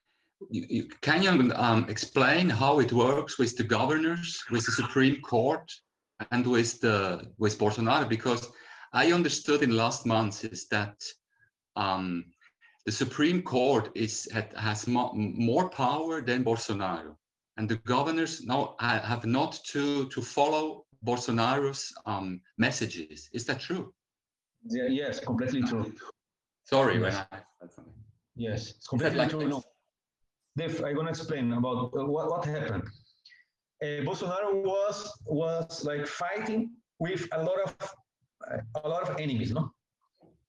you, 0.50 0.66
you, 0.70 0.88
can 1.02 1.24
you 1.24 1.52
um, 1.56 1.86
explain 1.90 2.50
how 2.50 2.80
it 2.80 2.92
works 2.92 3.38
with 3.38 3.56
the 3.58 3.64
governors, 3.64 4.44
with 4.52 4.66
the 4.66 4.72
Supreme 4.72 5.22
Court, 5.22 5.72
and 6.32 6.46
with 6.46 6.80
the 6.82 7.32
with 7.38 7.58
Bolsonaro? 7.58 8.08
Because 8.08 8.52
I 8.94 9.12
understood 9.12 9.64
in 9.64 9.76
last 9.76 10.06
months 10.06 10.44
is 10.44 10.68
that 10.68 11.02
um, 11.76 12.26
the 12.86 12.92
Supreme 12.92 13.42
Court 13.42 13.90
is 13.96 14.28
has 14.56 14.88
mo 14.88 15.12
more 15.14 15.70
power 15.70 16.22
than 16.22 16.44
Bolsonaro, 16.44 17.16
and 17.58 17.70
the 17.70 17.76
governors 17.78 18.42
now 18.44 18.76
have 18.80 19.26
not 19.26 19.60
to 19.72 20.08
to 20.10 20.22
follow 20.22 20.86
Bolsonaro's 21.06 21.94
um, 22.06 22.42
messages. 22.58 23.30
Is 23.34 23.46
that 23.46 23.60
true? 23.60 23.94
Yeah, 24.66 24.88
yes, 24.88 25.20
completely 25.20 25.62
true. 25.62 25.94
Sorry, 26.64 27.00
yes. 27.00 27.26
yes, 28.36 28.74
it's 28.78 28.88
completely 28.88 29.20
like 29.20 29.30
true. 29.30 29.48
No. 29.48 29.64
Dave, 30.56 30.84
I'm 30.84 30.96
gonna 30.96 31.10
explain 31.10 31.52
about 31.54 31.92
uh, 31.94 32.06
what, 32.06 32.30
what 32.30 32.46
happened. 32.46 32.84
Uh, 33.82 34.02
Bolsonaro 34.08 34.64
was 34.64 35.12
was 35.26 35.84
like 35.84 36.08
fighting 36.08 36.72
with 37.00 37.28
a 37.34 37.44
lot 37.44 37.60
of 37.66 37.76
uh, 38.50 38.82
a 38.84 38.88
lot 38.88 39.10
of 39.10 39.20
enemies, 39.20 39.52
no? 39.52 39.72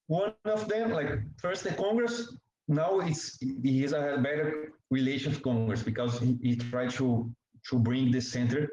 One 0.07 0.35
of 0.45 0.69
them, 0.69 0.93
like 0.93 1.11
first 1.38 1.64
the 1.64 1.73
Congress, 1.73 2.37
now 2.68 3.00
it's 3.00 3.38
he 3.40 3.83
has 3.83 3.92
a 3.92 4.18
better 4.22 4.72
relation 4.90 5.33
with 5.33 5.42
Congress 5.42 5.83
because 5.83 6.18
he, 6.18 6.38
he 6.42 6.57
tried 6.57 6.90
to 6.90 7.31
to 7.68 7.79
bring 7.79 8.11
the 8.11 8.20
center 8.20 8.68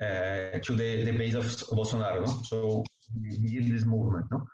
uh, 0.00 0.58
to 0.62 0.74
the, 0.74 1.04
the 1.04 1.12
base 1.12 1.34
of 1.34 1.44
Bolsonaro, 1.44 2.26
no? 2.26 2.42
So 2.44 2.84
he 3.22 3.60
did 3.60 3.72
this 3.72 3.84
movement, 3.84 4.26
no? 4.30 4.46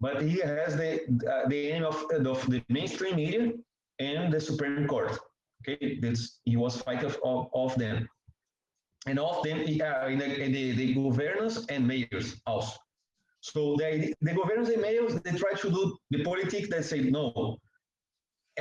but 0.00 0.22
he 0.22 0.40
has 0.40 0.76
the 0.76 1.00
uh, 1.30 1.48
the 1.48 1.68
aim 1.68 1.84
of, 1.84 2.04
of 2.26 2.50
the 2.50 2.62
mainstream 2.68 3.16
media 3.16 3.52
and 3.98 4.32
the 4.32 4.40
Supreme 4.40 4.86
Court. 4.86 5.18
Okay, 5.60 5.98
this 6.00 6.38
he 6.44 6.56
was 6.56 6.80
fighting 6.80 7.12
of, 7.22 7.48
of 7.54 7.74
them, 7.76 8.08
and 9.06 9.18
of 9.18 9.42
them 9.42 9.58
uh, 9.58 10.06
in, 10.06 10.18
the, 10.18 10.44
in 10.44 10.52
the, 10.52 10.72
the 10.72 10.94
governors 10.94 11.66
and 11.66 11.86
mayors 11.86 12.40
also. 12.46 12.78
So 13.42 13.76
the 13.76 14.14
the 14.22 14.34
governors 14.34 14.70
and 14.70 14.82
mayors 14.82 15.14
they 15.20 15.32
try 15.32 15.52
to 15.52 15.70
do 15.70 15.96
the 16.10 16.24
politics 16.24 16.68
that 16.70 16.84
say 16.84 17.00
no, 17.00 17.58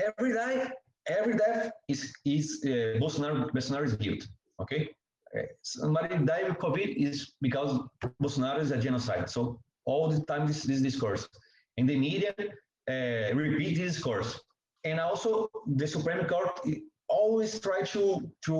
every 0.08 0.34
day 0.34 0.72
every 1.10 1.36
death 1.38 1.72
is 1.88 2.14
is 2.26 2.62
uh, 2.66 3.00
Bolsonaro 3.02 3.50
Bolsonaro 3.52 3.86
is 3.86 3.96
guilt. 3.96 4.28
Okay, 4.62 4.90
uh, 5.36 5.48
somebody 5.62 6.16
with 6.18 6.58
COVID 6.66 6.90
is 6.96 7.34
because 7.42 7.80
Bolsonaro 8.22 8.60
is 8.60 8.72
a 8.72 8.78
genocide. 8.78 9.30
So 9.30 9.60
all 9.86 10.10
the 10.10 10.22
time 10.26 10.48
this, 10.48 10.64
this 10.64 10.82
discourse. 10.82 11.28
And 11.78 11.90
the 11.90 11.98
media 11.98 12.34
uh, 12.40 13.36
repeat 13.36 13.78
this 13.78 13.94
discourse. 13.94 14.40
And 14.84 15.00
also 15.00 15.50
the 15.68 15.88
Supreme 15.88 16.26
Court 16.26 16.60
always 17.08 17.60
try 17.60 17.82
to 17.94 18.04
to 18.46 18.56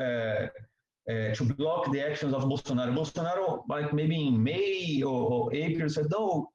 uh, 0.00 0.46
uh, 1.10 1.34
to 1.34 1.44
block 1.56 1.90
the 1.92 2.00
actions 2.00 2.32
of 2.34 2.42
Bolsonaro. 2.44 2.94
Bolsonaro, 2.94 3.64
like 3.68 3.92
maybe 3.92 4.28
in 4.28 4.42
May 4.42 5.02
or, 5.02 5.20
or 5.32 5.54
April, 5.54 5.88
said, 5.88 6.06
no, 6.10 6.50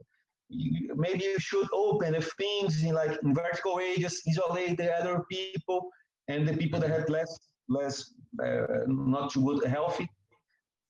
maybe 0.50 1.24
you 1.24 1.40
should 1.40 1.68
open 1.74 2.14
the 2.14 2.22
things 2.22 2.84
in 2.84 2.94
like 2.94 3.18
in 3.24 3.34
vertical 3.34 3.76
way, 3.76 3.98
just 3.98 4.28
isolate 4.28 4.78
the 4.78 4.92
other 4.94 5.24
people 5.30 5.90
and 6.28 6.48
the 6.48 6.56
people 6.56 6.80
that 6.80 6.90
have 6.90 7.10
less 7.10 7.38
less 7.70 8.14
uh, 8.44 8.86
not 8.88 9.32
too 9.32 9.44
good 9.44 9.66
healthy 9.66 10.10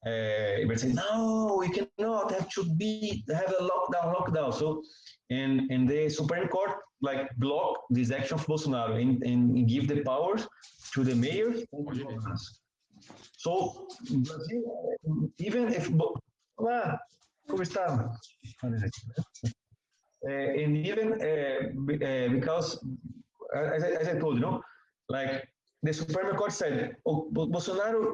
uh, 0.06 0.66
but 0.68 0.80
say 0.80 0.94
no, 0.94 1.58
we 1.60 1.70
cannot 1.70 2.32
have 2.32 2.48
to 2.50 2.64
be 2.76 3.24
have 3.34 3.54
a 3.60 3.64
lockdown, 3.64 4.16
lockdown. 4.16 4.54
So, 4.54 4.84
and 5.32 5.72
and 5.72 5.90
the 5.90 6.08
Supreme 6.10 6.48
Court 6.48 6.72
like 7.02 7.36
block 7.38 7.78
this 7.90 8.12
action 8.12 8.36
of 8.36 8.46
Bolsonaro 8.46 9.02
and, 9.02 9.22
and 9.24 9.68
give 9.68 9.88
the 9.88 10.02
powers 10.04 10.48
to 10.94 11.04
the 11.04 11.16
governors. 11.72 12.60
So, 13.38 13.88
Brazil, 14.10 15.32
even 15.40 15.74
if 15.74 15.90
ah, 16.62 16.98
como 17.48 17.64
está? 17.64 18.12
Uh, 20.28 20.30
and 20.30 20.78
even 20.78 21.14
uh, 21.14 21.70
uh, 21.94 22.30
because, 22.30 22.80
as 23.56 23.84
I, 23.84 23.90
as 24.02 24.08
I 24.08 24.20
told 24.20 24.36
you, 24.36 24.42
know, 24.42 24.62
like 25.10 25.48
the 25.84 25.94
Supreme 25.94 26.36
Court 26.36 26.52
said, 26.52 26.96
oh, 27.06 27.30
Bolsonaro 27.32 28.14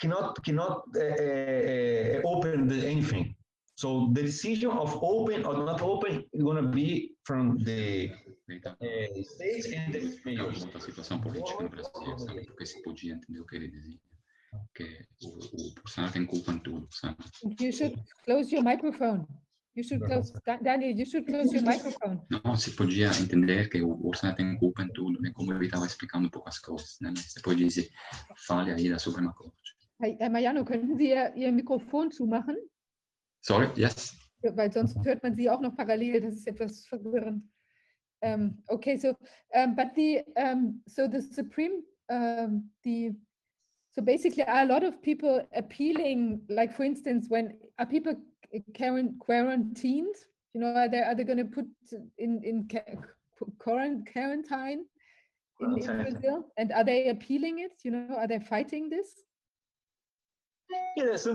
cannot 0.00 0.42
cannot 0.44 0.82
open 2.24 2.68
the, 2.68 2.86
anything. 2.86 3.34
So 3.76 4.08
the 4.14 4.22
decision 4.22 4.70
of 4.70 4.98
open 5.02 5.44
or 5.44 5.58
not 5.64 5.82
open 5.82 6.24
is 6.32 6.42
going 6.42 6.56
to 6.56 6.68
be 6.68 7.14
from 7.24 7.58
the 7.62 8.10
uh, 8.50 9.22
states 9.22 9.66
and 9.66 9.92
the 9.92 10.18
mayors. 10.24 10.66
Que 14.74 15.06
o, 15.22 15.28
o 15.28 15.74
Bolsonaro 15.74 16.12
tem 16.12 16.26
culpa 16.26 16.52
em 16.52 16.58
tudo, 16.58 16.88
sabe? 16.90 17.16
You 17.60 17.72
should 17.72 17.96
close 18.24 18.54
your 18.54 18.64
microphone. 18.64 19.26
You 19.74 19.84
should 19.84 20.04
close, 20.06 20.32
Daniel, 20.62 20.98
you 20.98 21.04
should 21.04 21.26
close 21.26 21.54
your 21.54 21.62
microphone. 21.62 22.20
Não, 22.30 22.56
se 22.56 22.70
podia 22.70 23.08
entender 23.08 23.68
que 23.68 23.82
o 23.82 23.94
Bolsonaro 23.94 24.36
tem 24.36 24.56
culpa 24.58 24.82
em 24.82 24.88
tudo, 24.92 25.20
né? 25.20 25.30
Como 25.34 25.52
ele 25.52 25.66
estava 25.66 25.84
explicando 25.84 26.28
um 26.28 26.30
pouco 26.30 26.48
as 26.48 26.58
coisas, 26.58 26.96
né? 27.00 27.12
Mas 27.14 27.34
depois 27.34 27.56
dizer, 27.58 27.90
fale 28.46 28.72
aí 28.72 28.88
da 28.88 28.98
Suprema 28.98 29.34
Corte. 29.34 29.76
Herr 30.00 30.30
Mariano, 30.30 30.64
könnten 30.64 30.96
Sie 30.96 31.12
Ihr 31.36 31.52
Mikrofon 31.52 32.10
zumachen? 32.10 32.56
Sorry, 33.42 33.70
yes. 33.76 34.16
Weil 34.42 34.72
sonst 34.72 34.96
hört 35.04 35.22
man 35.22 35.34
Sie 35.34 35.48
auch 35.48 35.60
noch 35.60 35.76
parallel. 35.76 36.20
Das 36.20 36.34
ist 36.34 36.46
etwas 36.46 36.86
verwirrend. 36.86 37.42
Um, 38.22 38.62
okay, 38.68 38.96
so 38.96 39.16
um, 39.54 39.76
but 39.76 39.94
the 39.94 40.24
um, 40.36 40.82
so 40.86 41.06
the 41.06 41.20
Supreme 41.20 41.82
um, 42.08 42.70
the 42.82 43.14
so 43.96 44.02
basically 44.02 44.44
are 44.44 44.62
a 44.62 44.66
lot 44.66 44.84
of 44.84 45.00
people 45.02 45.42
appealing, 45.54 46.42
like 46.50 46.76
for 46.76 46.84
instance, 46.84 47.26
when 47.28 47.54
are 47.78 47.86
people 47.86 48.14
quarantined? 49.18 50.14
You 50.52 50.60
know, 50.60 50.66
are 50.66 50.88
they 50.88 51.00
are 51.00 51.14
they 51.14 51.24
going 51.24 51.38
to 51.38 51.44
put 51.44 51.66
in 52.18 52.42
in 52.44 52.68
quarantine 53.58 54.84
in, 55.60 55.78
in 55.78 56.02
Brazil? 56.02 56.44
And 56.58 56.72
are 56.72 56.84
they 56.84 57.08
appealing 57.08 57.60
it? 57.60 57.72
You 57.84 57.92
know, 57.92 58.16
are 58.16 58.28
they 58.28 58.38
fighting 58.38 58.90
this? 58.90 59.08
Yes, 60.96 61.26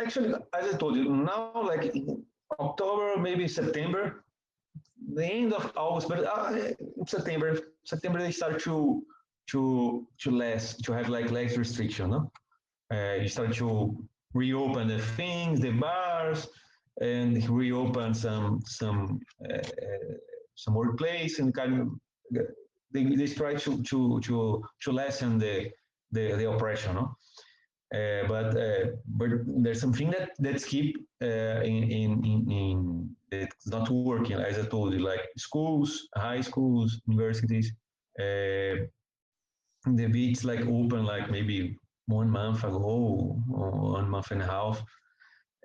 actually, 0.00 0.32
as 0.54 0.74
I 0.74 0.76
told 0.78 0.96
you, 0.96 1.12
now 1.12 1.52
like 1.54 1.92
October, 2.58 3.20
maybe 3.20 3.46
September, 3.46 4.24
the 5.12 5.26
end 5.26 5.52
of 5.52 5.70
August, 5.76 6.08
but 6.08 6.24
uh, 6.24 6.72
September, 7.06 7.58
September 7.84 8.20
they 8.20 8.30
start 8.30 8.58
to 8.60 9.04
to 9.50 10.06
to 10.18 10.30
less 10.30 10.76
to 10.78 10.92
have 10.92 11.08
like 11.08 11.30
less 11.30 11.56
restriction. 11.56 12.10
No? 12.10 12.30
Uh, 12.92 13.14
you 13.22 13.28
start 13.28 13.54
to 13.54 13.96
reopen 14.34 14.88
the 14.88 15.00
things, 15.16 15.60
the 15.60 15.72
bars, 15.72 16.48
and 17.00 17.48
reopen 17.48 18.14
some 18.14 18.62
some 18.66 19.20
uh, 19.50 19.58
uh 19.58 20.14
some 20.54 20.74
workplace 20.74 21.38
and 21.38 21.54
kind 21.54 21.80
of 21.80 21.88
they, 22.92 23.04
they 23.04 23.26
try 23.26 23.54
to 23.54 23.82
to 23.82 24.20
to 24.20 24.64
to 24.82 24.92
lessen 24.92 25.38
the 25.38 25.70
the, 26.12 26.34
the 26.36 26.50
oppression. 26.50 26.94
No? 26.94 27.16
Uh, 27.94 28.26
but 28.26 28.56
uh, 28.56 28.86
but 29.06 29.30
there's 29.46 29.80
something 29.80 30.10
that 30.10 30.30
that's 30.40 30.64
keep 30.64 30.96
uh, 31.22 31.60
in, 31.62 31.84
in 31.84 32.24
in 32.24 32.50
in 32.50 33.16
it's 33.30 33.68
not 33.68 33.88
working 33.90 34.38
as 34.38 34.58
I 34.58 34.66
told 34.66 34.92
you 34.92 35.00
like 35.00 35.20
schools 35.36 36.08
high 36.16 36.40
schools 36.40 37.00
universities 37.06 37.72
uh, 38.20 38.86
the 39.94 40.06
beach 40.06 40.42
like 40.44 40.60
open 40.60 41.04
like 41.04 41.30
maybe 41.30 41.78
one 42.06 42.30
month 42.30 42.64
ago 42.64 43.40
or 43.52 43.70
one 43.70 44.08
month 44.08 44.30
and 44.30 44.42
a 44.42 44.46
half. 44.46 44.80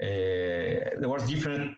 Uh, 0.02 0.98
there 1.00 1.10
was 1.10 1.28
different 1.28 1.76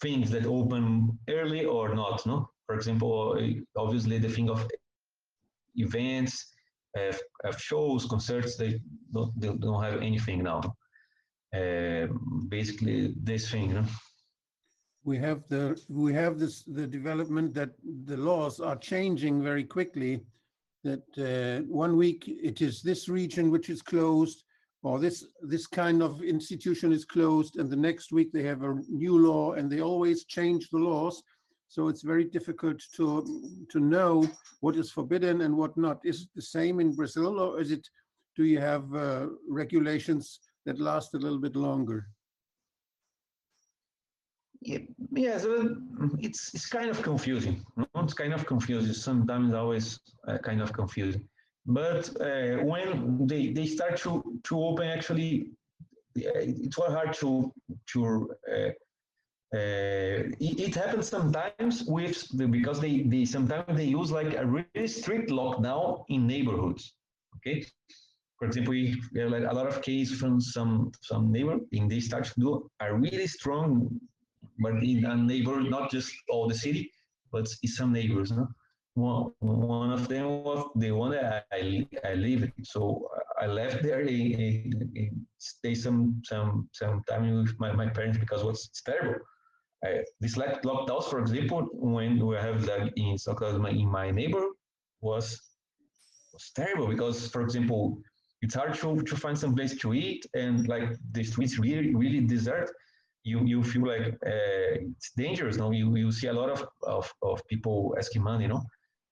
things 0.00 0.30
that 0.30 0.46
open 0.46 1.18
early 1.28 1.64
or 1.64 1.94
not. 1.94 2.24
No, 2.26 2.48
for 2.66 2.74
example, 2.74 3.38
obviously 3.76 4.18
the 4.18 4.28
thing 4.28 4.48
of 4.50 4.66
events, 5.76 6.52
uh, 6.98 7.12
shows, 7.56 8.06
concerts, 8.06 8.56
they 8.56 8.80
don't, 9.12 9.32
they 9.40 9.48
don't 9.48 9.82
have 9.82 10.00
anything 10.02 10.42
now. 10.42 10.60
Uh, 11.54 12.06
basically, 12.48 13.14
this 13.22 13.50
thing. 13.50 13.74
No? 13.74 13.84
We 15.04 15.18
have 15.18 15.42
the, 15.48 15.80
we 15.88 16.12
have 16.14 16.38
this, 16.38 16.62
the 16.62 16.86
development 16.86 17.54
that 17.54 17.70
the 18.06 18.16
laws 18.16 18.60
are 18.60 18.76
changing 18.76 19.42
very 19.42 19.64
quickly. 19.64 20.20
That 20.82 21.04
uh, 21.18 21.62
one 21.66 21.96
week 21.96 22.24
it 22.26 22.62
is 22.62 22.80
this 22.80 23.08
region 23.08 23.50
which 23.50 23.68
is 23.68 23.82
closed, 23.82 24.44
or 24.82 24.98
this, 24.98 25.26
this 25.42 25.66
kind 25.66 26.02
of 26.02 26.22
institution 26.22 26.90
is 26.90 27.04
closed, 27.04 27.58
and 27.58 27.68
the 27.70 27.76
next 27.76 28.12
week 28.12 28.32
they 28.32 28.42
have 28.44 28.62
a 28.62 28.80
new 28.88 29.18
law, 29.18 29.52
and 29.52 29.70
they 29.70 29.80
always 29.80 30.24
change 30.24 30.70
the 30.70 30.78
laws. 30.78 31.22
So 31.68 31.88
it's 31.88 32.02
very 32.02 32.24
difficult 32.24 32.82
to, 32.96 33.66
to 33.70 33.78
know 33.78 34.26
what 34.60 34.76
is 34.76 34.90
forbidden 34.90 35.42
and 35.42 35.54
what 35.56 35.76
not. 35.76 36.00
Is 36.02 36.22
it 36.22 36.28
the 36.34 36.42
same 36.42 36.80
in 36.80 36.96
Brazil, 36.96 37.38
or 37.38 37.60
is 37.60 37.70
it, 37.70 37.86
do 38.34 38.44
you 38.44 38.58
have 38.58 38.92
uh, 38.94 39.26
regulations 39.48 40.40
that 40.64 40.80
last 40.80 41.14
a 41.14 41.18
little 41.18 41.38
bit 41.38 41.56
longer? 41.56 42.06
Yeah, 44.60 44.78
yeah 45.12 45.38
so 45.38 45.76
it's 46.18 46.54
it's 46.54 46.66
kind 46.68 46.90
of 46.90 47.02
confusing. 47.02 47.64
It's 47.96 48.14
kind 48.14 48.34
of 48.34 48.46
confusing. 48.46 48.92
Sometimes 48.92 49.54
always 49.54 50.00
uh, 50.28 50.38
kind 50.38 50.60
of 50.60 50.72
confusing. 50.72 51.24
But 51.66 52.08
uh, 52.20 52.56
when 52.64 53.26
they, 53.26 53.52
they 53.52 53.66
start 53.66 53.96
to 53.98 54.22
to 54.44 54.60
open, 54.60 54.88
actually, 54.88 55.48
uh, 56.18 56.40
it's 56.40 56.76
very 56.76 56.92
hard 56.92 57.12
to 57.14 57.52
to. 57.92 58.30
Uh, 58.50 58.70
uh, 59.52 60.30
it, 60.38 60.60
it 60.60 60.74
happens 60.76 61.08
sometimes 61.08 61.84
with 61.88 62.24
because 62.50 62.80
they, 62.80 63.02
they 63.02 63.24
sometimes 63.24 63.76
they 63.76 63.84
use 63.86 64.12
like 64.12 64.34
a 64.36 64.46
really 64.46 64.86
strict 64.86 65.30
lockdown 65.30 66.04
in 66.08 66.26
neighborhoods. 66.26 66.94
Okay, 67.36 67.64
for 68.38 68.46
example, 68.46 68.70
we 68.72 69.00
have 69.16 69.30
like 69.30 69.44
a 69.48 69.54
lot 69.54 69.66
of 69.66 69.82
cases 69.82 70.20
from 70.20 70.40
some 70.40 70.92
some 71.02 71.32
neighbor, 71.32 71.58
and 71.72 71.90
they 71.90 72.00
start 72.00 72.24
to 72.26 72.34
do 72.38 72.70
a 72.80 72.94
really 72.94 73.26
strong 73.26 73.98
but 74.60 74.82
in 74.82 75.04
a 75.04 75.16
neighbor, 75.16 75.60
not 75.60 75.90
just 75.90 76.12
all 76.28 76.46
the 76.48 76.54
city, 76.54 76.90
but 77.32 77.48
in 77.62 77.68
some 77.68 77.92
neighbors. 77.92 78.30
No? 78.30 78.48
One, 78.94 79.32
one 79.38 79.92
of 79.92 80.08
them 80.08 80.42
was 80.44 80.70
the 80.76 80.92
one 80.92 81.12
that 81.12 81.46
I, 81.52 81.86
I 82.04 82.14
live 82.14 82.42
in. 82.42 82.52
So 82.64 83.08
I 83.40 83.46
left 83.46 83.82
there 83.82 84.00
and, 84.00 85.26
stay 85.38 85.74
some 85.74 86.20
some 86.24 86.68
some 86.72 87.02
time 87.08 87.42
with 87.42 87.58
my, 87.58 87.72
my 87.72 87.88
parents 87.88 88.18
because 88.18 88.42
it 88.42 88.46
was 88.46 88.70
terrible. 88.84 89.20
I, 89.82 90.04
this 90.20 90.36
like 90.36 90.62
lockdowns, 90.62 91.04
for 91.04 91.20
example, 91.20 91.68
when 91.72 92.24
we 92.26 92.36
have 92.36 92.66
that 92.66 92.92
in 92.96 93.16
São 93.16 93.70
in 93.70 93.88
my 93.88 94.10
neighbor 94.10 94.44
was 95.00 95.40
was 96.34 96.50
terrible 96.54 96.86
because, 96.86 97.28
for 97.28 97.42
example, 97.42 97.98
it's 98.42 98.54
hard 98.54 98.74
to, 98.74 99.00
to 99.02 99.16
find 99.16 99.38
some 99.38 99.54
place 99.54 99.76
to 99.76 99.94
eat 99.94 100.26
and 100.34 100.68
like 100.68 100.90
the 101.12 101.24
streets 101.24 101.58
really 101.58 101.94
really 101.94 102.20
desert 102.20 102.70
you 103.22 103.44
you 103.44 103.62
feel 103.62 103.86
like 103.86 104.14
uh, 104.26 104.72
it's 104.92 105.12
dangerous. 105.16 105.56
No, 105.56 105.70
you 105.70 105.96
you 105.96 106.12
see 106.12 106.28
a 106.28 106.32
lot 106.32 106.50
of 106.50 106.66
of, 106.82 107.12
of 107.22 107.46
people 107.48 107.94
asking 107.98 108.22
money, 108.22 108.46
no, 108.46 108.62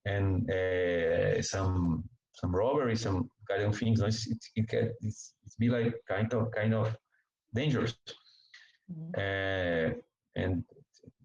and 0.05 0.51
uh, 0.51 1.43
some 1.43 2.05
some 2.33 2.55
robbery, 2.55 2.97
some 2.97 3.31
kind 3.49 3.63
of 3.63 3.77
things. 3.77 4.01
No? 4.01 4.07
It's, 4.07 4.27
it's, 4.27 4.51
it 4.55 4.69
can 4.69 4.93
it's, 5.01 5.35
it's 5.45 5.57
be 5.57 5.69
like 5.69 5.95
kind 6.09 6.33
of 6.33 6.51
kind 6.53 6.75
of 6.75 6.97
dangerous. 7.55 7.95
Uh, 9.17 9.91
and 10.37 10.65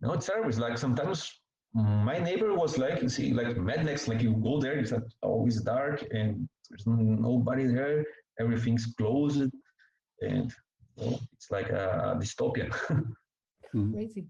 no, 0.02 0.14
it's 0.14 0.26
terrible. 0.26 0.50
It's 0.50 0.60
like 0.60 0.78
sometimes 0.78 1.30
my 1.74 2.20
neighbor 2.20 2.54
was 2.54 2.78
like 2.78 3.02
you 3.02 3.10
see 3.10 3.34
like 3.34 3.58
Mad 3.58 3.86
Max, 3.86 4.08
like 4.08 4.22
you 4.22 4.34
go 4.34 4.60
there, 4.60 4.78
it's 4.78 4.92
like 4.92 5.04
always 5.22 5.62
dark 5.62 6.04
and 6.12 6.48
there's 6.70 6.86
nobody 6.86 7.68
there. 7.68 8.06
Everything's 8.40 8.88
closed, 8.98 9.44
and 10.22 10.54
it's 10.98 11.52
like 11.52 11.70
a 11.70 12.18
dystopian. 12.20 12.72
Crazy. 13.72 14.28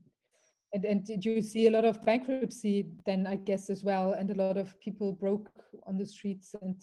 And, 0.73 0.85
and 0.85 1.05
did 1.05 1.23
you 1.23 1.41
see 1.41 1.67
a 1.67 1.71
lot 1.71 1.85
of 1.85 2.03
bankruptcy 2.03 2.87
then, 3.05 3.27
I 3.27 3.35
guess, 3.35 3.69
as 3.69 3.83
well, 3.83 4.13
and 4.13 4.31
a 4.31 4.35
lot 4.35 4.57
of 4.57 4.79
people 4.79 5.13
broke 5.13 5.49
on 5.85 5.97
the 5.97 6.05
streets 6.05 6.55
and 6.61 6.75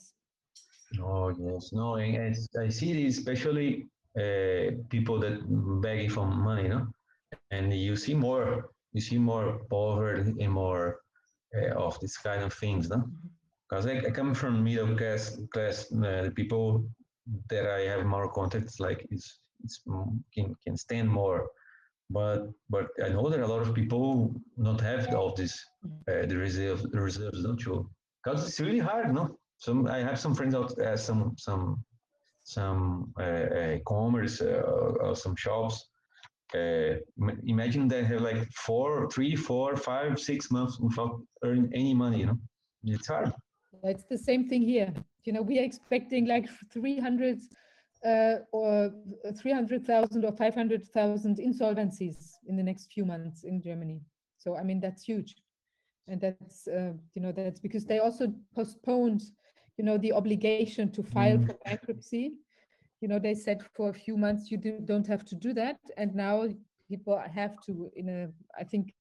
Oh 0.99 1.28
yes, 1.28 1.72
no, 1.72 1.97
and 1.97 2.37
I 2.59 2.68
see 2.68 3.05
this 3.05 3.18
especially 3.18 3.87
uh, 4.18 4.74
people 4.89 5.20
that 5.20 5.41
begging 5.81 6.11
for 6.11 6.26
money, 6.26 6.68
no, 6.68 6.89
and 7.53 7.72
you 7.72 7.95
see 7.95 8.14
more, 8.14 8.70
you 8.93 9.01
see 9.01 9.18
more 9.18 9.61
poverty 9.70 10.35
and 10.41 10.53
more 10.53 11.01
uh, 11.57 11.74
of 11.76 12.01
this 12.01 12.16
kind 12.16 12.43
of 12.43 12.53
things, 12.53 12.89
no, 12.89 13.09
because 13.68 13.87
I, 13.87 13.99
I 13.99 14.11
come 14.11 14.35
from 14.35 14.64
middle 14.64 14.97
class 14.97 15.39
class 15.53 15.93
uh, 15.93 16.31
people 16.35 16.89
that 17.49 17.66
I 17.66 17.83
have 17.83 18.05
more 18.05 18.28
contacts 18.33 18.81
like 18.81 19.07
is 19.12 19.22
it's 19.22 19.39
can 20.34 20.54
can 20.64 20.76
stand 20.76 21.08
more, 21.08 21.46
but 22.11 22.48
but 22.68 22.86
I 23.04 23.08
know 23.08 23.28
that 23.30 23.40
a 23.40 23.46
lot 23.46 23.62
of 23.62 23.74
people 23.74 24.34
not 24.56 24.80
have 24.80 25.12
all 25.14 25.34
this 25.34 25.54
uh, 26.11 26.26
the 26.26 26.36
reserve 26.36 26.82
the 26.90 27.00
reserves, 27.00 27.42
don't 27.42 27.64
you? 27.64 27.88
Because 28.22 28.46
it's 28.46 28.61
really 28.61 28.78
hard, 28.78 29.12
no. 29.14 29.36
Some 29.58 29.86
I 29.86 29.98
have 29.98 30.18
some 30.18 30.34
friends 30.34 30.54
out 30.54 30.70
uh, 30.78 30.96
some 30.96 31.34
some 31.36 31.76
some 32.44 33.12
uh, 33.18 33.22
uh, 33.61 33.76
commerce 33.86 34.40
uh, 34.40 34.62
or 35.04 35.14
some 35.16 35.36
shops. 35.36 35.86
Uh, 36.54 36.94
im- 37.20 37.40
imagine 37.46 37.88
they 37.88 38.04
have 38.04 38.20
like 38.20 38.46
four, 38.66 39.08
three, 39.11 39.36
four, 39.36 39.76
five, 39.76 40.18
six 40.18 40.50
months 40.50 40.78
without 40.80 41.20
earning 41.44 41.70
any 41.74 41.94
money. 41.94 42.20
You 42.20 42.26
know, 42.26 42.38
it's 42.84 43.08
hard. 43.08 43.32
it's 43.84 44.04
the 44.04 44.18
same 44.18 44.48
thing 44.48 44.62
here. 44.62 44.92
You 45.24 45.32
know, 45.32 45.42
we 45.42 45.58
are 45.58 45.64
expecting 45.64 46.26
like 46.26 46.48
300 46.72 47.38
uh, 48.07 48.36
or 48.53 48.92
300,000 49.36 50.24
or 50.24 50.32
500,000 50.32 51.38
insolvencies 51.38 52.32
in 52.46 52.57
the 52.57 52.62
next 52.62 52.92
few 52.92 53.05
months 53.05 53.44
in 53.44 53.61
Germany. 53.61 54.01
So, 54.38 54.57
I 54.57 54.62
mean, 54.62 54.80
that's 54.80 55.03
huge. 55.03 55.34
And 56.09 56.20
that's, 56.20 56.66
uh, 56.66 56.92
you 57.14 57.22
know, 57.22 57.32
that's 57.32 57.61
because 57.61 57.84
they 57.84 57.98
also 57.98 58.32
postponed, 58.55 59.22
you 59.76 59.84
know, 59.84 59.98
the 59.98 60.12
obligation 60.12 60.90
to 60.92 61.03
file 61.03 61.38
Mm. 61.38 61.46
for 61.46 61.55
bankruptcy. 61.64 62.32
You 63.01 63.09
know, 63.09 63.18
they 63.18 63.34
said 63.34 63.62
for 63.74 63.90
a 63.90 63.94
few 63.94 64.16
months 64.16 64.51
you 64.51 64.59
do, 64.59 64.78
don't 64.80 65.07
have 65.07 65.24
to 65.26 65.34
do 65.34 65.53
that. 65.55 65.76
And 65.96 66.14
now 66.14 66.48
people 66.88 67.18
have 67.34 67.55
to, 67.66 67.90
in 67.96 68.09
a, 68.09 68.28
I 68.59 68.64
think 68.64 68.94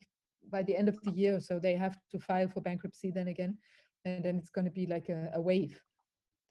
by 0.51 0.63
the 0.63 0.75
end 0.75 0.89
of 0.89 0.99
the 1.03 1.11
year 1.11 1.35
or 1.35 1.41
so, 1.41 1.59
they 1.59 1.75
have 1.75 1.97
to 2.11 2.19
file 2.19 2.47
for 2.47 2.61
bankruptcy 2.61 3.11
then 3.11 3.27
again. 3.27 3.57
And 4.05 4.23
then 4.23 4.37
it's 4.37 4.51
going 4.51 4.65
to 4.65 4.71
be 4.71 4.85
like 4.85 5.09
a, 5.09 5.29
a 5.33 5.41
wave 5.41 5.81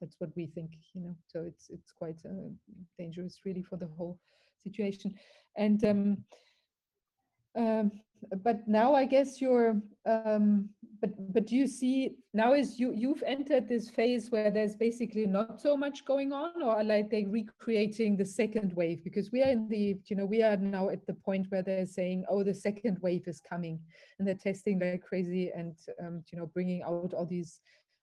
that's 0.00 0.16
what 0.18 0.30
we 0.36 0.46
think 0.46 0.70
you 0.94 1.00
know 1.00 1.14
so 1.26 1.42
it's 1.42 1.70
it's 1.70 1.92
quite 1.92 2.20
uh, 2.24 2.48
dangerous 2.98 3.40
really 3.44 3.62
for 3.62 3.76
the 3.76 3.88
whole 3.96 4.18
situation. 4.64 5.14
And 5.56 5.84
um 5.84 6.24
um 7.56 7.92
but 8.44 8.66
now 8.66 8.94
i 8.94 9.04
guess 9.04 9.40
you're 9.40 9.80
um 10.04 10.68
but 11.00 11.10
but 11.32 11.46
do 11.46 11.56
you 11.56 11.66
see 11.66 12.16
now 12.34 12.52
is 12.52 12.78
you 12.78 12.92
you've 12.94 13.22
entered 13.24 13.68
this 13.68 13.88
phase 13.90 14.30
where 14.30 14.50
there's 14.50 14.74
basically 14.74 15.26
not 15.26 15.60
so 15.60 15.76
much 15.76 16.04
going 16.04 16.32
on 16.32 16.60
or 16.62 16.76
are 16.76 16.84
like 16.84 17.10
they 17.10 17.24
recreating 17.24 18.16
the 18.16 18.26
second 18.26 18.72
wave? 18.74 19.02
Because 19.04 19.30
we 19.30 19.42
are 19.42 19.50
in 19.50 19.68
the 19.68 19.96
you 20.06 20.16
know 20.16 20.26
we 20.26 20.42
are 20.42 20.56
now 20.56 20.88
at 20.88 21.06
the 21.06 21.14
point 21.14 21.46
where 21.50 21.62
they're 21.62 21.86
saying 21.86 22.24
oh 22.28 22.42
the 22.42 22.54
second 22.54 22.98
wave 23.00 23.28
is 23.28 23.40
coming 23.40 23.78
and 24.18 24.26
they're 24.26 24.34
testing 24.34 24.78
like 24.78 25.02
crazy 25.02 25.50
and 25.54 25.76
um, 26.04 26.24
you 26.32 26.38
know 26.38 26.46
bringing 26.46 26.82
out 26.82 27.12
all 27.14 27.26
these 27.26 27.60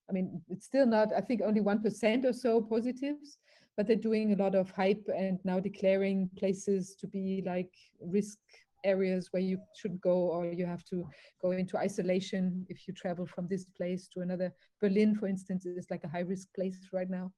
I 0.09 0.13
mean, 0.13 0.41
it's 0.49 0.65
still 0.65 0.85
not, 0.85 1.13
I 1.13 1.21
think 1.21 1.41
only 1.41 1.61
1% 1.61 2.25
or 2.25 2.33
so 2.33 2.61
positives, 2.61 3.37
but 3.75 3.87
they're 3.87 3.95
doing 3.95 4.33
a 4.33 4.43
lot 4.43 4.55
of 4.55 4.71
hype 4.71 5.07
and 5.15 5.39
now 5.43 5.59
declaring 5.59 6.29
places 6.37 6.95
to 7.01 7.07
be 7.07 7.43
like 7.45 7.71
risk 7.99 8.37
areas 8.83 9.29
where 9.31 9.41
you 9.41 9.57
should 9.75 9.99
go 9.99 10.13
or 10.13 10.45
you 10.45 10.65
have 10.65 10.85
to 10.85 11.07
go 11.41 11.51
into 11.51 11.75
isolation 11.77 12.65
if 12.69 12.87
you 12.87 12.93
travel 12.93 13.25
from 13.25 13.47
this 13.47 13.65
place 13.65 14.07
to 14.13 14.21
another. 14.21 14.53
Berlin, 14.79 15.15
for 15.15 15.27
instance, 15.27 15.65
is 15.65 15.87
like 15.89 16.03
a 16.03 16.07
high 16.07 16.19
risk 16.19 16.47
place 16.53 16.77
right 16.93 17.09
now. 17.09 17.31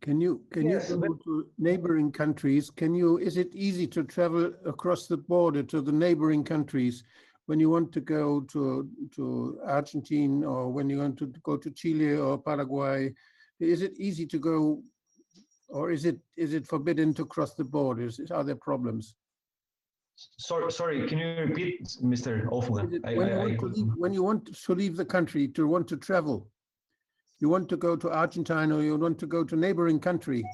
Can 0.00 0.20
you, 0.20 0.42
can 0.50 0.68
you 0.68 0.80
go 0.80 1.14
to 1.24 1.46
neighboring 1.58 2.10
countries? 2.10 2.70
Can 2.70 2.92
you, 2.92 3.18
is 3.18 3.36
it 3.36 3.54
easy 3.54 3.86
to 3.88 4.02
travel 4.02 4.52
across 4.66 5.06
the 5.06 5.16
border 5.16 5.62
to 5.64 5.80
the 5.80 5.92
neighboring 5.92 6.42
countries? 6.42 7.04
When 7.46 7.58
you 7.58 7.70
want 7.70 7.92
to 7.92 8.00
go 8.00 8.42
to, 8.52 8.88
to 9.16 9.58
Argentina 9.66 10.46
or 10.48 10.70
when 10.70 10.88
you 10.88 10.98
want 10.98 11.18
to 11.18 11.26
go 11.42 11.56
to 11.56 11.70
Chile 11.70 12.16
or 12.16 12.38
Paraguay, 12.38 13.12
is 13.58 13.82
it 13.82 13.98
easy 13.98 14.26
to 14.26 14.38
go? 14.38 14.82
Or 15.68 15.90
is 15.90 16.04
it, 16.04 16.18
is 16.36 16.52
it 16.52 16.66
forbidden 16.66 17.14
to 17.14 17.24
cross 17.24 17.54
the 17.54 17.64
borders? 17.64 18.20
Are 18.30 18.44
there 18.44 18.56
problems? 18.56 19.14
Sorry, 20.16 20.70
sorry. 20.70 21.08
Can 21.08 21.18
you 21.18 21.34
repeat, 21.48 21.82
Mr. 22.02 22.42
Is 22.42 22.48
Olfugan? 22.48 22.92
it 22.92 23.02
I, 23.04 23.14
When 23.16 23.28
you 23.28 23.34
I, 23.34 23.36
I 23.36 23.44
want 23.46 23.60
to 23.60 23.66
leave, 23.66 23.86
when 23.96 24.12
you 24.12 24.22
want 24.22 24.54
to 24.66 24.74
leave 24.74 24.96
the 24.96 25.04
country, 25.04 25.48
to 25.48 25.66
want 25.66 25.88
to 25.88 25.96
travel, 25.96 26.50
you 27.40 27.48
want 27.48 27.68
to 27.70 27.76
go 27.76 27.96
to 27.96 28.10
Argentina 28.10 28.76
or 28.76 28.82
you 28.82 28.96
want 28.96 29.18
to 29.20 29.26
go 29.26 29.42
to 29.44 29.56
neighboring 29.56 29.98
country. 29.98 30.44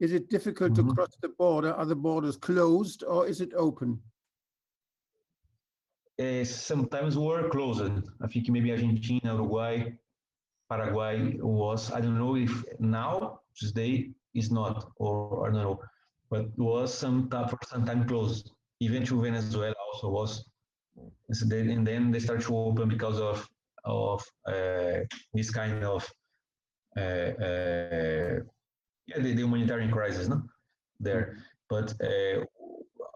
Is 0.00 0.12
it 0.12 0.28
difficult 0.28 0.74
to 0.74 0.82
Mhm. 0.82 0.94
cross 0.94 1.16
the 1.22 1.28
border? 1.28 1.72
Are 1.72 1.86
the 1.86 1.94
borders 1.96 2.36
closed 2.36 3.04
or 3.04 3.26
is 3.26 3.40
it 3.40 3.52
open? 3.54 4.02
Sometimes 6.44 7.16
were 7.16 7.48
closed. 7.48 7.92
I 8.22 8.26
think 8.26 8.48
maybe 8.48 8.70
Argentina, 8.70 9.34
Uruguay, 9.34 9.92
Paraguay 10.68 11.36
was. 11.40 11.90
I 11.90 12.00
don't 12.00 12.18
know 12.18 12.36
if 12.36 12.52
now 12.78 13.40
today 13.56 14.10
is 14.34 14.50
not, 14.50 14.90
or 14.96 15.48
I 15.48 15.52
don't 15.52 15.62
know, 15.62 15.80
but 16.30 16.46
was 16.58 16.92
some 16.92 17.30
time 17.30 17.48
for 17.48 17.58
some 17.66 17.86
time 17.86 18.06
closed. 18.06 18.52
Even 18.80 19.04
to 19.06 19.22
Venezuela 19.22 19.74
also 19.92 20.08
was. 20.10 20.44
And 21.28 21.86
then 21.86 22.10
they 22.10 22.20
start 22.20 22.42
to 22.42 22.56
open 22.56 22.88
because 22.88 23.18
of 23.18 23.48
of 23.84 24.24
uh, 24.46 25.00
this 25.32 25.50
kind 25.50 25.84
of 25.84 26.06
uh, 26.96 27.00
uh, 27.00 28.40
yeah 29.06 29.18
the, 29.18 29.32
the 29.32 29.42
humanitarian 29.42 29.90
crisis, 29.90 30.28
no, 30.28 30.42
there. 30.98 31.38
But 31.68 31.94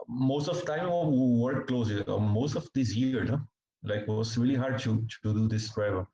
most 0.08 0.48
of 0.48 0.64
time 0.64 0.86
we 0.86 1.40
work 1.40 1.66
closely. 1.68 2.02
uh, 2.06 2.18
Most 2.18 2.56
of 2.56 2.68
this 2.74 2.94
year, 2.94 3.24
no? 3.24 3.40
like 3.84 4.06
was 4.08 4.38
really 4.38 4.54
hard 4.54 4.78
to 4.80 5.06
to 5.22 5.34
do 5.34 5.48
this 5.48 5.72
travel. 5.72 6.06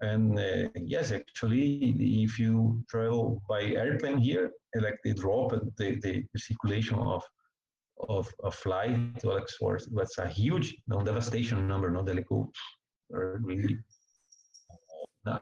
And 0.00 0.38
uh, 0.38 0.68
yes, 0.76 1.10
actually, 1.12 1.94
if 2.24 2.38
you 2.38 2.84
travel 2.88 3.42
by 3.48 3.62
airplane 3.62 4.18
here, 4.18 4.52
uh, 4.76 4.82
like 4.82 4.98
they 5.04 5.12
drop 5.12 5.50
the, 5.76 5.88
the 6.04 6.24
circulation 6.36 6.98
of 6.98 7.22
of 8.08 8.32
a 8.44 8.50
flight 8.50 9.18
to 9.20 9.32
Alex 9.32 9.60
was 9.60 9.86
that's 9.86 10.18
a 10.18 10.28
huge 10.28 10.76
no, 10.86 11.02
devastation 11.02 11.66
number, 11.66 11.90
no, 11.90 12.00
like, 12.00 12.30
really. 13.10 13.78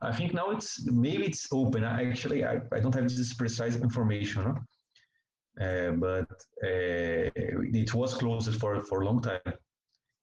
I 0.01 0.13
think 0.17 0.33
now 0.33 0.51
it's 0.51 0.85
maybe 0.87 1.27
it's 1.27 1.47
open. 1.53 1.85
I, 1.85 2.09
actually, 2.11 2.45
I, 2.45 2.61
I 2.73 2.81
don't 2.81 2.95
have 2.95 3.09
this 3.09 3.35
precise 3.35 3.77
information, 3.77 4.45
no? 4.45 4.55
Uh, 5.61 5.93
but 5.93 6.31
uh, 6.63 7.31
it 7.35 7.95
was 7.95 8.15
closed 8.15 8.55
for 8.61 8.85
for 8.85 9.03
a 9.03 9.05
long 9.05 9.23
time. 9.23 9.41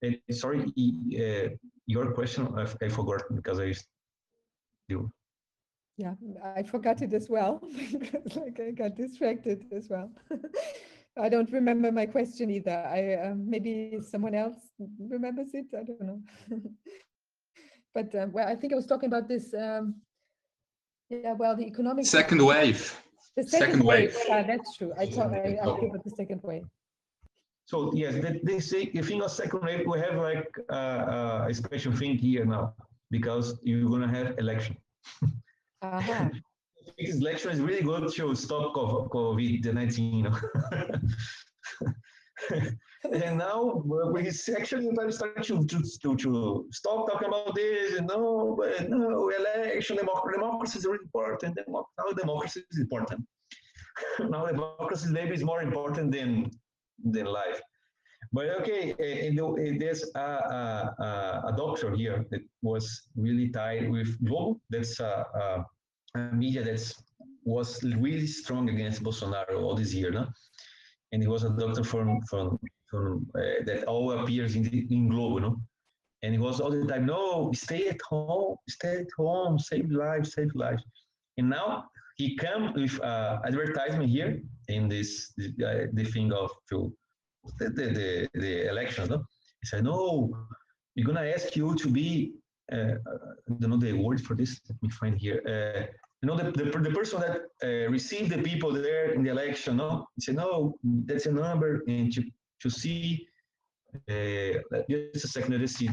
And 0.02 0.20
sorry, 0.32 0.62
uh, 0.62 1.50
your 1.88 2.12
question 2.14 2.48
I, 2.56 2.86
I 2.86 2.90
forgot 2.90 3.24
because 3.34 3.60
I 3.60 3.74
you 4.90 5.12
Yeah, 5.98 6.16
I 6.56 6.64
forgot 6.64 7.02
it 7.02 7.14
as 7.14 7.30
well. 7.30 7.62
because, 7.92 8.36
like 8.36 8.60
I 8.60 8.72
got 8.72 8.96
distracted 8.96 9.66
as 9.72 9.90
well. 9.90 10.12
I 11.18 11.30
don't 11.30 11.52
remember 11.52 11.92
my 11.92 12.08
question 12.08 12.50
either. 12.50 12.72
I 12.72 13.16
um, 13.28 13.50
maybe 13.50 14.00
someone 14.02 14.34
else 14.34 14.58
remembers 15.00 15.54
it. 15.54 15.68
I 15.78 15.84
don't 15.84 16.02
know. 16.02 16.22
but 17.94 18.14
um, 18.16 18.32
well, 18.32 18.48
I 18.48 18.56
think 18.56 18.74
I 18.74 18.76
was 18.76 18.88
talking 18.88 19.08
about 19.08 19.28
this. 19.28 19.54
Um, 19.54 20.02
yeah, 21.10 21.34
well, 21.34 21.56
the 21.56 21.66
economic 21.66 22.06
Second 22.06 22.44
wave. 22.44 23.00
The 23.36 23.44
second 23.44 23.84
wave. 23.84 24.16
Yeah, 24.28 24.44
that's 24.44 24.78
true. 24.78 24.94
I 24.98 25.06
talk. 25.06 25.32
I 25.34 25.50
you 25.50 25.90
about 25.90 26.04
the 26.04 26.12
second 26.12 26.42
wave. 26.44 26.66
So 27.66 27.94
yes, 27.94 28.16
they, 28.16 28.40
they 28.44 28.60
say 28.60 28.92
if 28.94 29.10
in 29.10 29.22
a 29.22 29.30
second 29.30 29.62
wave 29.64 29.88
we 29.88 30.00
have 30.00 30.16
like 30.16 30.50
uh, 30.70 30.74
uh, 30.74 31.48
a 31.50 31.54
special 31.54 31.94
thing 31.94 32.18
here 32.18 32.46
now 32.46 32.74
because 33.10 33.60
you're 33.64 33.90
gonna 33.90 34.08
have 34.08 34.38
election. 34.38 34.78
Aha. 35.82 36.30
This 36.98 37.16
election 37.16 37.52
is 37.52 37.60
really 37.60 37.82
good 37.82 38.12
to 38.14 38.36
stop 38.36 38.74
COVID 38.76 39.74
nineteen. 39.74 40.16
You 40.18 40.24
know? 40.24 40.38
and 43.12 43.38
now 43.38 43.82
we 43.86 44.30
actually 44.58 44.96
time 44.96 45.12
start 45.12 45.44
to, 45.44 45.66
to, 45.66 45.84
to, 46.02 46.16
to 46.16 46.66
stop 46.72 47.10
talking 47.12 47.28
about 47.28 47.54
this. 47.56 48.00
No, 48.02 48.56
but 48.58 48.90
no, 48.90 49.30
election 49.30 49.98
democ- 49.98 50.32
democracy 50.32 50.80
is 50.80 50.86
really 50.86 51.04
important. 51.04 51.60
Now 51.68 52.12
democracy 52.16 52.64
is 52.72 52.80
important. 52.80 53.26
now 54.20 54.46
democracy 54.46 55.10
maybe 55.12 55.36
is 55.36 55.44
more 55.44 55.62
important 55.62 56.12
than 56.12 56.50
than 57.04 57.26
life. 57.26 57.62
But 58.32 58.50
okay, 58.62 58.96
eh, 59.00 59.28
and 59.28 59.40
eh, 59.40 59.78
there's 59.80 60.10
a, 60.16 60.20
a, 60.20 61.44
a, 61.50 61.54
doctor 61.56 61.96
here 61.96 62.26
that 62.32 62.42
was 62.64 63.10
really 63.16 63.50
tied 63.50 63.92
with 63.92 64.08
Globo. 64.26 64.60
That's 64.72 65.00
a, 65.00 65.28
a, 65.36 66.20
a 66.20 66.34
media 66.34 66.64
that's 66.64 66.96
was 67.44 67.84
really 67.84 68.26
strong 68.26 68.70
against 68.70 69.04
Bolsonaro 69.04 69.62
all 69.62 69.76
this 69.76 69.94
year, 69.94 70.12
no? 70.12 70.28
And 71.12 71.22
he 71.22 71.28
was 71.28 71.44
a 71.44 71.50
doctor 71.50 71.84
from 71.84 72.22
from 72.30 72.58
uh, 72.94 73.64
that 73.66 73.84
all 73.88 74.12
appears 74.12 74.56
in 74.56 74.64
the, 74.64 74.88
in 74.90 75.10
Globo, 75.10 75.40
no? 75.40 75.62
And 76.24 76.34
it 76.34 76.40
was 76.40 76.62
all 76.62 76.72
the 76.72 76.86
time, 76.86 77.06
no, 77.06 77.52
stay 77.54 77.90
at 77.90 78.02
home, 78.10 78.56
stay 78.70 78.98
at 79.00 79.12
home, 79.18 79.60
save 79.60 79.92
lives, 79.92 80.34
save 80.34 80.52
lives. 80.56 80.84
And 81.38 81.50
now 81.50 81.86
he 82.16 82.36
come 82.38 82.74
with 82.74 83.00
uh, 83.02 83.40
advertisement 83.46 84.10
here 84.10 84.42
in 84.70 84.88
this 84.88 85.34
the, 85.38 85.48
uh, 85.66 85.88
the 85.92 86.06
thing 86.06 86.32
of 86.32 86.50
to 86.70 86.94
the 87.60 87.70
the, 87.70 87.86
the, 88.00 88.30
the 88.40 88.70
elections, 88.70 89.10
no? 89.10 89.18
He 89.62 89.68
said, 89.68 89.84
no, 89.84 90.32
we're 90.96 91.06
gonna 91.06 91.28
ask 91.36 91.56
you 91.56 91.76
to 91.76 91.88
be 91.90 92.34
uh, 92.72 92.96
I 92.96 93.54
don't 93.60 93.70
know 93.72 93.78
the 93.78 93.94
word 93.94 94.22
for 94.26 94.36
this. 94.36 94.62
Let 94.70 94.82
me 94.82 94.90
find 94.90 95.20
here. 95.20 95.42
Uh, 95.46 95.86
you 96.22 96.28
know, 96.28 96.38
the, 96.38 96.52
the, 96.52 96.80
the 96.80 96.92
person 96.92 97.20
that 97.20 97.42
uh, 97.64 97.92
received 97.92 98.32
the 98.32 98.42
people 98.42 98.72
there 98.72 99.12
in 99.12 99.24
the 99.24 99.30
election, 99.30 99.78
no? 99.78 100.08
He 100.16 100.22
said, 100.22 100.36
no, 100.36 100.76
that's 101.06 101.26
a 101.26 101.32
number. 101.32 101.84
And 101.88 102.14
to, 102.14 102.24
to 102.64 102.70
see, 102.70 103.28
uh, 104.10 104.80
just 104.90 105.26
a 105.26 105.28
second, 105.28 105.60
let's 105.60 105.76
see, 105.76 105.90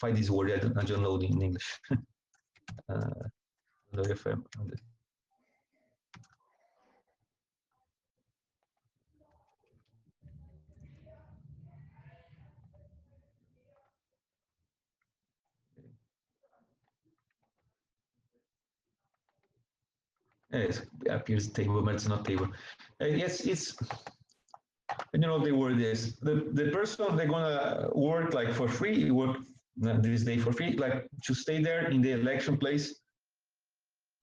find 0.00 0.16
this 0.16 0.30
word. 0.30 0.52
I 0.52 0.58
don't, 0.58 0.76
I 0.76 0.82
don't 0.82 1.02
know 1.02 1.16
in 1.16 1.40
English. 1.40 1.80
uh, 2.92 3.24
if 3.92 4.26
I'm 4.26 4.44
Yes, 20.50 20.80
appears 21.10 21.48
table, 21.52 21.82
but 21.82 21.94
it's 21.94 22.08
not 22.08 22.24
table. 22.24 22.48
Uh, 23.00 23.06
yes, 23.06 23.40
it's. 23.42 23.76
Don't 25.12 25.20
know 25.22 25.38
the 25.44 25.52
word 25.52 25.80
is. 25.80 26.16
The 26.16 26.34
the 26.52 26.70
person 26.70 27.16
they're 27.16 27.26
gonna 27.26 27.88
work 27.94 28.34
like 28.34 28.52
for 28.52 28.68
free, 28.68 29.10
work 29.10 29.36
uh, 29.86 29.98
this 30.00 30.22
day 30.24 30.38
for 30.38 30.52
free, 30.52 30.72
like 30.76 31.06
to 31.24 31.34
stay 31.34 31.62
there 31.62 31.88
in 31.90 32.00
the 32.02 32.12
election 32.12 32.56
place 32.56 33.00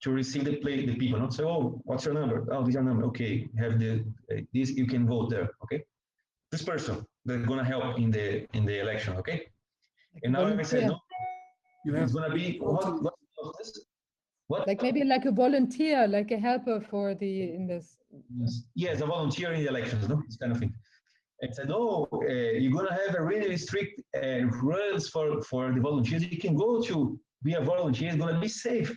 to 0.02 0.12
receive 0.12 0.46
the 0.46 0.56
play 0.58 0.86
the 0.86 0.96
people. 0.96 1.20
Not 1.20 1.34
say, 1.34 1.44
oh, 1.44 1.82
what's 1.84 2.06
your 2.06 2.14
number? 2.14 2.46
Oh, 2.52 2.60
this 2.62 2.70
is 2.70 2.76
your 2.76 2.84
number. 2.84 3.06
Okay, 3.06 3.48
have 3.58 3.80
the 3.80 4.06
uh, 4.32 4.42
this. 4.54 4.70
You 4.72 4.86
can 4.86 5.08
vote 5.08 5.30
there. 5.30 5.50
Okay, 5.64 5.84
this 6.52 6.62
person 6.62 7.06
they're 7.26 7.40
gonna 7.40 7.64
help 7.64 7.98
in 7.98 8.12
the 8.12 8.46
in 8.54 8.66
the 8.66 8.80
election. 8.80 9.16
Okay, 9.18 9.48
and 10.24 10.34
now 10.34 10.46
I 10.46 10.64
said 10.64 10.88
no, 10.88 11.00
You 11.86 11.96
it's 11.96 12.14
gonna 12.14 12.34
be 12.34 12.58
what 12.60 13.02
what? 13.02 13.15
What? 14.48 14.68
Like 14.68 14.82
maybe 14.82 15.04
like 15.04 15.26
a 15.26 15.32
volunteer, 15.32 16.08
like 16.08 16.32
a 16.32 16.38
helper 16.38 16.80
for 16.80 17.16
the 17.16 17.56
in 17.56 17.68
this. 17.68 17.98
Yes, 18.76 19.02
a 19.02 19.06
volunteer 19.06 19.52
in 19.54 19.64
the 19.64 19.70
elections, 19.70 20.08
no, 20.08 20.22
this 20.28 20.38
kind 20.38 20.52
of 20.52 20.60
thing. 20.60 20.74
And 21.42 21.54
said, 21.54 21.70
oh, 21.72 22.08
uh, 22.14 22.28
you're 22.28 22.72
gonna 22.72 22.98
have 23.06 23.16
a 23.16 23.22
really 23.22 23.58
strict 23.58 24.02
uh, 24.16 24.46
rules 24.64 25.10
for 25.10 25.42
for 25.42 25.72
the 25.72 25.82
volunteers. 25.82 26.24
You 26.24 26.38
can 26.38 26.56
go 26.56 26.82
to 26.84 27.20
be 27.44 27.54
a 27.54 27.62
volunteer. 27.62 28.10
It's 28.10 28.18
gonna 28.18 28.40
be 28.40 28.48
safe. 28.48 28.96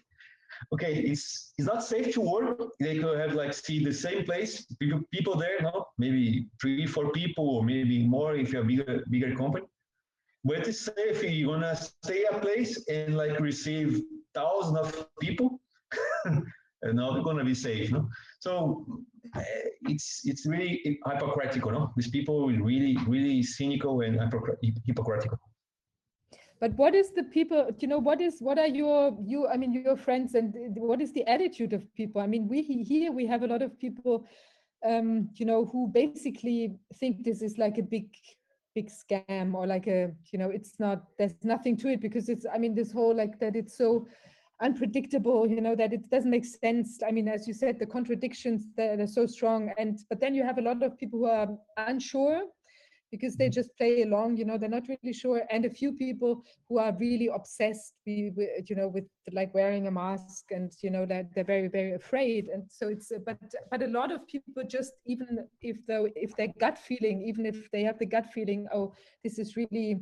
Okay, 0.72 0.94
it's 0.94 1.54
it's 1.56 1.66
not 1.66 1.82
safe 1.82 2.12
to 2.14 2.20
work. 2.20 2.60
They 2.78 2.98
could 2.98 3.18
have 3.18 3.34
like 3.34 3.54
see 3.54 3.82
the 3.82 3.92
same 3.92 4.24
place, 4.24 4.66
people 4.80 5.00
people 5.12 5.34
there, 5.36 5.60
no, 5.62 5.86
maybe 5.96 6.48
three, 6.60 6.86
four 6.86 7.10
people, 7.12 7.48
or 7.56 7.64
maybe 7.64 8.06
more 8.06 8.36
if 8.36 8.52
you're 8.52 8.62
a 8.62 8.66
bigger 8.66 9.04
bigger 9.08 9.34
company. 9.34 9.66
But 10.44 10.68
it's 10.68 10.80
safe. 10.80 11.22
You're 11.22 11.54
gonna 11.54 11.74
stay 11.76 12.24
a 12.30 12.38
place 12.38 12.86
and 12.88 13.16
like 13.16 13.40
receive 13.40 14.02
thousands 14.38 14.78
of 14.78 15.06
people. 15.20 15.60
and 16.82 16.94
now 17.00 17.12
they're 17.12 17.22
gonna 17.22 17.44
be 17.44 17.54
safe, 17.54 17.90
no? 17.90 18.08
So 18.40 18.86
uh, 19.36 19.42
it's 19.82 20.22
it's 20.24 20.46
really 20.46 21.00
hypocritical, 21.06 21.70
no? 21.72 21.92
These 21.96 22.10
people 22.10 22.34
are 22.44 22.62
really 22.62 22.96
really 23.06 23.42
cynical 23.42 24.00
and 24.02 24.14
hypocritical. 24.86 25.38
But 26.60 26.72
what 26.74 26.94
is 26.94 27.12
the 27.12 27.22
people? 27.22 27.70
You 27.78 27.88
know, 27.88 27.98
what 27.98 28.20
is 28.20 28.40
what 28.40 28.58
are 28.58 28.66
your 28.66 29.16
you? 29.24 29.46
I 29.46 29.56
mean, 29.56 29.72
your 29.72 29.96
friends, 29.96 30.34
and 30.34 30.54
what 30.76 31.00
is 31.00 31.12
the 31.12 31.26
attitude 31.26 31.72
of 31.72 31.82
people? 31.94 32.20
I 32.20 32.26
mean, 32.26 32.48
we 32.48 32.62
here 32.62 33.12
we 33.12 33.26
have 33.26 33.42
a 33.42 33.46
lot 33.46 33.62
of 33.62 33.78
people, 33.78 34.26
um, 34.84 35.30
you 35.34 35.46
know, 35.46 35.64
who 35.66 35.88
basically 35.88 36.76
think 36.98 37.24
this 37.24 37.42
is 37.42 37.58
like 37.58 37.78
a 37.78 37.82
big 37.82 38.08
big 38.78 38.88
scam 39.02 39.54
or 39.58 39.64
like 39.74 39.86
a 39.98 40.00
you 40.32 40.38
know 40.40 40.50
it's 40.58 40.74
not 40.78 40.98
there's 41.18 41.34
nothing 41.54 41.74
to 41.76 41.86
it 41.94 42.00
because 42.06 42.28
it's 42.28 42.46
i 42.54 42.58
mean 42.62 42.74
this 42.80 42.92
whole 42.98 43.14
like 43.22 43.34
that 43.42 43.54
it's 43.60 43.76
so 43.76 44.06
unpredictable 44.60 45.46
you 45.46 45.60
know 45.60 45.74
that 45.74 45.92
it 45.92 46.10
doesn't 46.10 46.30
make 46.30 46.44
sense. 46.44 47.00
I 47.06 47.10
mean 47.12 47.28
as 47.28 47.46
you 47.46 47.54
said 47.54 47.78
the 47.78 47.86
contradictions 47.86 48.66
that 48.76 49.00
are 49.00 49.06
so 49.06 49.26
strong. 49.26 49.72
And 49.78 49.98
but 50.10 50.20
then 50.20 50.34
you 50.34 50.42
have 50.42 50.58
a 50.58 50.62
lot 50.62 50.82
of 50.82 50.98
people 50.98 51.18
who 51.20 51.26
are 51.26 51.48
unsure 51.76 52.42
because 53.10 53.36
they 53.36 53.48
just 53.48 53.70
play 53.76 54.02
along, 54.02 54.36
you 54.36 54.44
know, 54.44 54.58
they're 54.58 54.68
not 54.68 54.88
really 54.88 55.12
sure. 55.12 55.42
And 55.50 55.64
a 55.64 55.70
few 55.70 55.92
people 55.92 56.44
who 56.68 56.78
are 56.78 56.94
really 56.98 57.28
obsessed, 57.28 57.94
with, 58.06 58.68
you 58.68 58.76
know, 58.76 58.88
with 58.88 59.04
like 59.32 59.54
wearing 59.54 59.86
a 59.86 59.90
mask 59.90 60.46
and, 60.50 60.72
you 60.82 60.90
know, 60.90 61.06
that 61.06 61.34
they're 61.34 61.44
very, 61.44 61.68
very 61.68 61.94
afraid. 61.94 62.46
And 62.46 62.64
so 62.70 62.88
it's, 62.88 63.10
uh, 63.10 63.18
but, 63.24 63.38
but 63.70 63.82
a 63.82 63.86
lot 63.88 64.12
of 64.12 64.26
people 64.26 64.62
just, 64.68 64.92
even 65.06 65.46
if 65.62 65.78
though, 65.86 66.08
if 66.14 66.36
their 66.36 66.52
gut 66.60 66.78
feeling, 66.78 67.22
even 67.22 67.46
if 67.46 67.70
they 67.70 67.82
have 67.82 67.98
the 67.98 68.06
gut 68.06 68.32
feeling, 68.32 68.66
oh, 68.74 68.94
this 69.24 69.38
is 69.38 69.56
really 69.56 70.00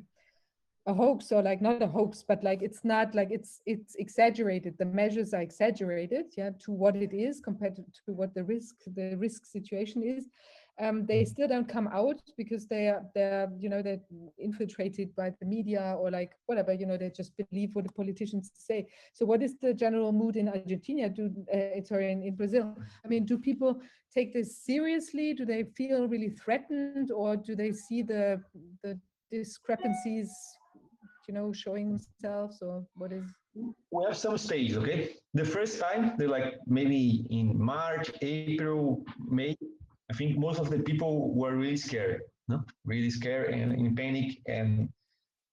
a 0.87 0.95
hoax 0.95 1.33
or 1.33 1.43
like 1.43 1.61
not 1.61 1.83
a 1.83 1.87
hoax 1.87 2.25
but 2.27 2.43
like 2.45 2.63
it's 2.63 2.85
not 2.85 3.13
like 3.15 3.29
it's 3.31 3.61
it's 3.67 3.97
exaggerated 3.97 4.75
the 4.79 4.85
measures 4.85 5.35
are 5.35 5.41
exaggerated 5.41 6.27
yeah 6.37 6.51
to 6.61 6.71
what 6.71 6.95
it 6.95 7.13
is 7.13 7.41
compared 7.41 7.75
to, 7.75 7.83
to 8.05 8.13
what 8.13 8.33
the 8.35 8.45
risk 8.45 8.77
the 8.95 9.17
risk 9.17 9.45
situation 9.45 10.03
is 10.05 10.29
um, 10.79 11.07
they 11.07 11.24
still 11.24 11.49
don't 11.49 11.68
come 11.68 11.89
out 11.89 12.20
because 12.37 12.66
they 12.66 12.89
are 12.89 13.03
they're 13.14 13.51
you 13.59 13.68
know 13.68 13.83
they're 13.83 14.01
infiltrated 14.39 15.14
by 15.16 15.33
the 15.41 15.47
media 15.47 15.97
or 15.99 16.11
like 16.11 16.33
whatever 16.47 16.72
you 16.72 16.87
know 16.87 16.97
they 16.97 17.11
just 17.11 17.33
believe 17.37 17.70
what 17.72 17.85
the 17.85 17.93
politicians 17.93 18.51
say. 18.55 18.87
So 19.14 19.24
what 19.24 19.43
is 19.43 19.57
the 19.61 19.72
general 19.72 20.12
mood 20.12 20.37
in 20.37 20.49
argentina? 20.49 21.09
Do 21.09 21.31
uh, 21.53 21.83
sorry 21.85 22.12
in, 22.12 22.22
in 22.22 22.37
brazil? 22.37 22.77
I 23.05 23.09
mean 23.09 23.24
do 23.24 23.39
people 23.39 23.81
take 24.14 24.35
this 24.35 24.59
seriously? 24.64 25.33
Do 25.33 25.47
they 25.47 25.64
feel 25.77 26.09
really 26.09 26.31
threatened 26.31 27.11
or 27.11 27.37
do 27.37 27.57
they 27.57 27.72
see 27.72 28.03
the 28.03 28.43
the 28.83 28.99
discrepancies 29.31 30.31
you 31.27 31.35
know 31.35 31.53
showing 31.53 31.89
themselves 31.89 32.61
or 32.61 32.87
what 32.95 33.12
is? 33.12 33.24
We 33.91 34.05
have 34.05 34.16
some 34.16 34.37
stages, 34.37 34.77
okay? 34.77 35.14
The 35.33 35.45
first 35.45 35.81
time, 35.81 36.12
they're 36.18 36.29
like 36.29 36.59
maybe 36.66 37.24
in 37.31 37.59
March, 37.59 38.11
April, 38.20 39.03
May, 39.18 39.57
I 40.11 40.15
think 40.15 40.39
most 40.39 40.59
of 40.61 40.71
the 40.71 40.79
people 40.81 41.35
were 41.35 41.57
really 41.57 41.77
scared, 41.77 42.23
no? 42.49 42.63
Really 42.85 43.11
scared 43.11 43.53
and 43.55 43.73
in 43.73 43.95
panic 43.97 44.39
and 44.47 44.89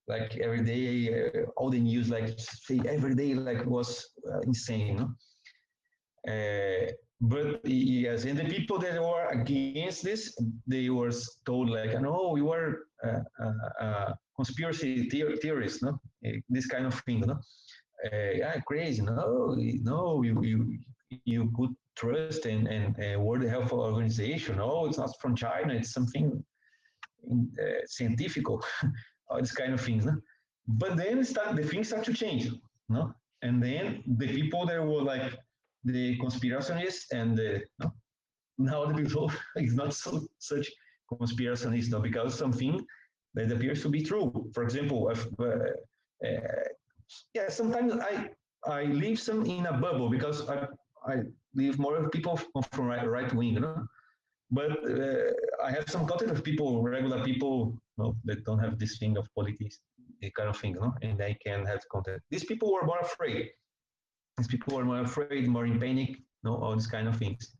like 0.08 0.38
every 0.38 0.64
day, 0.64 0.88
uh, 1.14 1.46
all 1.58 1.70
the 1.70 1.80
news, 1.80 2.10
like 2.10 2.38
every 2.86 3.16
day, 3.16 3.34
like 3.34 3.66
was 3.66 4.06
uh, 4.32 4.40
insane, 4.42 4.98
no? 4.98 5.08
Uh, 6.28 6.92
but 7.22 7.66
yes, 7.66 8.26
and 8.26 8.38
the 8.38 8.46
people 8.46 8.78
that 8.80 9.02
were 9.02 9.28
against 9.32 10.04
this, 10.04 10.36
they 10.68 10.90
were 10.90 11.12
told 11.46 11.70
like, 11.70 12.00
no, 12.02 12.32
we 12.34 12.42
were 12.42 12.88
uh, 13.06 13.20
uh, 13.42 13.84
uh, 13.86 14.14
conspiracy 14.36 15.10
theor- 15.10 15.40
theorists, 15.42 15.82
no? 15.82 15.98
Eh, 16.26 16.40
This 16.50 16.68
kind 16.68 16.86
of 16.86 16.94
thing, 17.06 17.22
no? 17.22 17.40
yeah, 18.12 18.60
crazy. 18.68 19.02
No, 19.02 19.56
no, 19.58 20.22
you 20.24 20.42
you 20.44 20.78
you 21.26 21.52
could 21.56 21.74
trust 21.96 22.46
in 22.46 22.68
and 22.68 22.96
uh, 23.00 23.20
World 23.20 23.44
Health 23.44 23.72
Organization. 23.72 24.60
Oh, 24.60 24.86
it's 24.88 24.98
not 24.98 25.20
from 25.22 25.36
China. 25.36 25.74
It's 25.74 25.94
something 25.94 26.44
uh, 27.32 27.82
scientific. 27.86 28.46
all 29.30 29.40
these 29.40 29.52
kind 29.52 29.74
of 29.74 29.82
things. 29.82 30.06
No? 30.06 30.18
But 30.68 30.98
then 30.98 31.24
start 31.24 31.56
the 31.56 31.64
things 31.64 31.88
start 31.90 32.06
to 32.06 32.14
change. 32.14 32.50
No, 32.90 33.14
and 33.42 33.62
then 33.62 34.04
the 34.18 34.28
people 34.28 34.66
that 34.66 34.82
were 34.82 35.02
like 35.02 35.34
the 35.84 36.18
conspirationists 36.20 37.12
and 37.12 37.38
the 37.38 37.62
no? 37.80 37.92
now 38.58 38.86
the 38.86 38.94
people 38.94 39.32
is 39.58 39.74
not 39.74 39.94
so 39.94 40.26
such 40.40 40.70
conspirationist 41.12 41.90
no, 41.90 42.00
because 42.00 42.38
something 42.38 42.86
that 43.34 43.52
appears 43.52 43.82
to 43.82 43.90
be 43.90 44.02
true. 44.02 44.50
For 44.54 44.64
example, 44.64 45.10
if, 45.10 45.28
uh, 45.40 45.46
uh, 46.26 46.64
yeah, 47.34 47.50
sometimes 47.50 47.94
I 47.94 48.30
I 48.66 48.84
live 48.84 49.20
some 49.20 49.46
in 49.46 49.66
a 49.66 49.74
bubble 49.74 50.10
because 50.10 50.48
I 50.50 50.68
I 51.06 51.16
live 51.56 51.80
more 51.80 52.10
people 52.10 52.38
from, 52.72 52.86
right, 52.86 53.08
right 53.08 53.34
wing, 53.34 53.54
you 53.54 53.60
know. 53.60 53.86
But 54.52 54.72
uh, 54.88 55.32
I 55.64 55.72
have 55.72 55.90
some 55.90 56.06
contact 56.06 56.32
of 56.32 56.44
people, 56.44 56.84
regular 56.84 57.24
people, 57.24 57.76
you 57.98 58.04
know, 58.04 58.16
that 58.26 58.44
don't 58.46 58.60
have 58.60 58.78
this 58.78 58.98
thing 58.98 59.18
of 59.18 59.28
politics, 59.36 59.80
kind 60.38 60.50
of 60.50 60.58
thing, 60.58 60.74
you 60.76 60.80
know, 60.80 60.94
and 61.02 61.22
I 61.22 61.36
can 61.46 61.66
have 61.66 61.82
contact. 61.92 62.22
These 62.30 62.46
people 62.46 62.72
were 62.72 62.86
more 62.86 63.00
afraid. 63.00 63.50
These 64.38 64.48
people 64.48 64.78
were 64.78 64.86
more 64.86 65.02
afraid, 65.02 65.48
more 65.48 65.66
in 65.66 65.80
panic, 65.80 66.10
you 66.10 66.44
know, 66.44 66.56
all 66.56 66.74
these 66.76 66.88
kind 66.88 67.08
of 67.08 67.18
things. 67.18 67.56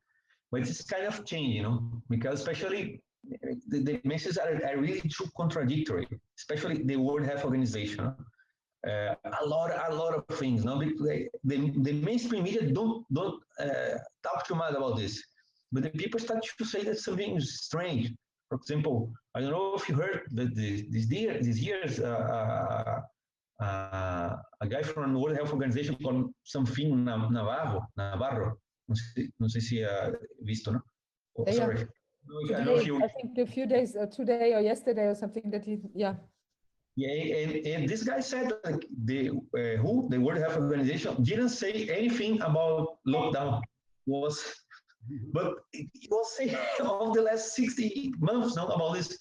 But 0.52 0.62
it's 0.62 0.84
kind 0.84 1.06
of 1.06 1.26
change, 1.26 1.56
you 1.56 1.64
know, 1.64 2.02
because 2.10 2.40
especially 2.40 3.02
the, 3.68 3.80
the 3.80 4.02
messages 4.04 4.38
are, 4.38 4.62
are 4.66 4.78
really 4.78 5.02
too 5.02 5.30
contradictory, 5.36 6.08
especially 6.38 6.84
the 6.84 6.98
World 6.98 7.26
Health 7.26 7.44
Organization. 7.44 8.14
Uh, 8.88 9.16
a 9.42 9.46
lot, 9.46 9.70
a 9.90 9.94
lot 9.96 10.14
of 10.16 10.24
things. 10.38 10.64
No, 10.64 10.78
Because 10.80 11.02
they- 11.08 11.30
the, 11.44 11.58
the 11.88 11.94
mainstream 12.10 12.44
media 12.44 12.62
don't 12.80 13.06
don't 13.18 13.38
uh, 13.60 13.96
talk 14.26 14.40
too 14.48 14.56
much 14.56 14.74
about 14.80 14.98
this, 15.02 15.14
but 15.72 15.84
the 15.84 15.90
people 16.02 16.20
start 16.20 16.44
to 16.60 16.66
say 16.74 16.82
that 16.84 16.98
something 17.00 17.32
is 17.42 17.48
strange. 17.68 18.06
For 18.50 18.56
example, 18.62 18.98
I 19.36 19.42
don't 19.42 19.52
know 19.52 19.74
if 19.76 19.88
you 19.90 19.96
heard 19.96 20.22
that 20.38 20.50
the, 20.56 20.70
this 20.94 21.06
year, 21.10 21.34
this 21.48 21.58
year's 21.68 22.00
uh, 22.00 23.02
uh, 23.62 23.64
uh, 23.64 24.36
a 24.62 24.68
guy 24.68 24.82
from 24.84 25.14
the 25.14 25.20
World 25.20 25.38
Health 25.38 25.52
Organization 25.54 25.96
called 26.04 26.32
something 26.44 27.06
Navarro, 27.06 27.80
Navarro. 27.98 28.60
Não 28.88 28.96
sei, 28.96 29.30
não 29.40 29.50
sei 29.50 29.62
se 29.62 29.82
é 29.84 30.12
visto, 30.42 30.72
no? 30.72 30.82
Oh, 31.38 31.44
Yeah, 31.48 31.54
yeah. 31.56 31.66
sorry. 31.66 31.80
I 31.80 32.64
don't 32.64 32.66
know 32.66 32.76
if 32.76 32.84
today, 32.84 32.88
you 32.88 33.04
i 33.04 33.08
think 33.18 33.38
a 33.38 33.46
few 33.46 33.66
days 33.66 33.96
uh, 33.96 34.06
today 34.08 34.54
or 34.56 34.62
yesterday 34.62 35.08
or 35.08 35.16
something 35.16 35.50
that 35.52 35.64
he 35.66 35.80
yeah 35.94 36.16
Yeah, 36.96 37.10
and, 37.10 37.66
and 37.66 37.90
this 37.90 38.04
guy 38.04 38.20
said 38.20 38.52
the 39.06 39.30
uh, 39.30 39.82
who 39.82 40.08
the 40.12 40.20
World 40.20 40.40
Health 40.40 40.58
Organization 40.58 41.24
didn't 41.24 41.50
say 41.50 41.90
anything 41.90 42.40
about 42.42 42.98
lockdown 43.08 43.62
was, 44.06 44.40
but 45.32 45.56
it 45.74 45.88
it 45.96 46.12
was 46.12 46.38
saying 46.38 46.56
all 46.82 47.12
the 47.12 47.22
last 47.24 47.56
sixty 47.56 48.14
months 48.20 48.56
now 48.56 48.68
about 48.68 48.94
this. 48.94 49.18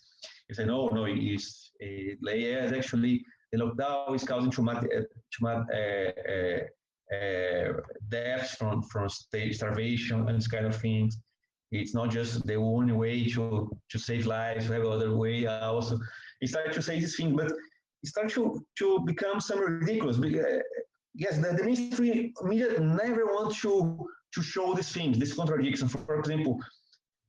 He 0.48 0.54
said 0.54 0.66
no, 0.66 0.88
no, 0.88 1.06
it's 1.08 1.72
uh, 1.82 2.30
yes, 2.30 2.72
actually 2.74 3.24
the 3.52 3.58
lockdown 3.58 4.14
is 4.14 4.24
causing 4.24 4.50
too 4.50 4.62
much, 4.62 4.84
uh, 5.42 5.48
uh, 5.48 6.60
uh, 7.14 7.72
deaths 8.10 8.54
from 8.54 8.82
from 8.82 9.08
sta- 9.08 9.52
starvation 9.52 10.28
and 10.28 10.36
this 10.36 10.48
kind 10.48 10.66
of 10.66 10.76
things. 10.76 11.16
It's 11.70 11.94
not 11.94 12.10
just 12.10 12.46
the 12.46 12.56
only 12.56 12.92
way 12.92 13.24
to 13.30 13.70
to 13.88 13.98
save 13.98 14.26
lives. 14.26 14.68
We 14.68 14.74
have 14.74 14.84
other 14.84 15.16
way 15.16 15.46
also 15.46 15.98
he 16.42 16.48
started 16.48 16.72
to 16.74 16.82
say 16.82 16.98
this 16.98 17.16
thing, 17.16 17.36
but 17.36 17.46
it 18.02 18.08
started 18.08 18.34
to, 18.34 18.60
to 18.78 19.00
become 19.06 19.40
some 19.40 19.60
ridiculous. 19.60 20.18
Uh, 20.18 20.58
yes, 21.14 21.38
the, 21.38 21.52
the 21.56 21.62
mainstream 21.64 22.32
media 22.42 22.78
never 22.80 23.26
want 23.26 23.54
to, 23.58 24.04
to 24.34 24.42
show 24.42 24.74
these 24.74 24.90
things, 24.90 25.18
this 25.18 25.34
contradiction. 25.34 25.88
For 25.88 26.18
example, 26.18 26.58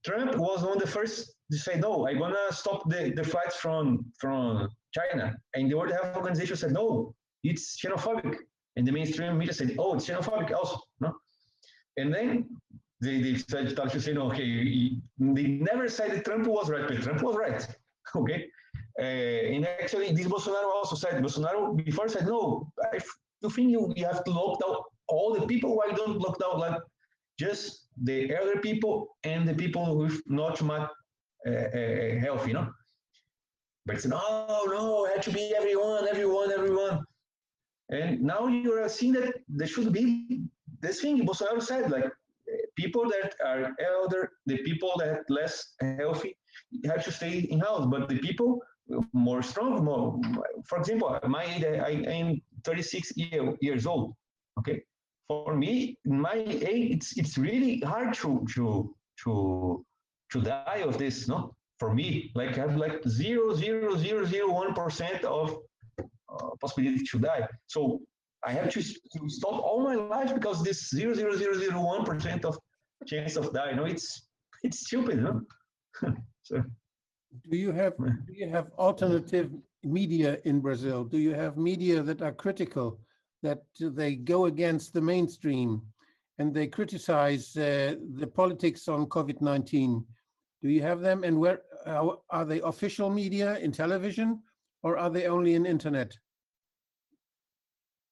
Trump 0.04 0.36
was 0.36 0.64
one 0.64 0.74
of 0.74 0.80
the 0.80 0.88
first 0.88 1.32
to 1.52 1.58
say, 1.60 1.80
no, 1.80 2.08
I'm 2.08 2.18
gonna 2.18 2.52
stop 2.52 2.90
the, 2.90 3.14
the 3.16 3.24
flights 3.24 3.56
from, 3.58 4.04
from 4.20 4.68
China. 4.98 5.36
And 5.54 5.70
the 5.70 5.76
World 5.76 5.92
Health 5.94 6.18
Organization 6.18 6.56
said, 6.56 6.72
no, 6.72 7.14
it's 7.44 7.80
xenophobic. 7.80 8.36
And 8.76 8.88
the 8.88 8.92
mainstream 8.92 9.38
media 9.38 9.54
said, 9.54 9.76
oh, 9.78 9.94
it's 9.94 10.08
xenophobic 10.10 10.52
also. 10.52 10.80
No? 11.00 11.14
And 11.98 12.12
then 12.12 12.50
they, 13.00 13.22
they 13.22 13.36
started 13.36 13.76
to 13.92 14.02
say, 14.02 14.14
no, 14.14 14.32
okay, 14.32 14.44
he- 14.44 15.02
they 15.20 15.44
never 15.44 15.88
said 15.88 16.10
that 16.14 16.26
Trump 16.26 16.48
was 16.48 16.68
right, 16.68 16.88
but 16.88 17.00
Trump 17.04 17.22
was 17.22 17.36
right. 17.36 17.68
Okay. 18.16 18.46
Uh, 19.00 19.04
and 19.04 19.66
actually, 19.66 20.12
this 20.12 20.28
Bolsonaro 20.28 20.70
also 20.72 20.96
said, 20.96 21.22
Bolsonaro 21.24 21.76
before 21.84 22.08
said, 22.08 22.28
no, 22.28 22.72
I 22.92 23.00
you 23.42 23.50
think 23.50 23.72
you, 23.72 23.94
you 23.96 24.06
have 24.06 24.24
to 24.24 24.32
lock 24.32 24.60
down 24.62 24.76
all 25.08 25.34
the 25.34 25.46
people? 25.48 25.76
Why 25.76 25.92
don't 25.96 26.20
lock 26.20 26.40
down 26.40 26.60
like 26.60 26.80
just 27.40 27.88
the 28.04 28.34
elder 28.36 28.60
people 28.60 29.18
and 29.24 29.48
the 29.48 29.54
people 29.54 29.98
with 29.98 30.22
not 30.28 30.62
much 30.62 30.90
uh, 31.48 31.52
uh, 31.52 32.20
health, 32.20 32.48
you 32.48 32.54
know? 32.54 32.70
But 33.86 33.96
it's 33.96 34.06
no, 34.06 34.22
no, 34.68 35.06
it 35.06 35.14
had 35.14 35.24
to 35.24 35.32
be 35.32 35.54
everyone, 35.58 36.08
everyone, 36.08 36.52
everyone. 36.52 37.04
And 37.90 38.22
now 38.22 38.48
you 38.48 38.74
are 38.74 38.88
seeing 38.88 39.14
that 39.14 39.34
there 39.50 39.68
should 39.68 39.92
be 39.92 40.44
this 40.80 41.02
thing 41.02 41.26
Bolsonaro 41.26 41.62
said, 41.62 41.92
like 41.92 42.10
people 42.76 43.10
that 43.10 43.36
are 43.46 43.76
elder, 43.80 44.32
the 44.46 44.58
people 44.60 44.94
that 45.00 45.22
less 45.30 45.74
healthy 45.82 46.38
have 46.86 47.04
to 47.04 47.12
stay 47.12 47.40
in 47.40 47.60
house, 47.60 47.86
but 47.90 48.08
the 48.08 48.20
people 48.20 48.62
more 49.14 49.42
strong, 49.42 49.84
more, 49.84 50.20
for 50.66 50.78
example, 50.80 51.20
my 51.28 51.44
I 51.44 52.04
am 52.08 52.42
36 52.64 53.14
year, 53.16 53.56
years 53.62 53.86
old. 53.86 54.14
Okay, 54.60 54.84
for 55.28 55.56
me, 55.56 55.98
my 56.06 56.36
age, 56.36 56.92
it's 56.92 57.18
it's 57.18 57.38
really 57.38 57.80
hard 57.80 58.14
to 58.16 58.46
to 58.54 58.94
to 59.24 59.86
to 60.32 60.42
die 60.42 60.84
of 60.86 60.98
this. 60.98 61.28
No, 61.28 61.56
for 61.80 61.94
me, 61.94 62.32
like 62.36 62.58
I 62.58 62.62
have 62.62 62.76
like 62.76 63.02
zero 63.08 63.54
zero 63.54 63.96
zero 63.96 64.26
zero 64.26 64.52
one 64.52 64.74
percent 64.74 65.24
of 65.24 65.58
uh, 66.00 66.50
possibility 66.62 67.04
to 67.06 67.20
die. 67.20 67.48
So 67.68 68.02
I 68.46 68.52
have 68.52 68.70
to, 68.72 68.82
to 68.84 69.30
stop 69.30 69.64
all 69.64 69.82
my 69.84 69.96
life 69.96 70.34
because 70.34 70.64
this 70.64 70.90
zero 70.90 71.14
zero 71.14 71.36
zero 71.36 71.54
zero 71.58 71.82
one 71.82 72.04
percent 72.06 72.46
of 72.46 72.58
chance 73.08 73.36
of 73.36 73.54
die. 73.54 73.72
No, 73.74 73.86
it's 73.86 74.28
it's 74.64 74.80
stupid. 74.82 75.24
No? 75.24 75.42
so. 76.44 76.64
Do 77.50 77.58
you 77.58 77.72
have, 77.72 77.98
do 77.98 78.34
you 78.34 78.48
have 78.50 78.72
alternative 78.78 79.52
media 79.84 80.38
in 80.46 80.60
Brazil? 80.60 81.04
Do 81.04 81.18
you 81.18 81.34
have 81.34 81.58
media 81.58 82.02
that 82.04 82.22
are 82.22 82.32
critical, 82.32 83.00
that 83.42 83.64
they 83.80 84.16
go 84.16 84.46
against 84.46 84.94
the 84.94 85.02
mainstream 85.02 85.82
and 86.38 86.54
they 86.54 86.68
criticize 86.68 87.56
uh, 87.58 87.96
the 88.16 88.28
politics 88.28 88.88
on 88.88 89.08
COVID-19? 89.08 90.06
Do 90.62 90.70
you 90.70 90.82
have 90.82 91.02
them? 91.02 91.24
And 91.24 91.40
where, 91.40 91.62
uh, 91.86 92.16
are 92.30 92.46
they 92.46 92.62
official 92.62 93.10
media 93.10 93.58
in 93.58 93.72
television 93.72 94.42
or 94.84 94.98
are 94.98 95.10
they 95.10 95.28
only 95.28 95.56
in 95.56 95.66
internet? 95.66 96.14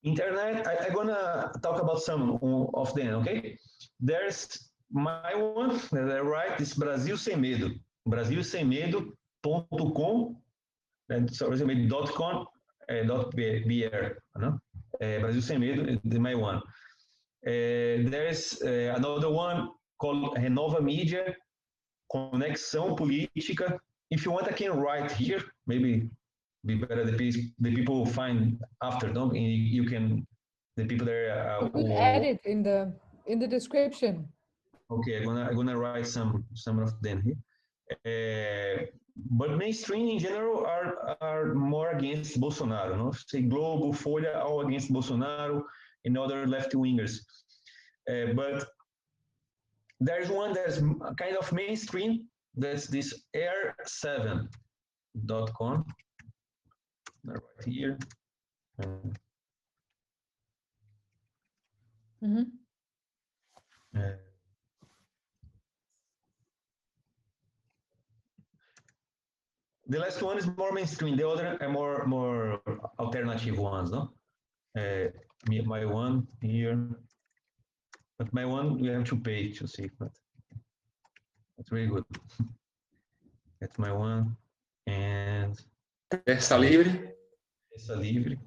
Internet, 0.03 0.67
I, 0.67 0.87
I'm 0.87 0.93
gonna 0.93 1.51
talk 1.61 1.81
about 1.81 2.01
some 2.01 2.39
of 2.73 2.95
them, 2.95 3.15
okay? 3.21 3.57
There's 3.99 4.57
my 4.91 5.35
one 5.35 5.79
that 5.91 6.11
I 6.11 6.19
write 6.19 6.59
is 6.59 6.73
Brasil 6.73 7.17
Sem 7.17 7.39
Medo. 7.39 7.69
Brasil 8.05 8.43
Sem 8.43 8.67
Medo.com 8.67 10.35
and 11.09 11.33
so 11.33 11.49
.com 12.15 12.45
uh, 12.89 13.03
dot 13.05 13.31
br, 13.35 14.15
no? 14.37 14.59
Uh, 15.01 15.19
Brasil 15.19 15.41
Sem 15.41 15.59
Medo 15.59 15.83
is 15.85 16.19
my 16.19 16.35
one. 16.35 16.57
Uh, 17.45 18.05
there's 18.09 18.61
uh, 18.61 18.93
another 18.95 19.29
one 19.29 19.69
called 19.99 20.35
Renova 20.37 20.81
Media, 20.81 21.35
Conexão 22.13 22.95
Política. 22.95 23.79
If 24.09 24.25
you 24.25 24.31
want, 24.31 24.47
I 24.47 24.51
can 24.51 24.71
write 24.79 25.11
here, 25.11 25.41
maybe 25.67 26.09
be 26.65 26.75
better 26.75 27.05
the, 27.05 27.51
the 27.59 27.75
people 27.75 28.05
find 28.05 28.59
after, 28.83 29.11
no? 29.11 29.33
You 29.33 29.85
can, 29.85 30.27
the 30.77 30.85
people 30.85 31.05
there. 31.05 31.49
Uh, 31.49 31.65
you 31.65 31.71
will 31.73 31.97
add 31.97 32.23
it 32.23 32.41
in 32.45 32.61
the 32.63 32.93
in 33.25 33.39
the 33.39 33.47
description. 33.47 34.27
Okay, 34.91 35.17
I'm 35.17 35.25
gonna 35.25 35.47
I'm 35.47 35.55
gonna 35.55 35.77
write 35.77 36.05
some 36.05 36.43
some 36.53 36.79
of 36.79 37.01
them 37.01 37.21
here. 37.21 37.37
Uh, 38.05 38.85
but 39.15 39.57
mainstream 39.57 40.07
in 40.07 40.19
general 40.19 40.65
are 40.65 41.17
are 41.21 41.53
more 41.53 41.91
against 41.91 42.39
Bolsonaro. 42.39 42.97
No, 42.97 43.11
say 43.11 43.41
Globo, 43.41 43.91
Folha, 43.91 44.43
all 44.43 44.65
against 44.65 44.91
Bolsonaro, 44.91 45.63
and 46.05 46.17
other 46.17 46.47
left 46.47 46.73
wingers. 46.73 47.19
Uh, 48.09 48.33
but 48.33 48.65
there's 49.99 50.29
one 50.29 50.53
that's 50.53 50.79
kind 51.17 51.35
of 51.37 51.51
mainstream. 51.51 52.27
That's 52.55 52.87
this 52.87 53.13
R7.com. 53.35 55.85
Right 57.23 57.41
here. 57.65 57.99
Mm 62.23 62.31
-hmm. 62.35 62.45
uh, 63.97 64.30
the 69.91 69.99
last 69.99 70.21
one 70.21 70.37
is 70.37 70.47
more 70.57 70.71
mainstream. 70.71 71.17
The 71.17 71.27
other 71.27 71.57
are 71.59 71.69
more 71.69 72.05
more 72.05 72.61
alternative 72.97 73.57
ones, 73.57 73.91
no? 73.91 74.01
Uh, 74.79 75.07
my 75.65 75.83
one 75.85 76.27
here, 76.41 76.77
but 78.17 78.33
my 78.33 78.45
one 78.45 78.79
we 78.79 78.87
have 78.87 79.03
to 79.11 79.17
pay 79.17 79.51
to 79.51 79.67
see, 79.67 79.89
but 79.99 80.13
that's 81.57 81.71
really 81.71 81.91
good. 81.93 82.05
that's 83.59 83.77
my 83.77 83.91
one, 83.91 84.37
and 84.87 85.53
Terça 86.09 86.57
livre. 86.57 87.13
Terça 87.69 87.95
livre. 87.95 88.39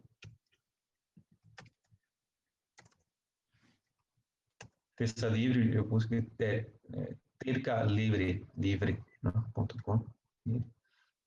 Terça 4.97 5.29
livre, 5.29 5.75
eu 5.75 5.85
busquei 5.85 6.27
é, 6.39 6.67
é, 6.95 7.17
terca 7.39 7.83
livre, 7.83 8.47
livre.com. 8.57 10.05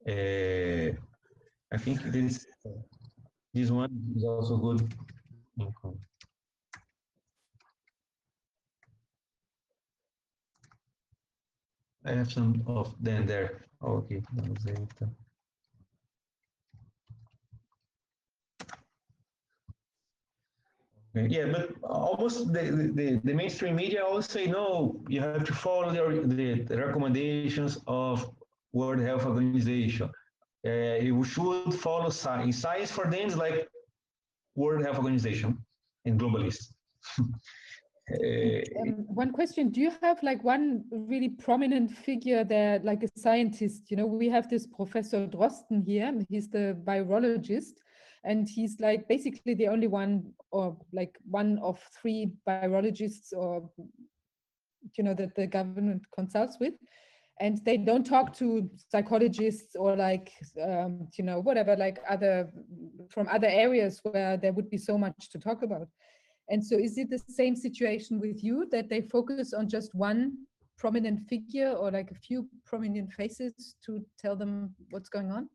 Uh, 0.07 0.91
I 1.71 1.77
think 1.77 2.01
this 2.03 2.45
this 3.53 3.69
one 3.69 3.91
is 4.15 4.23
also 4.23 4.57
good. 4.57 4.93
I 12.05 12.11
have 12.11 12.31
some 12.31 12.63
of 12.67 12.95
them 13.03 13.25
there. 13.25 13.65
Okay, 13.83 14.21
Yeah, 21.13 21.47
but 21.51 21.71
almost 21.83 22.53
the, 22.53 22.91
the, 22.93 23.19
the, 23.23 23.33
mainstream 23.33 23.75
media 23.75 24.05
always 24.05 24.29
say, 24.29 24.45
no, 24.45 25.01
you 25.07 25.19
have 25.21 25.43
to 25.45 25.53
follow 25.53 25.91
the, 25.91 26.63
the 26.63 26.77
recommendations 26.77 27.79
of 27.87 28.29
World 28.77 29.01
Health 29.01 29.25
Organization. 29.25 30.09
Uh, 30.65 30.97
you 31.09 31.23
should 31.23 31.73
follow 31.73 32.09
science. 32.09 32.57
Science 32.59 32.91
for 32.91 33.05
them 33.09 33.27
is 33.27 33.35
like 33.35 33.67
World 34.55 34.83
Health 34.85 34.97
Organization 34.97 35.57
and 36.05 36.19
globalists. 36.19 36.65
uh, 37.19 38.61
um, 38.81 39.05
one 39.23 39.31
question 39.31 39.69
do 39.69 39.81
you 39.81 39.91
have 40.01 40.17
like 40.23 40.41
one 40.43 40.83
really 40.91 41.29
prominent 41.29 41.91
figure 41.91 42.43
there 42.43 42.79
like 42.79 43.03
a 43.03 43.19
scientist 43.19 43.91
you 43.91 43.97
know 43.97 44.05
we 44.05 44.29
have 44.29 44.49
this 44.49 44.65
professor 44.65 45.27
drosten 45.27 45.85
here 45.85 46.13
he's 46.29 46.49
the 46.49 46.77
virologist 46.85 47.75
and 48.23 48.47
he's 48.47 48.79
like 48.79 49.07
basically 49.07 49.53
the 49.53 49.67
only 49.67 49.87
one 49.87 50.33
or 50.51 50.77
like 50.93 51.17
one 51.29 51.59
of 51.59 51.79
three 52.01 52.31
virologists 52.47 53.33
or 53.33 53.69
you 54.97 55.03
know 55.03 55.13
that 55.13 55.35
the 55.35 55.47
government 55.47 56.01
consults 56.15 56.57
with 56.59 56.73
and 57.39 57.63
they 57.65 57.77
don't 57.77 58.05
talk 58.05 58.35
to 58.37 58.69
psychologists 58.89 59.75
or 59.75 59.95
like 59.95 60.31
um, 60.61 61.07
you 61.17 61.23
know 61.23 61.39
whatever 61.39 61.75
like 61.75 61.99
other 62.09 62.49
from 63.09 63.27
other 63.27 63.47
areas 63.47 63.99
where 64.03 64.37
there 64.37 64.53
would 64.53 64.69
be 64.69 64.77
so 64.77 64.97
much 64.97 65.29
to 65.31 65.39
talk 65.39 65.63
about. 65.63 65.87
And 66.49 66.65
so 66.65 66.77
is 66.77 66.97
it 66.97 67.09
the 67.09 67.19
same 67.29 67.55
situation 67.55 68.19
with 68.19 68.43
you 68.43 68.67
that 68.71 68.89
they 68.89 69.01
focus 69.01 69.53
on 69.53 69.67
just 69.67 69.93
one 69.93 70.37
prominent 70.77 71.27
figure 71.27 71.71
or 71.71 71.91
like 71.91 72.11
a 72.11 72.15
few 72.15 72.47
prominent 72.65 73.11
faces 73.11 73.75
to 73.85 74.05
tell 74.17 74.35
them 74.35 74.73
what's 74.91 75.09
going 75.09 75.31
on? 75.31 75.49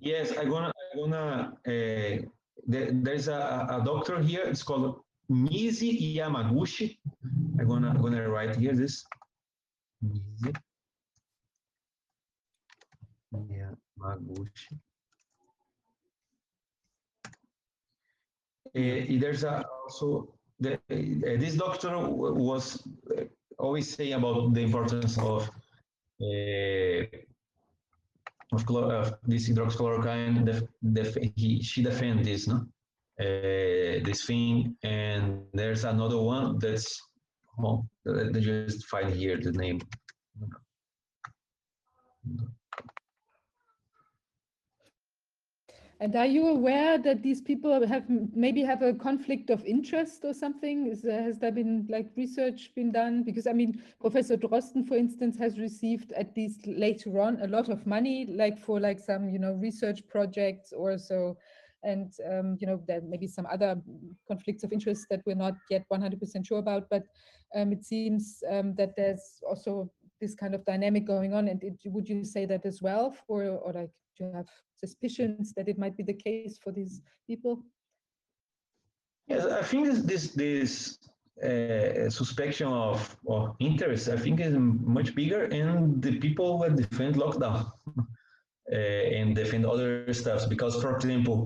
Yes 0.00 0.36
i'm 0.38 0.50
gonna 0.50 0.72
i'm 0.92 1.00
gonna 1.00 1.52
uh, 1.66 2.26
there, 2.66 2.90
there's 2.92 3.28
a, 3.28 3.66
a 3.70 3.82
doctor 3.84 4.20
here. 4.20 4.44
It's 4.44 4.62
called 4.62 5.00
nise 5.30 6.16
yamaguchi. 6.16 6.98
I'm 7.58 7.68
gonna 7.68 7.90
i'm 7.90 8.02
gonna 8.02 8.28
write 8.28 8.56
here 8.56 8.74
this 8.74 9.04
Uh, 18.74 19.04
there's 19.20 19.44
a, 19.44 19.64
also 19.84 20.34
the, 20.58 20.74
uh, 20.74 20.78
this 20.88 21.54
doctor 21.54 21.98
was 21.98 22.82
always 23.58 23.94
saying 23.94 24.14
about 24.14 24.54
the 24.54 24.60
importance 24.60 25.18
of 25.18 25.48
uh, 26.20 27.04
of, 28.52 28.68
of, 28.68 29.14
this 29.24 29.48
hydroxychloroquine. 29.48 30.44
Def, 30.44 30.62
def, 30.92 31.16
he, 31.36 31.62
she 31.62 31.82
defends 31.82 32.26
this, 32.26 32.48
no, 32.48 32.66
this 33.18 34.24
thing, 34.24 34.76
and 34.82 35.42
there's 35.52 35.84
another 35.84 36.18
one 36.18 36.58
that's 36.58 37.00
Oh, 37.58 37.84
they 38.04 38.40
just 38.40 38.86
find 38.86 39.12
here 39.14 39.36
the 39.36 39.52
name. 39.52 39.80
And 46.02 46.16
are 46.16 46.26
you 46.26 46.48
aware 46.48 46.98
that 46.98 47.22
these 47.22 47.40
people 47.40 47.86
have 47.86 48.10
maybe 48.34 48.62
have 48.62 48.82
a 48.82 48.92
conflict 48.92 49.50
of 49.50 49.64
interest 49.64 50.24
or 50.24 50.34
something? 50.34 50.88
Is 50.88 51.02
there, 51.02 51.22
has 51.22 51.38
there 51.38 51.52
been 51.52 51.86
like 51.88 52.10
research 52.16 52.72
been 52.74 52.90
done? 52.90 53.22
Because 53.22 53.46
I 53.46 53.52
mean, 53.52 53.80
Professor 54.00 54.36
Drosten, 54.36 54.84
for 54.84 54.96
instance, 54.96 55.38
has 55.38 55.60
received 55.60 56.10
at 56.14 56.36
least 56.36 56.66
later 56.66 57.20
on 57.20 57.40
a 57.40 57.46
lot 57.46 57.68
of 57.68 57.86
money, 57.86 58.26
like 58.26 58.58
for 58.58 58.80
like 58.80 58.98
some 58.98 59.28
you 59.28 59.38
know 59.38 59.52
research 59.52 60.00
projects 60.08 60.72
or 60.72 60.98
so 60.98 61.36
and 61.84 62.12
um, 62.30 62.56
you 62.60 62.66
know 62.66 62.80
there 62.86 63.00
may 63.00 63.16
be 63.16 63.26
some 63.26 63.46
other 63.50 63.80
conflicts 64.28 64.64
of 64.64 64.72
interest 64.72 65.06
that 65.10 65.20
we're 65.26 65.34
not 65.34 65.54
yet 65.70 65.84
100% 65.92 66.46
sure 66.46 66.58
about 66.58 66.88
but 66.90 67.04
um, 67.54 67.72
it 67.72 67.84
seems 67.84 68.42
um, 68.50 68.74
that 68.76 68.94
there's 68.96 69.42
also 69.46 69.90
this 70.22 70.34
kind 70.34 70.54
of 70.54 70.64
dynamic 70.64 71.04
going 71.04 71.34
on. 71.34 71.48
And 71.48 71.62
it, 71.62 71.74
would 71.84 72.08
you 72.08 72.24
say 72.24 72.46
that 72.46 72.64
as 72.64 72.80
well 72.80 73.14
for 73.26 73.44
or 73.44 73.72
like 73.72 73.90
do 74.16 74.24
you 74.24 74.32
have 74.32 74.48
suspicions 74.76 75.52
that 75.56 75.68
it 75.68 75.78
might 75.78 75.96
be 75.96 76.04
the 76.04 76.14
case 76.14 76.58
for 76.62 76.72
these 76.72 77.02
people? 77.26 77.62
Yes 79.28 79.44
i 79.46 79.62
think 79.62 79.86
this 79.86 80.00
this, 80.12 80.24
this 80.42 80.98
uh, 81.48 82.10
suspicion 82.10 82.68
of, 82.88 82.98
of 83.34 83.54
interest 83.60 84.08
i 84.08 84.18
think 84.24 84.40
is 84.40 84.54
much 84.98 85.14
bigger 85.14 85.44
in 85.60 86.00
the 86.00 86.18
people 86.18 86.58
that 86.58 86.74
defend 86.76 87.14
lockdown 87.14 87.70
uh, 87.98 89.16
and 89.18 89.36
defend 89.36 89.64
other 89.64 90.12
stuff 90.12 90.48
because 90.48 90.74
for 90.82 90.90
example 90.96 91.38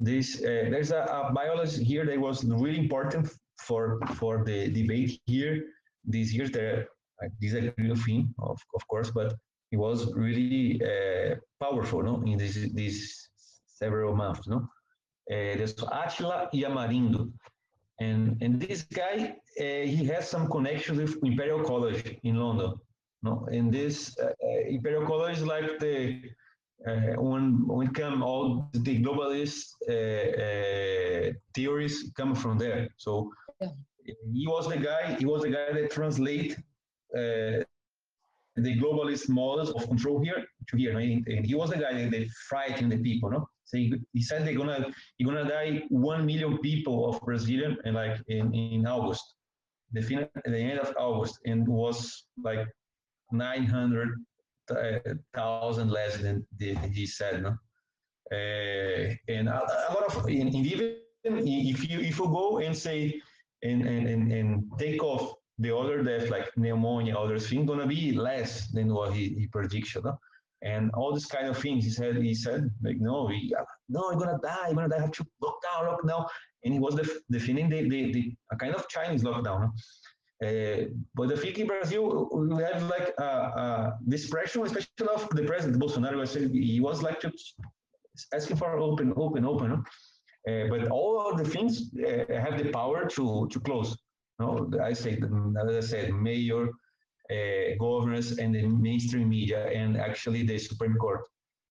this 0.00 0.42
uh, 0.42 0.68
there's 0.70 0.92
a, 0.92 1.02
a 1.02 1.32
biology 1.32 1.84
here 1.84 2.04
that 2.06 2.18
was 2.18 2.44
really 2.44 2.78
important 2.78 3.28
for 3.66 4.00
for 4.16 4.44
the 4.44 4.68
debate 4.70 5.20
here 5.26 5.64
this 6.04 6.32
year. 6.32 6.48
There, 6.48 6.88
I 7.22 7.26
disagree 7.40 7.90
with 7.90 8.04
him, 8.06 8.34
of, 8.38 8.58
of 8.74 8.88
course, 8.88 9.10
but 9.10 9.34
it 9.72 9.76
was 9.76 10.12
really 10.14 10.80
uh, 10.82 11.36
powerful, 11.60 12.02
no, 12.02 12.22
in 12.26 12.38
this 12.38 12.54
these 12.74 13.28
several 13.66 14.16
months, 14.16 14.48
no. 14.48 14.56
Uh, 15.30 15.54
there's 15.58 15.74
Atila 15.74 16.50
Iamarino, 16.52 17.30
and 18.00 18.36
and 18.42 18.60
this 18.60 18.82
guy 18.82 19.36
uh, 19.60 19.84
he 19.94 20.04
has 20.06 20.28
some 20.28 20.48
connections 20.48 20.98
with 20.98 21.22
Imperial 21.22 21.62
College 21.62 22.18
in 22.24 22.36
London, 22.36 22.74
No, 23.22 23.46
and 23.52 23.72
this 23.72 24.16
uh, 24.18 24.26
uh, 24.26 24.60
imperial 24.68 25.06
college 25.06 25.38
is 25.38 25.46
like 25.46 25.78
the 25.78 26.22
uh, 26.86 27.14
when 27.18 27.66
when 27.66 27.88
come 27.92 28.22
all 28.22 28.68
the 28.72 29.02
globalist 29.02 29.74
uh, 29.88 29.92
uh, 30.44 31.32
theories 31.54 32.10
come 32.16 32.34
from 32.34 32.58
there. 32.58 32.88
So 32.96 33.30
Yeah. 33.60 33.72
he 34.32 34.46
was 34.46 34.66
the 34.68 34.78
guy. 34.78 35.16
He 35.18 35.26
was 35.26 35.42
the 35.42 35.50
guy 35.50 35.72
that 35.72 35.90
translate 35.90 36.52
uh, 37.14 37.62
the 38.56 38.72
globalist 38.80 39.28
models 39.28 39.70
of 39.70 39.86
control 39.88 40.20
here 40.22 40.44
to 40.68 40.76
here. 40.76 40.98
And, 40.98 41.26
and 41.28 41.46
he 41.46 41.54
was 41.54 41.70
the 41.70 41.76
guy 41.76 41.92
that, 41.94 42.10
that 42.10 42.28
frightened 42.48 42.90
the 42.92 42.98
people. 42.98 43.30
No, 43.30 43.48
so 43.64 43.76
he, 43.76 43.94
he 44.12 44.22
said 44.22 44.46
they're 44.46 44.54
gonna 44.62 44.86
you're 45.18 45.32
gonna 45.32 45.48
die 45.48 45.82
one 45.90 46.26
million 46.26 46.58
people 46.58 47.08
of 47.08 47.20
Brazilian 47.20 47.76
and 47.84 47.94
like 47.94 48.16
in, 48.28 48.52
in 48.54 48.86
August, 48.86 49.24
the 49.92 50.02
fin- 50.02 50.28
the 50.44 50.58
end 50.58 50.80
of 50.80 50.94
August, 50.98 51.38
and 51.44 51.68
was 51.68 52.24
like 52.42 52.66
900,000 54.70 55.90
less 55.90 56.16
than 56.18 56.46
the, 56.58 56.74
the 56.74 56.88
he 56.88 57.06
said. 57.06 57.42
No, 57.42 57.56
uh, 58.32 59.14
and 59.28 59.48
a, 59.48 59.62
a 59.88 59.92
lot 59.92 60.16
of 60.16 60.28
in, 60.28 60.48
in 60.48 60.64
even 60.64 60.94
if 61.24 61.90
you 61.90 62.00
if 62.00 62.18
you 62.18 62.24
go 62.26 62.58
and 62.58 62.76
say 62.76 63.20
and 63.62 63.86
and 63.86 64.08
and, 64.08 64.32
and 64.32 64.70
take 64.78 65.02
off 65.02 65.34
the 65.60 65.76
other 65.76 66.02
death 66.02 66.30
like 66.30 66.48
pneumonia, 66.56 67.14
other 67.16 67.38
things, 67.38 67.68
gonna 67.68 67.86
be 67.86 68.12
less 68.12 68.68
than 68.68 68.92
what 68.94 69.12
he, 69.12 69.28
he 69.38 69.46
predicted. 69.46 70.04
No? 70.04 70.18
And 70.62 70.90
all 70.92 71.12
this 71.14 71.26
kind 71.26 71.48
of 71.48 71.58
things, 71.58 71.84
he 71.84 71.90
said, 71.90 72.16
he 72.16 72.34
said, 72.34 72.70
like, 72.82 72.98
no, 72.98 73.24
we, 73.24 73.52
no, 73.88 74.10
you're 74.10 74.20
gonna 74.20 74.38
die, 74.42 74.66
you're 74.66 74.74
gonna 74.74 74.88
die, 74.88 75.00
have 75.00 75.12
to 75.12 75.26
lock 75.40 75.56
down, 75.62 75.86
lock 75.86 76.06
down. 76.06 76.26
And 76.64 76.74
he 76.74 76.80
was 76.80 76.94
def- 76.94 77.20
defining 77.30 77.68
the, 77.70 77.88
the, 77.88 78.12
the, 78.12 78.34
a 78.52 78.56
kind 78.56 78.74
of 78.74 78.88
Chinese 78.88 79.22
lockdown. 79.22 79.70
Uh, 80.42 80.88
but 81.14 81.28
the 81.28 81.36
thing 81.36 81.54
in 81.54 81.66
Brazil, 81.66 82.28
we 82.32 82.62
have 82.62 82.82
like 82.84 83.14
this 84.06 84.28
pressure, 84.28 84.64
especially 84.64 85.08
of 85.14 85.28
the 85.30 85.42
president 85.42 85.82
Bolsonaro. 85.82 86.26
He 86.52 86.80
was 86.80 87.02
like 87.02 87.22
asking 88.32 88.56
for 88.56 88.78
open, 88.78 89.12
open, 89.16 89.44
open. 89.44 89.84
Uh, 90.48 90.68
but 90.70 90.88
all 90.88 91.30
of 91.30 91.36
the 91.36 91.44
things 91.44 91.90
uh, 91.98 92.24
have 92.40 92.56
the 92.56 92.70
power 92.70 93.06
to 93.06 93.46
to 93.52 93.60
close. 93.60 93.94
No, 94.38 94.70
I 94.82 94.94
say, 94.94 95.20
as 95.60 95.76
I 95.76 95.80
said, 95.80 96.14
mayor, 96.14 96.68
uh, 97.30 97.76
governors, 97.78 98.38
and 98.38 98.54
the 98.54 98.62
mainstream 98.66 99.28
media, 99.28 99.68
and 99.68 99.98
actually 99.98 100.42
the 100.44 100.58
Supreme 100.58 100.96
Court. 100.96 101.20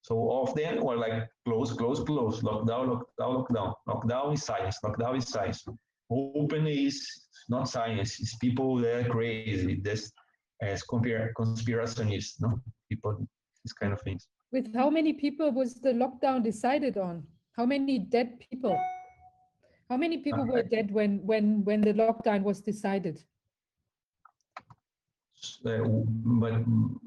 So 0.03 0.15
all 0.15 0.43
of 0.47 0.53
them 0.53 0.83
were 0.83 0.95
like 0.95 1.27
close, 1.45 1.73
close, 1.73 2.03
close, 2.03 2.41
lockdown, 2.41 3.01
lockdown, 3.19 3.47
lockdown. 3.47 3.73
Lockdown 3.87 4.33
is 4.35 4.43
science. 4.43 4.77
Lockdown 4.83 5.17
is 5.17 5.27
science. 5.27 5.65
Open 6.11 6.67
is 6.67 6.95
not 7.49 7.69
science. 7.69 8.19
It's 8.19 8.35
people 8.35 8.77
that 8.77 9.05
are 9.05 9.09
crazy. 9.09 9.75
This 9.81 10.11
as 10.61 10.83
compare 10.83 11.33
conspirationists, 11.37 12.41
no 12.41 12.59
people, 12.89 13.27
these 13.63 13.73
kind 13.73 13.93
of 13.93 14.01
things. 14.01 14.27
With 14.51 14.73
how 14.75 14.89
many 14.89 15.13
people 15.13 15.51
was 15.51 15.75
the 15.75 15.93
lockdown 15.93 16.43
decided 16.43 16.97
on? 16.97 17.23
How 17.53 17.65
many 17.65 17.99
dead 17.99 18.39
people? 18.39 18.77
How 19.89 19.97
many 19.97 20.17
people 20.17 20.45
were 20.45 20.63
dead 20.63 20.91
when 20.91 21.19
when 21.25 21.63
when 21.65 21.81
the 21.81 21.93
lockdown 21.93 22.43
was 22.43 22.61
decided? 22.61 23.23
Uh, 25.65 25.79
but 26.41 26.53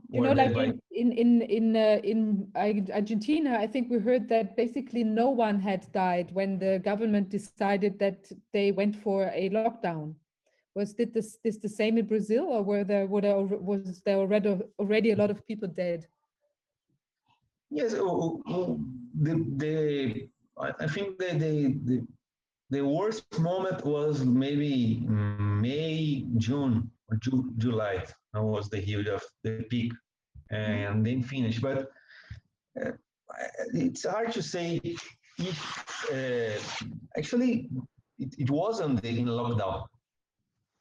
You 0.08 0.20
know, 0.20 0.32
like 0.32 0.56
in 0.90 1.12
in 1.12 1.42
in 1.42 1.42
in, 1.42 1.76
uh, 1.76 2.00
in 2.02 2.90
Argentina, 2.92 3.58
I 3.58 3.66
think 3.66 3.90
we 3.90 3.98
heard 3.98 4.28
that 4.28 4.56
basically 4.56 5.04
no 5.04 5.30
one 5.30 5.60
had 5.60 5.90
died 5.92 6.32
when 6.32 6.58
the 6.58 6.80
government 6.84 7.28
decided 7.28 7.98
that 7.98 8.30
they 8.52 8.72
went 8.72 8.96
for 8.96 9.30
a 9.34 9.48
lockdown. 9.50 10.14
Was 10.74 10.94
did 10.94 11.12
this 11.12 11.38
this 11.44 11.58
the 11.58 11.68
same 11.68 11.98
in 11.98 12.06
Brazil, 12.06 12.44
or 12.44 12.62
were 12.62 12.84
there 12.84 13.06
were 13.06 13.20
there, 13.20 13.36
was 13.36 14.00
there 14.06 14.16
already 14.16 14.58
already 14.78 15.10
a 15.10 15.16
lot 15.16 15.30
of 15.30 15.46
people 15.46 15.68
dead? 15.68 16.06
Yes, 17.70 17.94
oh, 17.94 18.42
oh, 18.46 18.54
oh, 18.54 18.80
the 19.20 19.34
the 19.56 20.28
I 20.58 20.86
think 20.86 21.18
the 21.18 21.34
the 21.34 21.54
the, 21.84 22.06
the 22.70 22.84
worst 22.84 23.38
moment 23.38 23.84
was 23.84 24.24
maybe 24.24 25.04
May, 25.06 26.24
June, 26.38 26.90
or 27.10 27.16
Ju- 27.18 27.52
July. 27.58 28.04
That 28.32 28.42
was 28.42 28.70
the 28.70 28.78
huge 28.78 29.08
of 29.08 29.22
the 29.44 29.64
peak, 29.68 29.92
and 30.50 31.04
then 31.04 31.22
finish. 31.22 31.60
But 31.60 31.90
uh, 32.80 32.92
it's 33.74 34.04
hard 34.06 34.32
to 34.32 34.42
say 34.42 34.80
if 35.38 35.58
uh, 36.10 36.58
actually 37.18 37.68
it, 38.18 38.34
it 38.38 38.50
wasn't 38.50 39.04
in 39.04 39.26
lockdown. 39.26 39.86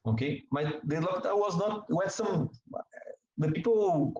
Okay, 0.08 0.44
but 0.52 0.82
the 0.84 0.96
lockdown 0.96 1.38
was 1.38 1.58
not 1.58 1.86
when 1.90 2.10
some 2.10 2.50
the 3.38 3.52
people 3.52 4.14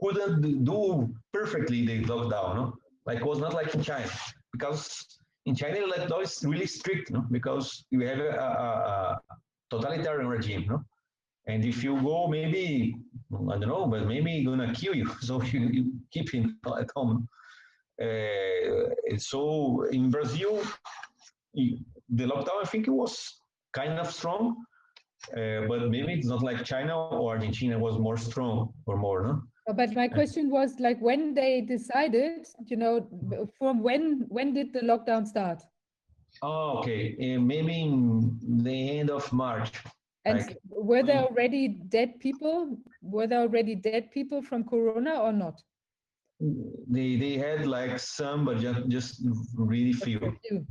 couldn't 0.00 0.64
do 0.64 1.14
perfectly 1.32 1.84
the 1.86 2.02
lockdown, 2.04 2.54
no? 2.54 2.74
Like 3.04 3.24
was 3.24 3.38
not 3.38 3.52
like 3.54 3.74
in 3.74 3.82
China 3.82 4.10
because 4.52 5.18
in 5.44 5.54
China 5.54 5.80
the 5.80 5.92
lockdown 5.92 6.22
is 6.22 6.42
really 6.44 6.66
strict, 6.66 7.10
no? 7.10 7.24
Because 7.30 7.84
you 7.90 8.00
have 8.06 8.18
a, 8.18 8.30
a, 8.30 9.20
a 9.20 9.20
totalitarian 9.70 10.28
regime, 10.28 10.66
no? 10.68 10.82
And 11.46 11.64
if 11.64 11.84
you 11.84 12.00
go, 12.00 12.28
maybe 12.28 12.96
I 13.32 13.58
don't 13.58 13.68
know, 13.68 13.86
but 13.86 14.06
maybe 14.06 14.44
gonna 14.44 14.72
kill 14.74 14.94
you. 14.94 15.10
So 15.20 15.42
you, 15.42 15.60
you 15.72 15.92
keep 16.10 16.32
him 16.32 16.58
at 16.80 16.90
home. 16.96 17.28
Uh, 18.02 19.16
so 19.18 19.82
in 19.90 20.10
Brazil, 20.10 20.62
the 21.54 22.24
lockdown 22.24 22.62
I 22.62 22.66
think 22.66 22.88
it 22.88 22.90
was 22.90 23.40
kind 23.72 23.98
of 23.98 24.12
strong, 24.12 24.56
uh, 25.34 25.66
but 25.68 25.88
maybe 25.88 26.12
it's 26.12 26.26
not 26.26 26.42
like 26.42 26.64
China 26.64 27.08
or 27.08 27.30
Argentina 27.34 27.78
was 27.78 27.98
more 27.98 28.16
strong 28.16 28.72
or 28.86 28.96
more, 28.96 29.26
no? 29.26 29.42
But 29.74 29.94
my 29.94 30.06
question 30.06 30.48
was 30.48 30.78
like 30.78 31.00
when 31.00 31.34
they 31.34 31.60
decided, 31.60 32.46
you 32.66 32.76
know, 32.76 33.08
from 33.58 33.82
when 33.82 34.26
when 34.28 34.54
did 34.54 34.72
the 34.72 34.80
lockdown 34.80 35.26
start? 35.26 35.60
Oh, 36.42 36.78
okay. 36.78 37.16
Uh, 37.18 37.40
maybe 37.40 37.82
in 37.82 38.38
the 38.62 38.98
end 39.00 39.10
of 39.10 39.32
March. 39.32 39.72
And 40.24 40.38
Like, 40.38 40.56
were 40.68 41.02
there 41.02 41.22
mm. 41.22 41.30
already 41.30 41.68
dead 41.68 42.20
people? 42.20 42.76
Were 43.02 43.26
there 43.26 43.40
already 43.40 43.74
dead 43.74 44.10
people 44.10 44.42
from 44.42 44.64
Corona 44.64 45.14
or 45.20 45.32
not? 45.32 45.60
They 46.40 47.16
they 47.16 47.36
had 47.36 47.66
like 47.66 47.98
some, 47.98 48.44
but 48.44 48.58
just 48.58 48.88
just 48.88 49.26
really 49.56 49.94
few, 49.94 50.20
few. 50.46 50.66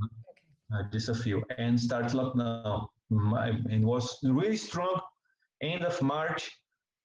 uh, 0.73 0.83
just 0.91 1.09
a 1.09 1.15
few, 1.15 1.43
and 1.57 1.79
start 1.79 2.05
lockdown. 2.11 2.87
It 3.11 3.81
was 3.81 4.17
really 4.23 4.57
strong. 4.57 4.99
End 5.61 5.83
of 5.83 6.01
March, 6.01 6.51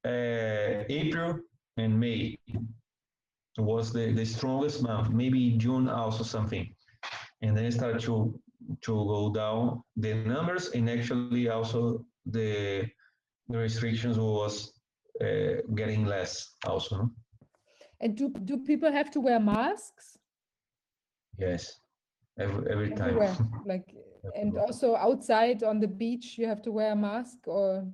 uh, 0.05 0.85
April, 0.89 1.39
and 1.77 1.99
May. 1.99 2.39
It 2.47 3.61
was 3.63 3.93
the, 3.93 4.13
the 4.13 4.25
strongest 4.25 4.83
month. 4.83 5.11
Maybe 5.11 5.57
June 5.57 5.89
also 5.89 6.25
something, 6.25 6.75
and 7.43 7.57
then 7.57 7.65
it 7.65 7.73
started 7.73 8.01
to 8.03 8.39
to 8.83 8.93
go 8.93 9.33
down 9.33 9.83
the 9.97 10.15
numbers 10.15 10.69
and 10.75 10.89
actually 10.89 11.49
also 11.49 12.05
the 12.27 12.87
the 13.49 13.59
restrictions 13.59 14.19
was 14.19 14.73
uh, 15.21 15.61
getting 15.75 16.05
less 16.05 16.55
also. 16.67 16.97
no? 16.97 17.11
And 18.01 18.17
do 18.17 18.31
do 18.45 18.59
people 18.59 18.93
have 18.93 19.11
to 19.11 19.21
wear 19.21 19.41
masks 19.41 20.19
Yes, 21.39 21.81
every, 22.39 22.71
every 22.71 22.91
time. 22.91 23.09
everywhere? 23.09 23.37
Like, 23.67 23.95
and 24.35 24.57
also 24.57 24.97
outside 24.97 25.63
on 25.63 25.81
the 25.81 25.89
beach, 25.89 26.39
you 26.39 26.47
have 26.47 26.63
to 26.63 26.73
wear 26.73 26.93
a 26.93 26.97
mask 26.97 27.39
or? 27.47 27.87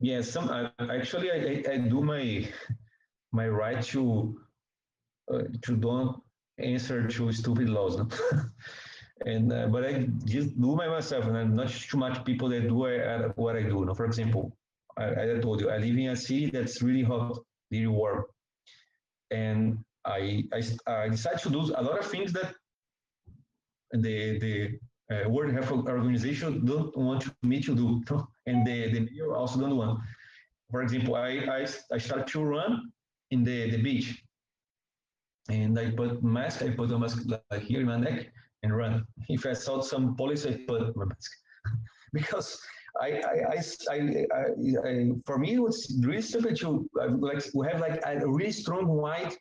Yes, 0.00 0.30
some 0.30 0.50
I, 0.50 0.70
actually 0.90 1.30
I, 1.30 1.36
I, 1.70 1.74
I 1.74 1.76
do 1.78 2.02
my 2.02 2.48
my 3.32 3.48
right 3.48 3.82
to 3.84 4.40
uh, 5.32 5.42
to 5.62 5.76
don't 5.76 6.20
answer 6.58 7.06
to 7.06 7.32
stupid 7.32 7.68
laws, 7.68 7.96
no? 7.96 8.08
and 9.26 9.52
uh, 9.52 9.68
but 9.68 9.84
I 9.84 10.08
just 10.24 10.60
do 10.60 10.76
by 10.76 10.88
myself, 10.88 11.26
and 11.26 11.36
I'm 11.36 11.54
not 11.54 11.70
too 11.70 11.98
much 11.98 12.24
people 12.24 12.48
that 12.50 12.68
do 12.68 12.86
uh, 12.86 13.28
what 13.36 13.56
I 13.56 13.62
do. 13.62 13.84
No? 13.84 13.94
For 13.94 14.04
example, 14.04 14.56
I, 14.96 15.10
I 15.10 15.38
told 15.40 15.60
you 15.60 15.70
I 15.70 15.78
live 15.78 15.96
in 15.96 16.08
a 16.10 16.16
city 16.16 16.50
that's 16.50 16.82
really 16.82 17.04
hot, 17.04 17.38
really 17.70 17.86
warm, 17.86 18.24
and 19.30 19.78
I 20.04 20.44
I 20.86 21.08
decided 21.08 21.40
to 21.40 21.50
do 21.50 21.60
a 21.76 21.82
lot 21.82 21.98
of 22.00 22.06
things 22.06 22.32
that 22.32 22.54
the 23.92 24.38
the 24.38 24.78
uh, 25.14 25.28
World 25.28 25.52
Health 25.52 25.70
Organization 25.70 26.64
don't 26.64 26.96
want 26.96 27.24
me 27.30 27.60
to 27.60 27.74
do, 27.74 28.02
and 28.46 28.66
the 28.66 28.90
the 28.92 29.00
mayor 29.00 29.34
also 29.34 29.60
don't 29.60 29.76
want. 29.76 29.98
For 30.70 30.82
example, 30.82 31.14
I 31.14 31.28
I, 31.58 31.66
I 31.92 31.98
started 31.98 32.26
to 32.28 32.42
run 32.44 32.92
in 33.30 33.44
the, 33.44 33.70
the 33.70 33.82
beach, 33.82 34.22
and 35.48 35.78
I 35.78 35.90
put 35.90 36.22
mask. 36.22 36.62
I 36.62 36.70
put 36.70 36.90
a 36.90 36.98
mask 36.98 37.22
like 37.28 37.62
here 37.62 37.80
in 37.80 37.86
my 37.86 37.96
neck 37.98 38.26
and 38.62 38.76
run. 38.76 39.04
If 39.28 39.46
I 39.46 39.52
saw 39.52 39.80
some 39.80 40.14
police, 40.16 40.46
I 40.46 40.52
put 40.66 40.94
my 40.96 41.04
mask 41.04 41.30
because 42.12 42.58
I 43.00 43.08
I, 43.32 43.62
I, 43.90 43.96
I- 44.84 45.10
for 45.26 45.38
me 45.38 45.54
it 45.54 45.62
was 45.62 45.78
really 46.04 46.22
stupid 46.22 46.56
to 46.56 46.88
uh, 47.00 47.08
like 47.18 47.42
we 47.54 47.66
have 47.66 47.80
like 47.80 48.00
a 48.06 48.26
really 48.28 48.52
strong 48.52 48.86
white 48.86 49.36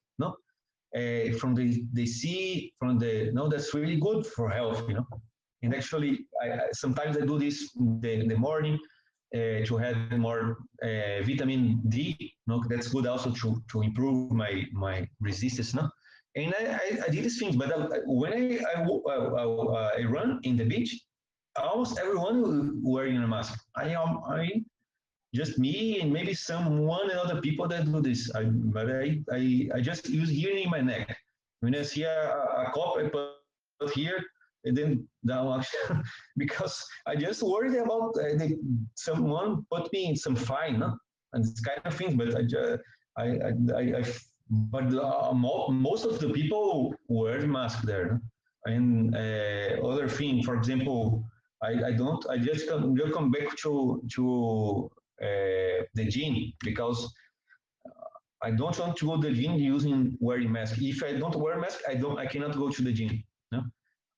uh, 0.96 1.38
from 1.40 1.56
the 1.56 1.84
the 1.94 2.06
sea 2.06 2.74
from 2.80 3.00
the 3.00 3.32
no 3.34 3.48
that's 3.48 3.74
really 3.74 3.98
good 3.98 4.26
for 4.26 4.50
health 4.50 4.84
you 4.88 4.96
know 4.96 5.08
and 5.64 5.74
actually 5.74 6.26
I, 6.42 6.60
sometimes 6.74 7.18
I 7.18 7.22
do 7.22 7.38
this 7.40 7.72
in 7.80 8.02
the, 8.02 8.12
in 8.14 8.28
the 8.28 8.38
morning 8.38 8.80
uh, 9.34 9.64
to 9.66 9.78
have 9.78 9.96
more 10.18 10.58
uh, 10.84 11.24
vitamin 11.24 11.82
D. 11.88 12.34
No, 12.48 12.64
that's 12.68 12.90
good 12.90 13.08
also 13.08 13.32
to 13.32 13.64
to 13.72 13.82
improve 13.82 14.32
my 14.32 14.66
my 14.74 15.08
resistance. 15.22 15.74
No, 15.74 15.90
and 16.36 16.54
I, 16.60 16.74
I, 16.74 16.88
I 17.06 17.10
did 17.10 17.24
these 17.24 17.40
things, 17.40 17.56
but 17.56 17.72
I, 17.72 18.00
when 18.06 18.34
I 18.34 18.60
I, 18.76 18.84
I, 18.84 20.02
I 20.02 20.04
run 20.06 20.40
in 20.44 20.58
the 20.58 20.66
beach, 20.66 21.00
almost 21.56 21.98
everyone 22.00 22.82
wearing 22.84 23.18
a 23.18 23.28
mask. 23.28 23.58
I 23.76 23.90
am 23.90 24.20
I 24.28 24.50
just 25.34 25.58
me 25.58 26.02
and 26.02 26.12
maybe 26.12 26.34
someone 26.34 27.10
and 27.10 27.20
other 27.20 27.40
people 27.42 27.68
that 27.68 27.86
do 27.86 28.02
this. 28.02 28.32
I, 28.36 28.44
but 28.44 28.90
I, 28.90 29.22
I, 29.32 29.70
I 29.76 29.82
just 29.82 30.10
use 30.10 30.30
here 30.30 30.56
in 30.56 30.70
my 30.70 30.82
neck. 30.82 31.16
When 31.62 31.76
I 31.76 31.84
see 31.84 32.04
a, 32.04 32.30
a 32.64 32.72
cup, 32.74 32.98
I 32.98 33.10
put 33.10 33.94
here 33.94 34.20
and 34.66 34.78
then 34.78 35.08
down 35.26 35.64
because 36.38 36.86
I 37.08 37.16
just 37.16 37.42
worried 37.42 37.76
about 37.76 38.16
uh, 38.18 38.46
someone 38.96 39.66
put 39.72 39.92
me 39.94 40.10
in 40.10 40.16
some 40.16 40.36
fine, 40.36 40.84
and 41.34 41.44
this 41.44 41.60
kind 41.62 41.82
of 41.86 41.94
things. 41.96 42.16
But 42.16 42.36
I, 42.36 42.44
just, 42.44 42.82
I, 43.18 43.24
I, 43.24 43.52
I, 43.76 43.82
I 44.00 44.04
but 44.50 44.94
uh, 44.94 45.34
most 45.34 46.06
of 46.06 46.20
the 46.20 46.30
people 46.30 46.94
wear 47.08 47.48
mask 47.48 47.84
there. 47.84 48.22
And 48.66 49.16
uh, 49.16 49.88
other 49.88 50.08
thing, 50.08 50.44
for 50.44 50.56
example, 50.56 51.24
I, 51.64 51.86
I 51.88 51.92
don't. 51.94 52.24
I 52.30 52.38
just 52.38 52.68
come, 52.68 52.96
just 52.96 53.14
come 53.14 53.32
back 53.32 53.56
to 53.58 54.02
to 54.16 54.92
the 55.22 56.06
gym 56.10 56.54
because 56.62 57.14
I 58.44 58.52
don't 58.52 58.78
want 58.80 58.98
to 58.98 59.06
go 59.06 59.22
to 59.22 59.28
the 59.28 59.34
gym 59.34 59.54
using 59.56 60.18
wearing 60.20 60.52
mask. 60.52 60.82
If 60.82 61.04
I 61.04 61.14
don't 61.14 61.36
wear 61.36 61.60
mask, 61.60 61.80
I 61.88 61.96
don't. 61.96 62.18
I 62.18 62.26
cannot 62.26 62.56
go 62.58 62.70
to 62.70 62.82
the 62.82 62.92
gym. 62.92 63.24
No. 63.52 63.60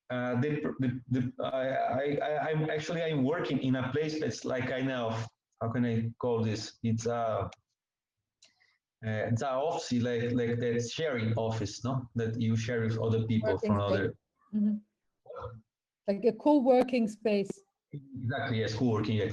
Uh, 0.09 0.39
the, 0.41 0.61
the, 0.79 0.99
the, 1.09 1.31
I, 1.43 2.17
I, 2.27 2.51
I'm 2.51 2.69
actually 2.69 3.01
I'm 3.03 3.23
working 3.23 3.59
in 3.59 3.75
a 3.75 3.89
place 3.91 4.19
that's 4.19 4.45
like 4.45 4.71
I 4.71 4.81
know 4.81 5.15
how 5.61 5.69
can 5.71 5.85
I 5.85 6.09
call 6.19 6.43
this? 6.43 6.73
It's 6.83 7.05
a 7.05 7.49
uh, 9.05 9.23
it's 9.29 9.41
a 9.41 9.49
office 9.51 9.91
like 10.01 10.31
like 10.33 10.59
that 10.59 10.89
sharing 10.89 11.33
office, 11.35 11.83
no? 11.83 12.07
That 12.15 12.39
you 12.39 12.55
share 12.55 12.81
with 12.81 12.97
other 12.99 13.23
people 13.23 13.53
Working 13.53 13.69
from 13.69 13.79
space. 13.81 13.91
other. 13.91 14.13
Mhm. 14.55 14.79
Like 16.07 16.25
a 16.25 16.33
co-working 16.33 17.07
space. 17.07 17.51
Exactly, 17.91 18.59
yes, 18.59 18.75
co-working. 18.75 19.17
Yeah, 19.17 19.31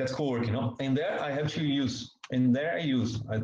that's 0.00 0.12
co-working, 0.12 0.54
no? 0.54 0.76
And 0.80 0.96
there 0.96 1.20
I 1.20 1.30
have 1.30 1.48
to 1.56 1.62
use, 1.64 2.16
and 2.32 2.54
there 2.56 2.72
I 2.78 2.82
use 2.98 3.22
I, 3.30 3.36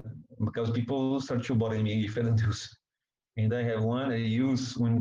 because 0.45 0.71
people 0.71 1.21
start 1.21 1.45
to 1.45 1.55
bother 1.55 1.79
me 1.79 2.05
if 2.05 2.17
I 2.19 2.23
don't 2.23 2.41
use. 2.41 2.63
And 3.37 3.53
I 3.55 3.63
have 3.71 3.83
one 3.83 4.11
I 4.11 4.17
use 4.17 4.77
when 4.79 4.93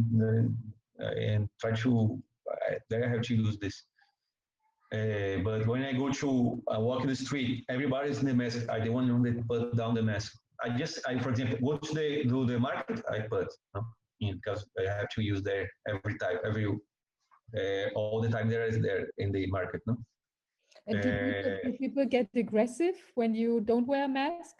uh, 1.01 1.06
and 1.30 1.47
try 1.62 1.72
to. 1.84 2.22
I, 2.68 2.76
there 2.89 3.06
I 3.06 3.10
have 3.10 3.24
to 3.30 3.36
use 3.36 3.58
this. 3.58 3.76
Uh, 4.93 5.38
but 5.43 5.66
when 5.68 5.84
I 5.84 5.93
go 5.93 6.10
to 6.10 6.62
uh, 6.74 6.80
walk 6.80 7.01
in 7.03 7.08
the 7.08 7.16
street, 7.16 7.66
everybody's 7.70 8.20
in 8.20 8.28
the 8.28 8.34
mask. 8.34 8.70
I 8.70 8.80
the 8.80 8.91
one 8.91 9.08
that 9.24 9.47
put 9.47 9.76
down 9.76 9.95
the 9.95 10.03
mask. 10.03 10.38
I 10.64 10.70
just, 10.82 10.99
I 11.08 11.18
for 11.20 11.30
example, 11.30 11.58
go 11.68 11.78
to 11.78 11.93
the 11.93 12.24
do 12.26 12.45
the 12.45 12.60
market. 12.60 13.01
I 13.10 13.20
put 13.34 13.47
because 14.20 14.66
I 14.80 14.84
have 14.99 15.10
to 15.16 15.22
use 15.22 15.41
there 15.41 15.70
every 15.88 16.18
time, 16.18 16.38
every 16.45 16.66
uh, 16.68 17.88
all 17.95 18.22
the 18.22 18.30
time 18.30 18.49
there 18.49 18.66
is 18.66 18.78
there 18.82 19.08
in 19.18 19.32
the 19.32 19.47
market. 19.47 19.82
No. 19.88 19.97
And 20.88 21.01
do 21.01 21.11
people, 21.13 21.51
Uh, 21.51 21.57
do 21.63 21.71
people 21.73 22.05
get 22.05 22.27
aggressive 22.36 22.95
when 23.15 23.33
you 23.36 23.61
don't 23.61 23.88
wear 23.88 24.05
a 24.05 24.07
mask? 24.07 24.55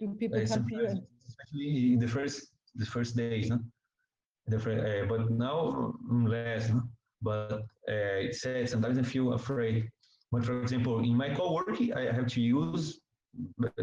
Do 0.00 0.08
people 0.18 0.40
Uh, 0.40 0.46
come 0.50 0.64
to 0.68 0.74
you? 0.74 0.86
and- 0.88 1.02
especially 1.28 1.94
in 1.94 1.98
the 2.00 2.08
first 2.16 2.38
the 2.82 2.86
first 2.94 3.16
days, 3.16 3.48
no? 3.50 3.58
The 4.52 4.58
fir- 4.58 4.84
uh, 4.90 5.06
but 5.12 5.30
now 5.30 5.58
mm, 6.12 6.28
less, 6.28 6.70
no? 6.70 6.82
But 7.22 7.52
uh, 7.94 8.18
it 8.26 8.34
said 8.34 8.68
sometimes 8.68 8.98
I 8.98 9.02
feel 9.14 9.32
afraid. 9.32 9.88
But 10.32 10.44
for 10.44 10.54
example, 10.62 10.96
in 11.10 11.14
my 11.16 11.28
co-working, 11.38 11.92
I 11.94 12.02
have 12.18 12.26
to 12.36 12.40
use 12.40 13.00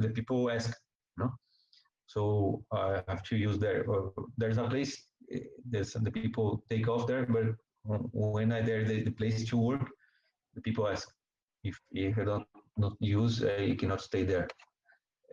the 0.02 0.10
people 0.18 0.50
ask, 0.52 0.70
no? 1.18 1.28
So 2.08 2.22
I 2.72 3.02
have 3.08 3.24
to 3.30 3.36
use 3.38 3.58
there. 3.60 3.86
There's 4.38 4.58
a 4.58 4.66
place. 4.74 4.94
There's 5.72 5.94
the 5.94 6.12
people 6.12 6.64
take 6.70 6.88
off 6.94 7.08
there, 7.08 7.26
but 7.36 7.48
when 8.34 8.52
I 8.52 8.62
there 8.62 8.84
the, 8.84 8.98
the 9.04 9.12
place 9.20 9.38
to 9.50 9.58
work, 9.58 9.86
the 10.56 10.62
people 10.62 10.88
ask 10.88 11.08
if 11.64 11.80
if 11.92 12.18
I 12.18 12.24
don't 12.24 12.48
not 12.78 12.94
use, 13.00 13.44
uh, 13.44 13.62
you 13.62 13.76
cannot 13.76 14.02
stay 14.02 14.24
there. 14.24 14.48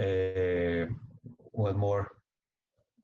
Uh, 0.00 0.86
what 1.52 1.76
more? 1.76 2.10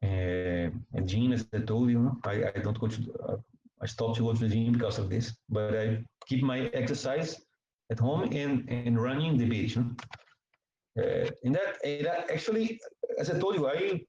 Uh, 0.02 0.70
gym, 1.04 1.32
as 1.32 1.46
I 1.52 1.58
told 1.58 1.90
you, 1.90 2.20
I, 2.24 2.44
I 2.54 2.58
don't 2.62 2.78
go 2.78 2.88
to, 2.88 3.00
uh, 3.28 3.36
I 3.80 3.86
stopped 3.86 4.16
to 4.16 4.22
go 4.22 4.32
to 4.34 4.38
the 4.38 4.48
gym 4.48 4.72
because 4.72 4.98
of 4.98 5.08
this, 5.08 5.34
but 5.48 5.74
I 5.76 6.04
keep 6.26 6.42
my 6.42 6.70
exercise 6.74 7.40
at 7.90 7.98
home 7.98 8.24
and, 8.32 8.68
and 8.68 9.02
running 9.02 9.38
the 9.38 9.46
beach. 9.46 9.76
no? 9.76 9.84
Uh, 10.98 11.30
and 11.44 11.54
that, 11.54 11.78
and 11.84 12.06
that 12.06 12.30
actually, 12.30 12.80
as 13.18 13.30
I 13.30 13.38
told 13.38 13.56
you, 13.56 13.66
I 13.66 14.02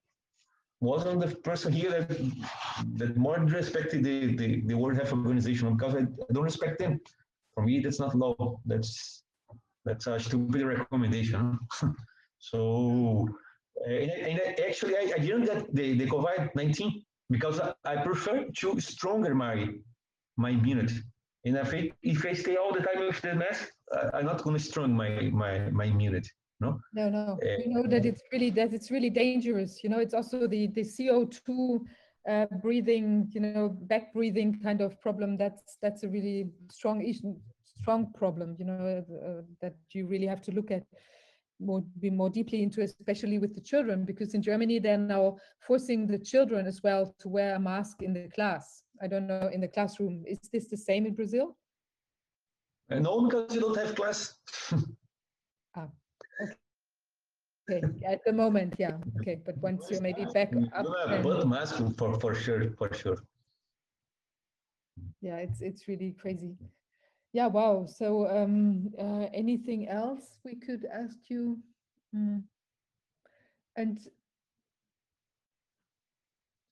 wasn't 0.80 1.20
the 1.20 1.34
person 1.36 1.72
here 1.72 1.90
that, 1.90 2.08
that 2.94 3.16
more 3.16 3.38
respected 3.38 4.04
the, 4.04 4.36
the, 4.36 4.60
the 4.60 4.74
World 4.74 4.96
Health 4.96 5.12
Organization 5.12 5.74
because 5.76 5.94
I, 5.94 6.00
I 6.00 6.32
don't 6.32 6.44
respect 6.44 6.78
them. 6.78 7.00
For 7.56 7.64
me, 7.64 7.80
that's 7.80 7.98
not 7.98 8.14
law. 8.14 8.60
That's 8.66 9.24
that's 9.84 10.06
a 10.06 10.20
stupid 10.20 10.62
recommendation. 10.62 11.58
so, 12.38 13.26
uh, 13.86 13.90
and, 13.90 14.10
and 14.10 14.60
actually, 14.60 14.94
I, 14.96 15.12
I 15.16 15.18
didn't 15.18 15.46
get 15.46 15.74
the, 15.74 15.96
the 15.96 16.06
COVID 16.06 16.54
19 16.54 17.02
because 17.30 17.60
I, 17.84 17.96
prefer 17.96 18.44
to 18.58 18.80
stronger 18.80 19.34
my 19.34 19.68
my 20.36 20.50
immunity. 20.50 21.00
And 21.46 21.56
if 21.56 21.72
I, 21.72 21.92
if 22.02 22.26
I 22.26 22.32
stay 22.34 22.56
all 22.56 22.72
the 22.74 22.80
time 22.80 23.06
with 23.06 23.20
the 23.22 23.34
mask, 23.34 23.70
I, 23.94 24.18
I'm 24.18 24.26
not 24.26 24.42
going 24.42 24.56
to 24.56 24.62
strong 24.62 24.94
my, 24.94 25.30
my, 25.32 25.70
my 25.70 25.84
immunity. 25.84 26.30
No, 26.58 26.80
No, 26.92 27.08
no, 27.08 27.38
Uh, 27.42 27.56
we 27.64 27.72
know 27.72 27.86
that 27.86 28.04
it's 28.04 28.22
really, 28.32 28.50
that 28.50 28.72
it's 28.72 28.90
really 28.90 29.10
dangerous, 29.10 29.84
you 29.84 29.90
know, 29.90 29.98
it's 29.98 30.14
also 30.14 30.46
the, 30.46 30.66
the 30.68 30.80
CO2 30.80 31.80
uh, 32.28 32.46
breathing, 32.62 33.30
you 33.32 33.40
know, 33.40 33.68
back 33.68 34.12
breathing 34.12 34.58
kind 34.62 34.80
of 34.80 35.00
problem, 35.00 35.36
that's, 35.36 35.78
that's 35.80 36.02
a 36.02 36.08
really 36.08 36.50
strong 36.70 37.02
issue, 37.02 37.36
strong 37.80 38.12
problem, 38.12 38.56
you 38.58 38.64
know, 38.64 39.04
uh, 39.24 39.42
that 39.60 39.74
you 39.92 40.06
really 40.06 40.26
have 40.26 40.42
to 40.42 40.52
look 40.52 40.70
at 40.70 40.84
more, 41.60 41.82
be 42.00 42.10
more 42.10 42.30
deeply 42.30 42.62
into, 42.62 42.82
especially 42.82 43.38
with 43.38 43.54
the 43.54 43.60
children, 43.60 44.04
because 44.04 44.34
in 44.34 44.42
Germany, 44.42 44.78
they're 44.78 44.98
now 44.98 45.36
forcing 45.66 46.06
the 46.06 46.18
children 46.18 46.66
as 46.66 46.82
well 46.82 47.14
to 47.18 47.28
wear 47.28 47.54
a 47.54 47.60
mask 47.60 48.02
in 48.02 48.12
the 48.12 48.28
class. 48.28 48.82
I 49.00 49.06
don't 49.06 49.26
know, 49.26 49.50
in 49.52 49.60
the 49.60 49.68
classroom, 49.68 50.24
is 50.26 50.38
this 50.52 50.68
the 50.68 50.76
same 50.76 51.06
in 51.06 51.14
Brazil? 51.14 51.56
no, 52.88 53.22
because 53.22 53.54
you 53.54 53.60
don't 53.60 53.76
have 53.76 53.94
class. 53.94 54.34
Okay, 57.68 57.82
at 58.04 58.24
the 58.24 58.32
moment, 58.32 58.74
yeah, 58.78 58.96
okay, 59.20 59.40
but 59.44 59.56
once 59.58 59.90
you're 59.90 60.00
maybe 60.00 60.24
back 60.24 60.52
up. 60.72 60.86
then- 61.10 61.22
but 61.22 61.96
for, 61.98 62.20
for 62.20 62.34
sure, 62.34 62.70
for 62.78 62.92
sure. 62.94 63.18
yeah 65.22 65.36
it's 65.38 65.60
it's 65.62 65.88
really 65.88 66.12
crazy 66.20 66.54
yeah 67.32 67.46
wow 67.46 67.86
so 67.86 68.28
um 68.28 68.92
uh, 68.98 69.26
anything 69.32 69.88
else 69.88 70.38
we 70.44 70.54
could 70.54 70.84
ask 70.92 71.18
you 71.28 71.58
Mm. 72.14 72.44
and 73.74 73.98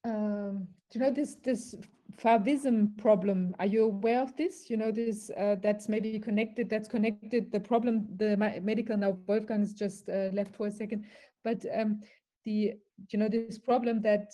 um 0.04 0.68
do 0.90 0.98
you 0.98 1.04
know 1.04 1.10
this 1.10 1.34
this 1.42 1.74
favism 2.16 2.96
problem. 2.98 3.54
Are 3.58 3.66
you 3.66 3.84
aware 3.84 4.22
of 4.22 4.36
this? 4.36 4.68
You 4.70 4.76
know 4.76 4.90
this 4.90 5.30
uh, 5.30 5.56
that's 5.62 5.88
maybe 5.88 6.18
connected 6.18 6.68
that's 6.68 6.88
connected 6.88 7.50
the 7.52 7.60
problem 7.60 8.06
the 8.16 8.36
medical. 8.62 8.96
Now 8.96 9.18
wolfgang 9.26 9.62
is 9.62 9.74
just 9.74 10.08
uh, 10.08 10.30
left 10.32 10.54
for 10.54 10.66
a 10.66 10.70
second. 10.70 11.04
But 11.42 11.64
um 11.74 12.00
the 12.44 12.74
you 13.10 13.18
know 13.18 13.28
this 13.28 13.58
problem 13.58 14.02
that 14.02 14.32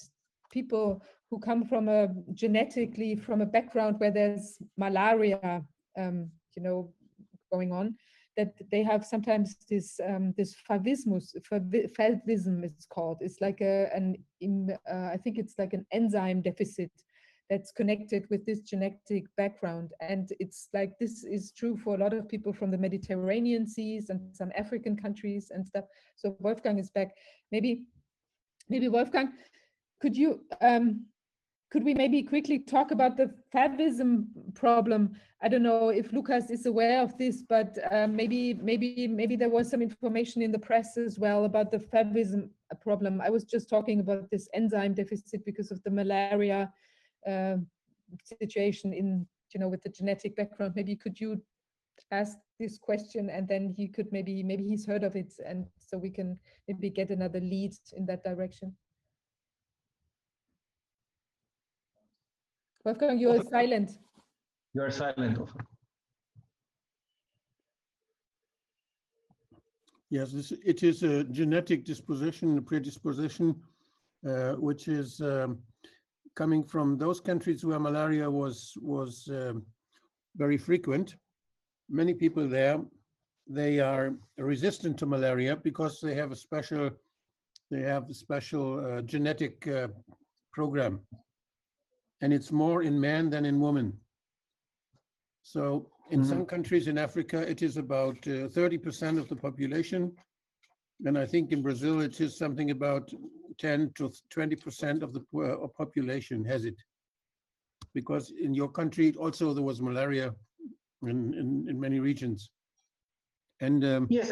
people 0.51 1.03
who 1.31 1.39
come 1.39 1.65
from 1.65 1.89
a 1.89 2.09
genetically 2.35 3.17
from 3.17 3.41
a 3.41 3.47
background 3.47 3.97
where 3.99 4.11
there's 4.11 4.59
malaria, 4.77 5.63
um, 5.97 6.31
you 6.57 6.63
know, 6.63 6.93
going 7.53 7.73
on, 7.73 7.95
that 8.37 8.55
they 8.71 8.83
have 8.83 9.05
sometimes 9.05 9.57
this 9.69 10.01
um, 10.07 10.35
this 10.37 10.57
favismus, 10.69 11.35
favi- 11.51 11.91
favism 11.93 12.65
it's 12.65 12.87
called. 12.87 13.19
It's 13.21 13.41
like 13.41 13.61
a 13.61 13.89
an 13.95 14.17
uh, 14.91 15.11
I 15.13 15.17
think 15.23 15.39
it's 15.39 15.55
like 15.59 15.73
an 15.73 15.87
enzyme 15.93 16.43
deficit 16.43 16.91
that's 17.51 17.73
connected 17.73 18.27
with 18.31 18.47
this 18.47 18.61
genetic 18.61 19.25
background, 19.37 19.91
and 20.01 20.33
it's 20.39 20.69
like 20.73 20.93
this 21.01 21.25
is 21.25 21.51
true 21.51 21.77
for 21.77 21.97
a 21.97 21.99
lot 21.99 22.15
of 22.15 22.29
people 22.29 22.53
from 22.53 22.71
the 22.71 22.79
Mediterranean 22.79 23.67
seas 23.67 24.09
and 24.09 24.21
some 24.35 24.53
African 24.57 24.97
countries 24.97 25.51
and 25.53 25.67
stuff. 25.67 25.85
So 26.15 26.37
Wolfgang 26.39 26.79
is 26.79 26.91
back. 26.91 27.11
Maybe, 27.51 27.83
maybe 28.69 28.89
Wolfgang, 28.89 29.33
could 30.01 30.17
you 30.17 30.41
um, 30.61 31.07
could 31.71 31.85
we 31.85 31.95
maybe 31.95 32.23
quickly 32.23 32.59
talk 32.59 32.91
about 32.91 33.17
the 33.17 33.33
favism 33.55 34.27
problem? 34.55 35.17
I 35.43 35.49
don't 35.49 35.63
know 35.63 35.89
if 35.89 36.13
Lucas 36.13 36.51
is 36.51 36.67
aware 36.67 37.01
of 37.03 37.17
this, 37.17 37.43
but 37.43 37.79
uh, 37.91 38.07
maybe 38.07 38.55
maybe 38.55 39.09
maybe 39.09 39.37
there 39.37 39.49
was 39.49 39.71
some 39.71 39.83
information 39.83 40.43
in 40.43 40.53
the 40.53 40.59
press 40.59 40.97
as 40.97 41.19
well 41.19 41.45
about 41.45 41.71
the 41.71 41.79
favism 41.79 42.51
problem. 42.81 43.21
I 43.21 43.31
was 43.31 43.45
just 43.45 43.69
talking 43.69 44.01
about 44.01 44.31
this 44.31 44.49
enzyme 44.55 44.95
deficit 44.95 45.45
because 45.45 45.71
of 45.71 45.83
the 45.83 45.91
malaria 45.91 46.73
uh, 47.27 47.57
situation 48.25 48.93
in 48.93 49.27
you 49.53 49.61
know 49.61 49.69
with 49.69 49.83
the 49.83 49.89
genetic 49.89 50.37
background. 50.37 50.75
Maybe 50.77 50.97
could 50.97 51.21
you 51.21 51.41
ask 52.13 52.39
this 52.59 52.79
question 52.79 53.31
and 53.31 53.47
then 53.47 53.75
he 53.77 53.87
could 53.89 54.11
maybe 54.13 54.43
maybe 54.43 54.65
he's 54.65 54.87
heard 54.87 55.05
of 55.05 55.17
it 55.17 55.33
and 55.47 55.67
so 55.79 55.97
we 55.99 56.11
can 56.11 56.39
maybe 56.67 56.91
get 56.91 57.11
another 57.11 57.41
lead 57.41 57.73
in 57.95 58.07
that 58.07 58.25
direction. 58.25 58.75
Wolfgang, 62.85 63.19
you're 63.19 63.35
Wolfgang. 63.35 63.51
silent. 63.51 63.91
You 64.75 64.83
are 64.83 64.91
silent. 64.91 65.39
Wolfgang. 65.39 65.67
Yes, 70.09 70.33
this, 70.33 70.53
it 70.65 70.83
is 70.83 71.05
a 71.05 71.23
genetic 71.25 71.85
disposition, 71.85 72.59
a 72.59 72.63
predisposition, 72.63 73.55
uh, 74.29 74.55
which 74.55 74.89
is 74.89 75.21
um, 75.21 75.59
coming 76.35 76.63
from 76.65 76.97
those 76.99 77.21
countries 77.21 77.65
where 77.65 77.79
malaria 77.79 78.31
was 78.31 78.75
was 78.81 79.29
um, 79.31 79.65
very 80.37 80.57
frequent. 80.59 81.17
Many 81.89 82.15
people 82.15 82.49
there, 82.49 82.79
they 83.49 83.81
are 83.81 84.15
resistant 84.39 84.99
to 84.99 85.07
malaria 85.07 85.57
because 85.57 86.01
they 86.01 86.15
have 86.15 86.31
a 86.33 86.37
special, 86.37 86.91
they 87.71 87.83
have 87.83 88.09
a 88.09 88.15
special 88.15 88.67
uh, 88.79 89.03
genetic 89.03 89.67
uh, 89.67 89.89
program, 90.53 91.01
and 92.21 92.33
it's 92.33 92.53
more 92.53 92.83
in 92.83 93.01
man 93.01 93.31
than 93.31 93.45
in 93.45 93.61
woman. 93.61 93.93
So 95.43 95.91
in 96.11 96.21
Mhm. 96.21 96.27
some 96.27 96.47
countries 96.47 96.87
in 96.87 96.99
Africa, 96.99 97.39
it 97.51 97.63
is 97.63 97.77
about 97.77 98.17
uh, 98.29 98.49
thirty 98.49 98.79
percent 98.79 99.19
of 99.19 99.29
the 99.29 99.37
population. 99.37 100.17
And 101.07 101.17
I 101.17 101.27
think 101.27 101.53
in 101.53 101.63
Brazil, 101.63 102.01
it 102.01 102.21
is 102.21 102.37
something 102.37 102.71
about 102.71 103.11
ten 103.59 103.91
to 103.97 104.13
twenty 104.29 104.57
percent 104.57 105.03
of 105.03 105.13
the 105.13 105.23
uh, 105.39 105.67
population 105.69 106.45
has 106.45 106.65
it. 106.65 106.77
Because 107.95 108.33
in 108.39 108.55
your 108.55 108.69
country 108.69 109.15
also 109.15 109.53
there 109.55 109.65
was 109.65 109.81
malaria 109.81 110.35
in, 111.03 111.35
in, 111.35 111.67
in 111.69 111.81
many 111.81 112.01
regions. 112.01 112.51
And 113.61 113.85
um, 113.85 114.07
Yes, 114.11 114.31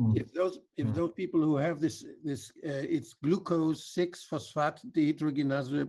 Mm. 0.00 0.16
if 0.16 0.32
those, 0.32 0.58
if 0.78 0.86
Mm. 0.86 0.94
those 0.94 1.12
people 1.12 1.40
who 1.42 1.56
have 1.56 1.78
this, 1.78 2.02
this, 2.24 2.50
uh, 2.64 2.70
it's 2.96 3.12
glucose 3.22 3.92
six 3.92 4.24
phosphate 4.24 4.80
dehydrogenase 4.92 5.86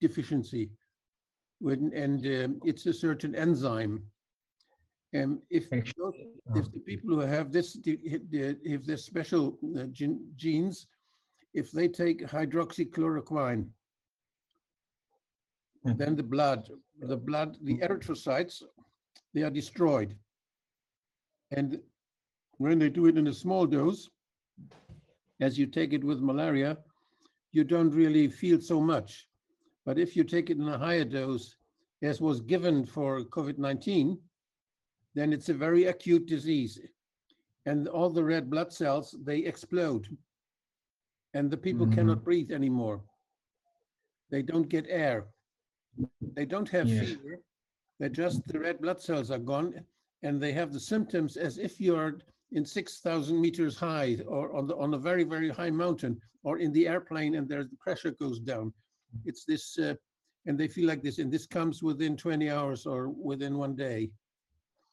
deficiency. 0.00 0.70
When, 1.58 1.92
and 1.92 2.24
um, 2.26 2.60
it's 2.64 2.86
a 2.86 2.92
certain 2.92 3.34
enzyme. 3.34 4.04
And 5.12 5.40
if, 5.50 5.68
those- 5.96 6.14
if 6.54 6.70
the 6.72 6.80
people 6.80 7.14
who 7.14 7.20
have 7.20 7.52
this, 7.52 7.72
de- 7.74 7.96
he- 7.96 8.18
de- 8.18 8.58
if 8.64 8.84
there's 8.84 9.04
special 9.04 9.58
uh, 9.78 9.84
gen- 9.86 10.32
genes, 10.36 10.86
if 11.54 11.70
they 11.70 11.88
take 11.88 12.22
hydroxychloroquine, 12.26 13.72
Mhm. 15.84 15.98
then 15.98 16.16
the 16.16 16.22
blood, 16.22 16.68
the 17.00 17.16
blood, 17.16 17.56
the 17.62 17.78
erythrocytes, 17.78 18.62
they 19.32 19.42
are 19.42 19.50
destroyed. 19.50 20.16
And 21.50 21.80
when 22.58 22.78
they 22.78 22.90
do 22.90 23.06
it 23.06 23.16
in 23.16 23.26
a 23.28 23.32
small 23.32 23.66
dose, 23.66 24.10
as 25.40 25.58
you 25.58 25.66
take 25.66 25.92
it 25.92 26.02
with 26.04 26.20
malaria, 26.20 26.78
you 27.52 27.64
don't 27.64 27.90
really 27.90 28.28
feel 28.28 28.60
so 28.60 28.80
much. 28.80 29.28
But 29.84 29.98
if 29.98 30.16
you 30.16 30.24
take 30.24 30.50
it 30.50 30.56
in 30.58 30.68
a 30.68 30.78
higher 30.78 31.04
dose, 31.04 31.56
as 32.02 32.20
was 32.20 32.40
given 32.40 32.84
for 32.84 33.22
COVID-19, 33.24 34.18
then 35.16 35.32
it's 35.32 35.48
a 35.48 35.54
very 35.54 35.84
acute 35.86 36.26
disease. 36.26 36.78
And 37.64 37.88
all 37.88 38.10
the 38.10 38.22
red 38.22 38.48
blood 38.50 38.70
cells, 38.72 39.16
they 39.24 39.38
explode. 39.38 40.06
And 41.34 41.50
the 41.50 41.56
people 41.56 41.86
cannot 41.86 42.22
breathe 42.22 42.52
anymore. 42.52 43.00
They 44.30 44.42
don't 44.42 44.68
get 44.68 44.86
air. 44.88 45.26
They 46.34 46.44
don't 46.44 46.68
have 46.68 46.86
Yes. 46.86 47.08
fever. 47.08 47.40
They're 47.98 48.10
just, 48.10 48.46
the 48.46 48.60
red 48.60 48.78
blood 48.80 49.00
cells 49.00 49.30
are 49.30 49.38
gone 49.38 49.82
and 50.22 50.38
they 50.40 50.52
have 50.52 50.72
the 50.72 50.80
symptoms 50.80 51.38
as 51.38 51.56
if 51.56 51.80
you're 51.80 52.18
in 52.52 52.64
6,000 52.64 53.40
meters 53.40 53.76
high 53.78 54.18
or 54.26 54.54
on 54.54 54.66
the, 54.66 54.76
on 54.76 54.92
a 54.92 54.98
very, 54.98 55.24
very 55.24 55.48
high 55.48 55.70
mountain 55.70 56.20
or 56.42 56.58
in 56.58 56.72
the 56.72 56.86
airplane 56.86 57.36
and 57.36 57.48
there's 57.48 57.70
the 57.70 57.76
pressure 57.76 58.10
goes 58.10 58.38
down. 58.38 58.72
It's 59.24 59.44
this, 59.46 59.78
uh, 59.78 59.94
and 60.44 60.58
they 60.58 60.68
feel 60.68 60.86
like 60.86 61.02
this, 61.02 61.18
and 61.18 61.32
this 61.32 61.46
comes 61.46 61.82
within 61.82 62.16
20 62.18 62.50
hours 62.50 62.84
or 62.86 63.08
within 63.08 63.56
one 63.56 63.74
day. 63.74 64.10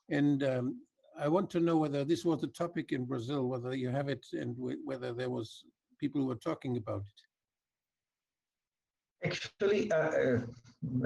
And 0.09 0.43
um, 0.43 0.81
I 1.19 1.27
want 1.27 1.49
to 1.51 1.59
know 1.59 1.77
whether 1.77 2.03
this 2.03 2.25
was 2.25 2.43
a 2.43 2.47
topic 2.47 2.91
in 2.91 3.05
Brazil, 3.05 3.47
whether 3.47 3.73
you 3.75 3.89
have 3.89 4.09
it 4.09 4.25
and 4.33 4.55
wh- 4.57 4.85
whether 4.87 5.13
there 5.13 5.29
was 5.29 5.63
people 5.99 6.21
who 6.21 6.27
were 6.27 6.35
talking 6.35 6.77
about 6.77 7.01
it. 7.01 7.19
Actually, 9.25 9.89
uh, 9.91 9.95
uh, 9.95 10.39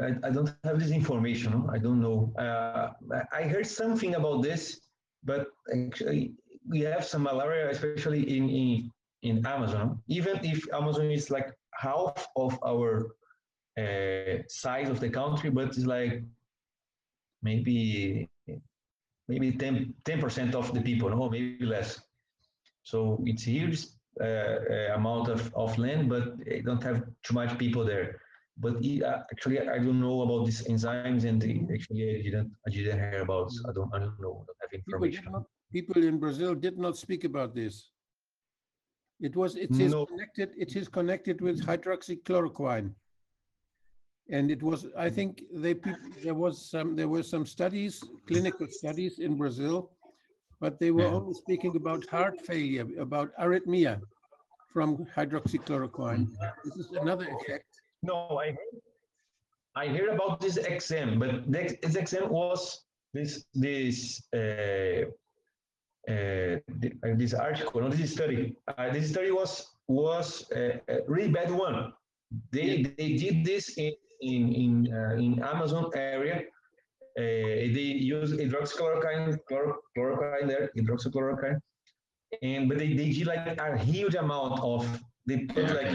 I, 0.01 0.27
I 0.27 0.29
don't 0.31 0.51
have 0.63 0.79
this 0.79 0.91
information. 0.91 1.65
I 1.71 1.77
don't 1.77 2.01
know. 2.01 2.33
Uh, 2.37 2.89
I- 3.13 3.27
I 3.39 3.43
heard 3.43 3.67
something 3.67 4.15
about 4.15 4.41
this, 4.41 4.79
but 5.23 5.47
actually, 5.71 6.33
we 6.67 6.79
have 6.81 7.05
some 7.05 7.23
malaria, 7.23 7.69
especially 7.69 8.21
in 8.37 8.49
in, 8.49 8.91
in 9.21 9.45
Amazon. 9.45 10.01
Even 10.07 10.35
if 10.43 10.59
Amazon 10.73 11.11
is 11.11 11.29
like 11.29 11.49
half 11.75 12.27
of 12.35 12.57
our 12.65 13.13
uh, 13.77 14.37
size 14.49 14.89
of 14.89 14.99
the 14.99 15.09
country, 15.09 15.49
but 15.51 15.67
it's 15.67 15.85
like 15.85 16.23
maybe 17.43 18.29
maybe 19.27 19.51
10 19.51 19.93
percent 20.19 20.55
of 20.55 20.73
the 20.73 20.81
people, 20.81 21.09
no, 21.09 21.29
maybe 21.29 21.65
less. 21.65 22.01
So 22.83 23.21
it's 23.25 23.43
huge 23.43 23.85
uh, 24.21 24.23
uh, 24.23 24.95
amount 24.95 25.27
of, 25.29 25.53
of 25.55 25.77
land, 25.77 26.09
but 26.09 26.37
they 26.45 26.61
don't 26.61 26.83
have 26.83 27.03
too 27.23 27.33
much 27.33 27.57
people 27.57 27.83
there. 27.85 28.19
But 28.59 28.77
it, 28.83 29.03
uh, 29.03 29.19
actually, 29.31 29.59
I 29.59 29.77
don't 29.77 29.99
know 30.01 30.21
about 30.21 30.45
these 30.45 30.63
enzymes, 30.67 31.25
and 31.25 31.41
the, 31.41 31.61
actually, 31.73 32.19
I 32.19 32.21
didn't, 32.23 32.51
I 32.65 32.69
didn't 32.71 32.97
hear 32.99 33.21
about. 33.21 33.51
I 33.69 33.71
don't, 33.73 33.93
I 33.93 33.99
don't 33.99 34.19
know. 34.19 34.35
I 34.41 34.45
don't 34.47 34.57
have 34.61 34.71
People, 34.71 34.93
information. 34.93 35.31
not, 35.31 35.43
people 35.71 36.03
in 36.03 36.17
Brazil 36.17 36.55
did 36.55 36.77
not 36.77 36.97
speak 36.97 37.23
about 37.23 37.53
this. 37.53 37.91
It 39.19 39.35
was, 39.35 39.55
it 39.55 39.71
is 39.79 39.91
No. 39.91 40.05
connected, 40.05 40.49
it 40.57 40.75
is 40.75 40.87
connected 40.87 41.41
with 41.41 41.61
hydroxychloroquine. 41.65 42.93
And 44.29 44.51
it 44.51 44.61
was, 44.61 44.87
I 44.97 45.09
think 45.09 45.43
they, 45.53 45.75
there 46.23 46.33
was 46.33 46.69
some, 46.69 46.95
there 46.95 47.07
were 47.07 47.23
some 47.23 47.45
studies, 47.45 48.03
clinical 48.27 48.67
studies 48.67 49.19
in 49.19 49.37
Brazil, 49.37 49.91
but 50.59 50.79
they 50.79 50.91
were 50.91 51.05
Yeah. 51.05 51.15
only 51.15 51.33
speaking 51.33 51.75
about 51.75 52.05
heart 52.09 52.41
failure, 52.45 52.87
about 52.99 53.29
arrhythmia 53.39 54.01
from 54.73 55.05
hydroxychloroquine. 55.15 56.27
This 56.65 56.75
is 56.75 56.91
another 56.91 57.27
effect. 57.35 57.65
No, 58.03 58.39
I 58.39 58.57
I 59.75 59.87
heard 59.87 60.09
about 60.09 60.41
this 60.41 60.57
exam, 60.57 61.19
but 61.19 61.51
this, 61.51 61.95
exam 61.95 62.29
was 62.29 62.81
this 63.13 63.45
this 63.53 64.21
uh, 64.33 65.03
uh, 66.09 66.13
uh, 66.13 67.13
this 67.21 67.33
article, 67.33 67.81
not 67.81 67.91
this 67.91 68.13
study. 68.13 68.55
Uh, 68.67 68.89
this 68.91 69.09
study 69.11 69.31
was 69.31 69.51
was 69.87 70.49
uh, 70.51 70.79
a 70.89 70.97
really 71.07 71.31
bad 71.31 71.51
one. 71.51 71.93
They 72.51 72.83
they 72.97 73.09
did 73.23 73.45
this 73.45 73.77
in 73.77 73.93
in 74.21 74.53
in, 74.53 74.93
uh, 74.93 75.15
in 75.15 75.43
Amazon 75.43 75.89
area. 75.95 76.43
Uh, 77.17 77.65
they 77.75 77.89
use 78.15 78.31
hydroxychloroquine, 78.31 79.37
chlor- 79.49 79.77
chloroquine 79.97 80.47
there, 80.47 80.69
hydroxychloroquine, 80.77 81.59
and 82.43 82.69
but 82.69 82.77
they, 82.77 82.93
they 82.93 83.09
did 83.09 83.25
like 83.25 83.59
a 83.59 83.77
huge 83.77 84.13
amount 84.13 84.59
of 84.61 84.85
they 85.25 85.39
put 85.45 85.67
like 85.79 85.91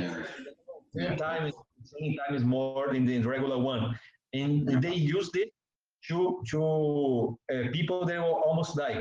ten 0.97 1.17
times 1.17 1.55
ten 1.97 2.17
times 2.27 2.43
more 2.45 2.93
than 2.93 3.07
the 3.07 3.19
regular 3.21 3.59
one, 3.59 3.97
and 4.35 4.67
they 4.83 4.95
used 4.95 5.37
it 5.37 5.53
to 6.09 6.43
to 6.51 7.39
uh, 7.55 7.71
people 7.73 8.05
that 8.05 8.19
will 8.19 8.43
almost 8.45 8.77
die. 8.77 9.01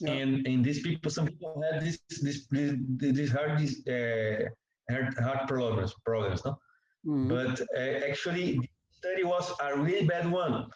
Yeah. 0.00 0.12
And 0.12 0.46
and 0.46 0.64
these 0.64 0.80
people, 0.80 1.10
some 1.10 1.26
people 1.26 1.60
had 1.60 1.82
this 1.82 1.98
this 2.20 2.46
this, 2.46 2.76
this 3.18 3.30
heart 3.32 3.58
this 3.58 3.82
uh, 3.88 4.48
heart 4.92 5.18
heart 5.18 5.48
problems 5.48 5.92
problems, 6.04 6.44
no? 6.44 6.56
Mm, 7.06 7.28
But 7.28 7.60
uh, 7.76 8.06
actually, 8.08 8.58
the 8.58 8.68
study 8.92 9.24
was 9.24 9.52
a 9.60 9.78
really 9.78 10.06
bad 10.06 10.30
one. 10.30 10.66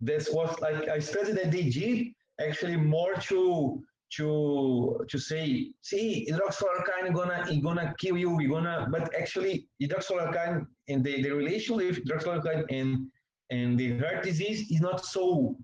This 0.00 0.30
was 0.30 0.58
like 0.60 0.86
a 0.86 1.00
study 1.00 1.32
that 1.32 1.52
they 1.52 2.14
actually 2.40 2.76
more 2.76 3.14
to 3.28 3.82
to 4.16 5.04
to 5.08 5.18
say, 5.18 5.72
see, 5.82 6.26
hydroxychloroquine 6.30 7.14
gonna 7.14 7.44
it 7.50 7.62
gonna 7.62 7.94
kill 7.98 8.16
you. 8.16 8.30
We 8.30 8.46
gonna, 8.46 8.88
but 8.90 9.14
actually, 9.14 9.68
hydroxychloroquine 9.82 10.66
and 10.88 11.04
the, 11.04 11.22
the 11.22 11.30
relation 11.30 11.76
with 11.76 12.04
hydroxychloroquine 12.04 12.64
and 12.70 13.10
and 13.50 13.78
the 13.78 13.98
heart 13.98 14.22
disease 14.22 14.70
is 14.70 14.80
not 14.80 15.04
so 15.04 15.56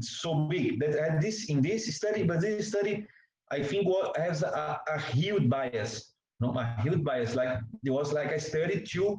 so 0.00 0.34
big. 0.48 0.80
That 0.80 0.94
at 0.94 1.20
this 1.20 1.50
in 1.50 1.62
this 1.62 1.94
study, 1.96 2.22
but 2.24 2.40
this 2.40 2.68
study, 2.68 3.06
I 3.50 3.62
think, 3.62 3.86
what 3.86 4.16
has 4.16 4.42
a, 4.42 4.80
a 4.88 5.00
huge 5.00 5.48
bias 5.48 6.09
no, 6.40 6.48
a 6.58 6.76
huge 6.82 7.02
bias. 7.04 7.34
Like 7.34 7.58
it 7.84 7.90
was 7.90 8.12
like 8.12 8.30
a 8.32 8.40
study 8.40 8.82
to 8.92 9.18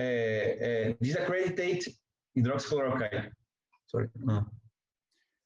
uh, 0.00 0.02
uh, 0.02 0.92
disaccreditate 1.02 1.88
hydroxychloroquine. 2.36 3.30
Sorry. 3.86 4.08
No. 4.20 4.46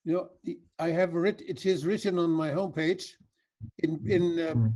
You 0.04 0.14
know, 0.14 0.30
I 0.78 0.90
have 0.90 1.12
writ, 1.14 1.42
it 1.46 1.66
is 1.66 1.84
written 1.84 2.18
on 2.18 2.30
my 2.30 2.50
homepage 2.50 3.04
in, 3.80 4.00
in, 4.06 4.38
uh, 4.38 4.54
Mm. 4.54 4.72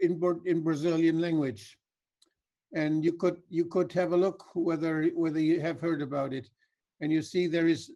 in, 0.00 0.40
in 0.44 0.62
Brazilian 0.62 1.20
language. 1.20 1.78
And 2.72 3.04
you 3.04 3.14
could, 3.14 3.38
you 3.48 3.64
could 3.64 3.92
have 3.92 4.12
a 4.12 4.16
look 4.16 4.44
whether, 4.54 5.04
whether 5.14 5.40
you 5.40 5.60
have 5.60 5.80
heard 5.80 6.02
about 6.02 6.32
it. 6.32 6.48
And 7.00 7.10
you 7.10 7.22
see 7.22 7.46
there 7.46 7.68
is, 7.68 7.90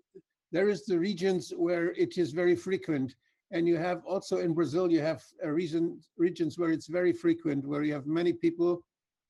there 0.51 0.69
is 0.69 0.85
the 0.85 0.99
regions 0.99 1.53
where 1.57 1.93
it 1.93 2.19
is 2.19 2.33
very 2.33 2.57
frequent. 2.57 3.15
And 3.53 3.67
you 3.67 3.77
have 3.77 4.05
also 4.07 4.39
in 4.39 4.55
Brazil, 4.55 4.91
you 4.91 5.01
have 5.01 5.23
a 5.43 5.53
reason, 5.53 6.01
regions 6.17 6.59
where 6.59 6.71
it's 6.71 6.87
very 6.87 7.13
frequent, 7.13 7.67
where 7.67 7.83
you 7.83 7.93
have 7.93 8.07
many 8.07 8.33
people 8.33 8.85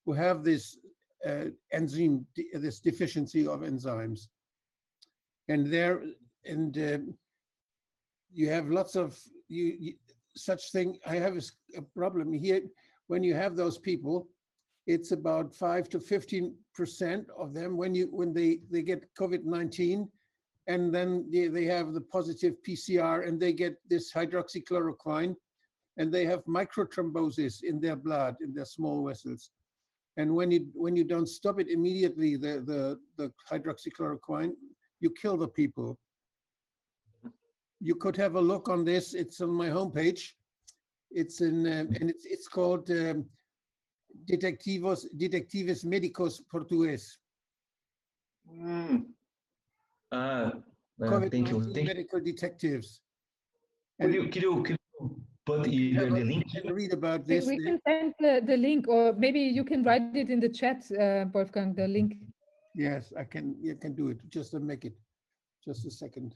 who 0.04 0.12
have 0.12 0.44
this 0.44 0.76
uh, 1.26 1.46
enzyme, 1.72 2.26
this 2.54 2.80
deficiency 2.80 3.46
of 3.46 3.60
enzymes. 3.60 4.28
And 5.48 5.66
there, 5.66 6.02
and 6.44 6.76
uh, 6.78 6.98
you 8.32 8.48
have 8.50 8.68
lots 8.68 8.94
of 8.94 9.18
you, 9.48 9.76
you 9.78 9.94
such 10.36 10.70
thing. 10.70 10.98
I 11.06 11.16
have 11.16 11.36
a 11.76 11.82
problem 11.82 12.32
here. 12.32 12.62
When 13.08 13.24
you 13.24 13.34
have 13.34 13.56
those 13.56 13.78
people, 13.78 14.28
it's 14.86 15.12
about 15.12 15.54
five 15.54 15.88
to 15.88 15.98
fifteen 15.98 16.54
percent 16.74 17.26
of 17.36 17.52
them 17.52 17.76
when 17.76 17.94
you 17.94 18.08
when 18.12 18.32
they 18.32 18.60
they 18.70 18.82
get 18.82 19.12
COVID 19.18 19.44
nineteen, 19.44 20.08
and 20.70 20.94
then 20.94 21.26
they, 21.32 21.48
they 21.48 21.64
have 21.64 21.92
the 21.92 22.00
positive 22.00 22.54
PCR 22.66 23.26
and 23.26 23.40
they 23.40 23.52
get 23.52 23.74
this 23.88 24.12
hydroxychloroquine, 24.12 25.34
and 25.96 26.14
they 26.14 26.24
have 26.24 26.44
microthrombosis 26.44 27.64
in 27.64 27.80
their 27.80 27.96
blood 27.96 28.36
in 28.40 28.54
their 28.54 28.64
small 28.64 29.04
vessels. 29.06 29.50
And 30.16 30.32
when 30.32 30.50
you 30.52 30.68
when 30.74 30.94
you 30.94 31.04
don't 31.04 31.28
stop 31.28 31.58
it 31.58 31.68
immediately, 31.68 32.36
the 32.36 32.54
the 32.70 32.80
the 33.18 33.32
hydroxychloroquine, 33.50 34.52
you 35.00 35.10
kill 35.10 35.36
the 35.36 35.48
people. 35.48 35.98
You 37.80 37.96
could 37.96 38.16
have 38.16 38.36
a 38.36 38.40
look 38.52 38.68
on 38.68 38.84
this. 38.84 39.14
It's 39.14 39.40
on 39.40 39.50
my 39.50 39.68
homepage. 39.68 40.22
It's 41.10 41.40
in 41.40 41.66
um, 41.66 41.86
and 41.98 42.08
it's 42.10 42.24
it's 42.26 42.46
called 42.46 42.88
um, 42.90 43.24
Detectivos 44.30 45.06
Detectives 45.16 45.84
Médicos 45.84 46.40
Português. 46.52 47.18
Mm. 48.48 49.06
Uh, 50.12 50.50
uh, 51.02 51.20
thank 51.30 51.48
you. 51.50 51.62
Thank 51.62 51.76
you. 51.76 51.84
Medical 51.84 52.20
detectives. 52.20 53.00
Could 54.00 54.14
you, 54.14 54.28
could 54.28 54.42
you, 54.42 54.62
could 54.62 54.76
you 55.00 55.22
put 55.46 55.62
the, 55.64 55.70
you 55.70 55.94
the 55.94 56.00
have 56.00 56.12
a- 56.12 56.18
the 56.20 56.24
link? 56.24 56.44
can 56.52 56.72
read 56.74 56.92
about 56.92 57.26
this. 57.26 57.46
we 57.46 57.58
can 57.58 57.78
send 57.86 58.14
the, 58.18 58.42
the 58.44 58.56
link, 58.56 58.88
or 58.88 59.12
maybe 59.12 59.40
you 59.40 59.64
can 59.64 59.82
write 59.82 60.14
it 60.16 60.30
in 60.30 60.40
the 60.40 60.48
chat, 60.48 60.82
uh, 60.98 61.26
Wolfgang, 61.32 61.74
the 61.74 61.86
link. 61.86 62.14
Yes, 62.74 63.12
I 63.18 63.24
can, 63.24 63.56
you 63.60 63.76
can 63.76 63.94
do 63.94 64.08
it. 64.08 64.18
Just 64.30 64.52
to 64.52 64.60
make 64.60 64.84
it, 64.84 64.94
just 65.64 65.84
a 65.86 65.90
second. 65.90 66.34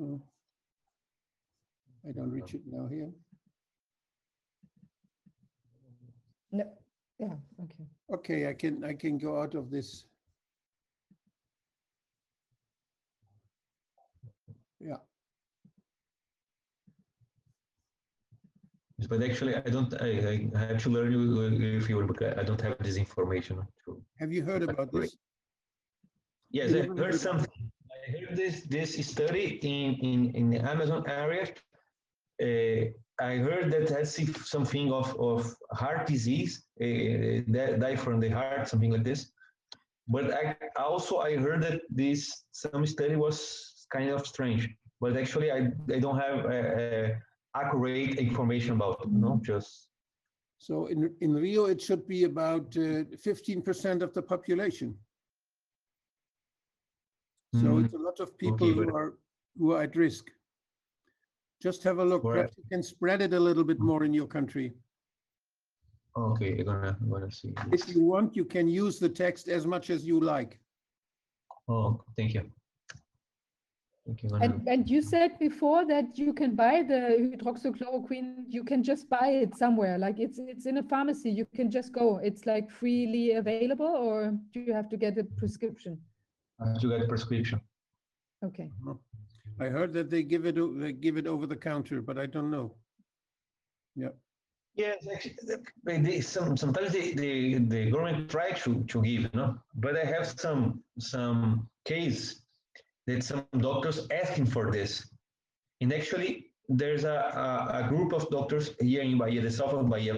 Oh. 0.00 0.20
I 2.08 2.12
don't 2.12 2.30
reach 2.30 2.54
it 2.54 2.62
now 2.66 2.86
here. 2.88 3.10
No, 6.50 6.64
yeah, 7.18 7.34
okay. 7.62 7.86
Okay, 8.12 8.48
I 8.48 8.54
can, 8.54 8.84
I 8.84 8.94
can 8.94 9.18
go 9.18 9.40
out 9.40 9.54
of 9.54 9.70
this. 9.70 10.04
Yeah, 14.82 14.96
But 19.08 19.22
actually, 19.22 19.54
I 19.56 19.60
don't, 19.60 19.92
I, 20.00 20.48
I 20.54 20.58
have 20.58 20.82
to 20.84 20.90
learn 20.90 21.12
you 21.12 21.42
if 21.78 21.88
you, 21.88 22.04
because 22.06 22.34
I 22.38 22.42
don't 22.42 22.60
have 22.60 22.78
this 22.78 22.96
information. 22.96 23.56
to- 23.84 24.02
have 24.18 24.32
you 24.32 24.42
heard 24.42 24.62
about 24.62 24.92
this? 24.92 25.16
Yes, 26.50 26.74
I 26.74 26.82
heard 26.96 27.14
something. 27.14 27.70
I 28.06 28.10
heard 28.12 28.36
this, 28.36 28.62
this 28.62 28.90
study 29.06 29.58
in, 29.62 29.94
in, 30.10 30.34
in 30.34 30.50
the 30.50 30.58
Amazon 30.58 31.04
area. 31.08 31.46
Uh, 32.42 32.90
I 33.20 33.36
heard 33.36 33.70
that 33.72 33.88
has 33.90 34.14
some- 34.14 34.34
something 34.34 34.92
of, 34.92 35.14
of 35.20 35.54
heart 35.72 36.06
disease, 36.06 36.64
uh, 36.80 36.86
die 37.84 37.96
from 37.96 38.20
the 38.20 38.28
heart, 38.30 38.68
something 38.68 38.90
like 38.90 39.04
this. 39.04 39.30
But 40.08 40.32
I 40.32 40.56
also, 40.76 41.18
I 41.18 41.36
heard 41.36 41.62
that 41.62 41.82
this, 41.90 42.44
some 42.52 42.84
study 42.86 43.16
was 43.16 43.71
kind 43.92 44.10
of 44.10 44.26
strange, 44.26 44.68
but 45.00 45.16
actually 45.16 45.50
I, 45.52 45.68
I 45.94 45.98
don't 45.98 46.18
have, 46.18 46.38
uh, 46.46 47.08
accurate 47.54 48.16
information 48.18 48.72
about 48.78 48.96
it, 49.04 49.10
no, 49.10 49.40
just, 49.44 49.88
So 50.58 50.86
in, 50.86 50.98
in 51.20 51.34
Rio, 51.34 51.66
it 51.66 51.80
should 51.86 52.04
be 52.06 52.24
about 52.24 52.66
uh, 52.76 53.04
fifteen 53.28 53.60
percent 53.62 54.02
of 54.02 54.10
the 54.14 54.22
population. 54.22 54.88
So 57.60 57.66
Mm, 57.66 57.84
it's 57.84 57.94
a 57.94 57.98
lot 58.08 58.18
of 58.20 58.28
people 58.38 58.68
okay, 58.68 58.74
who 58.78 58.96
are, 58.96 59.10
who 59.58 59.72
are 59.72 59.82
at 59.82 59.94
risk. 59.96 60.24
Just 61.66 61.82
have 61.84 61.98
a 61.98 62.04
look, 62.04 62.22
perhaps 62.22 62.56
you 62.56 62.64
can 62.72 62.82
spread 62.82 63.20
it 63.26 63.34
a 63.34 63.40
little 63.48 63.64
bit 63.64 63.78
more 63.78 64.04
in 64.04 64.14
your 64.14 64.26
country. 64.26 64.72
okay, 66.16 66.50
I'm 66.58 66.64
gonna, 66.64 66.96
I'm 67.00 67.10
gonna 67.10 67.30
see. 67.30 67.52
If 67.72 67.88
you 67.94 68.00
want, 68.12 68.36
you 68.36 68.44
can 68.44 68.66
use 68.68 68.98
the 68.98 69.08
text 69.08 69.48
as 69.48 69.66
much 69.66 69.90
as 69.90 70.04
you 70.10 70.16
like. 70.20 70.52
Oh, 71.68 71.88
thank 72.16 72.30
you. 72.34 72.40
Thank 72.40 72.40
you. 72.40 72.40
I'm 72.40 72.40
gonna- 72.40 73.88
And, 74.40 74.66
and 74.66 74.90
you 74.90 75.00
said 75.00 75.38
before 75.38 75.86
that 75.86 76.18
you 76.18 76.32
can 76.32 76.56
buy 76.56 76.82
the 76.82 77.36
hydroxychloroquine, 77.36 78.44
you 78.48 78.64
can 78.64 78.82
just 78.82 79.08
buy 79.08 79.28
it 79.28 79.56
somewhere, 79.56 79.96
like 79.96 80.18
it's, 80.18 80.40
it's 80.40 80.66
in 80.66 80.78
a 80.78 80.82
pharmacy, 80.82 81.30
you 81.30 81.46
can 81.54 81.70
just 81.70 81.92
go, 81.92 82.18
it's 82.18 82.44
like 82.44 82.68
freely 82.68 83.32
available, 83.34 83.86
or 83.86 84.36
do 84.52 84.60
you 84.60 84.72
have 84.72 84.88
to 84.88 84.96
get 84.96 85.16
a 85.18 85.24
prescription? 85.24 85.98
I 86.60 86.68
have 86.70 86.80
to 86.80 86.88
get 86.88 87.08
prescription. 87.08 87.60
Okay, 88.44 88.70
I 89.60 89.66
heard 89.66 89.92
that 89.92 90.10
they 90.10 90.24
give 90.24 90.46
it, 90.46 90.56
they 90.80 90.92
give 90.92 91.16
it 91.16 91.28
over 91.28 91.46
the 91.46 91.56
counter, 91.56 92.02
but 92.02 92.18
I 92.18 92.26
don't 92.26 92.50
know. 92.50 92.74
Yeah. 93.94 94.08
Yeah, 94.74 94.94
actually, 95.14 95.36
the- 95.42 95.62
they, 95.84 95.98
they, 95.98 96.20
some, 96.20 96.56
sometimes 96.56 96.92
the, 96.92 97.14
the, 97.14 97.58
the 97.58 97.90
government 97.90 98.28
try 98.30 98.50
to, 98.50 98.82
to 98.82 99.02
give, 99.02 99.22
you 99.22 99.30
know, 99.34 99.58
but 99.76 99.96
I 99.96 100.04
have 100.04 100.26
some, 100.40 100.82
some 100.98 101.68
case 101.84 102.41
that 103.06 103.24
some 103.24 103.46
doctors 103.58 104.06
asking 104.10 104.46
for 104.46 104.70
this. 104.70 105.08
And 105.80 105.92
actually, 105.92 106.52
there's 106.68 107.04
a, 107.04 107.18
a, 107.44 107.84
a 107.84 107.88
group 107.88 108.12
of 108.12 108.30
doctors 108.30 108.70
here 108.80 109.02
in 109.02 109.18
Bahia, 109.18 109.42
the 109.42 109.50
south 109.50 109.74
of 109.74 109.88
Bahia. 109.88 110.14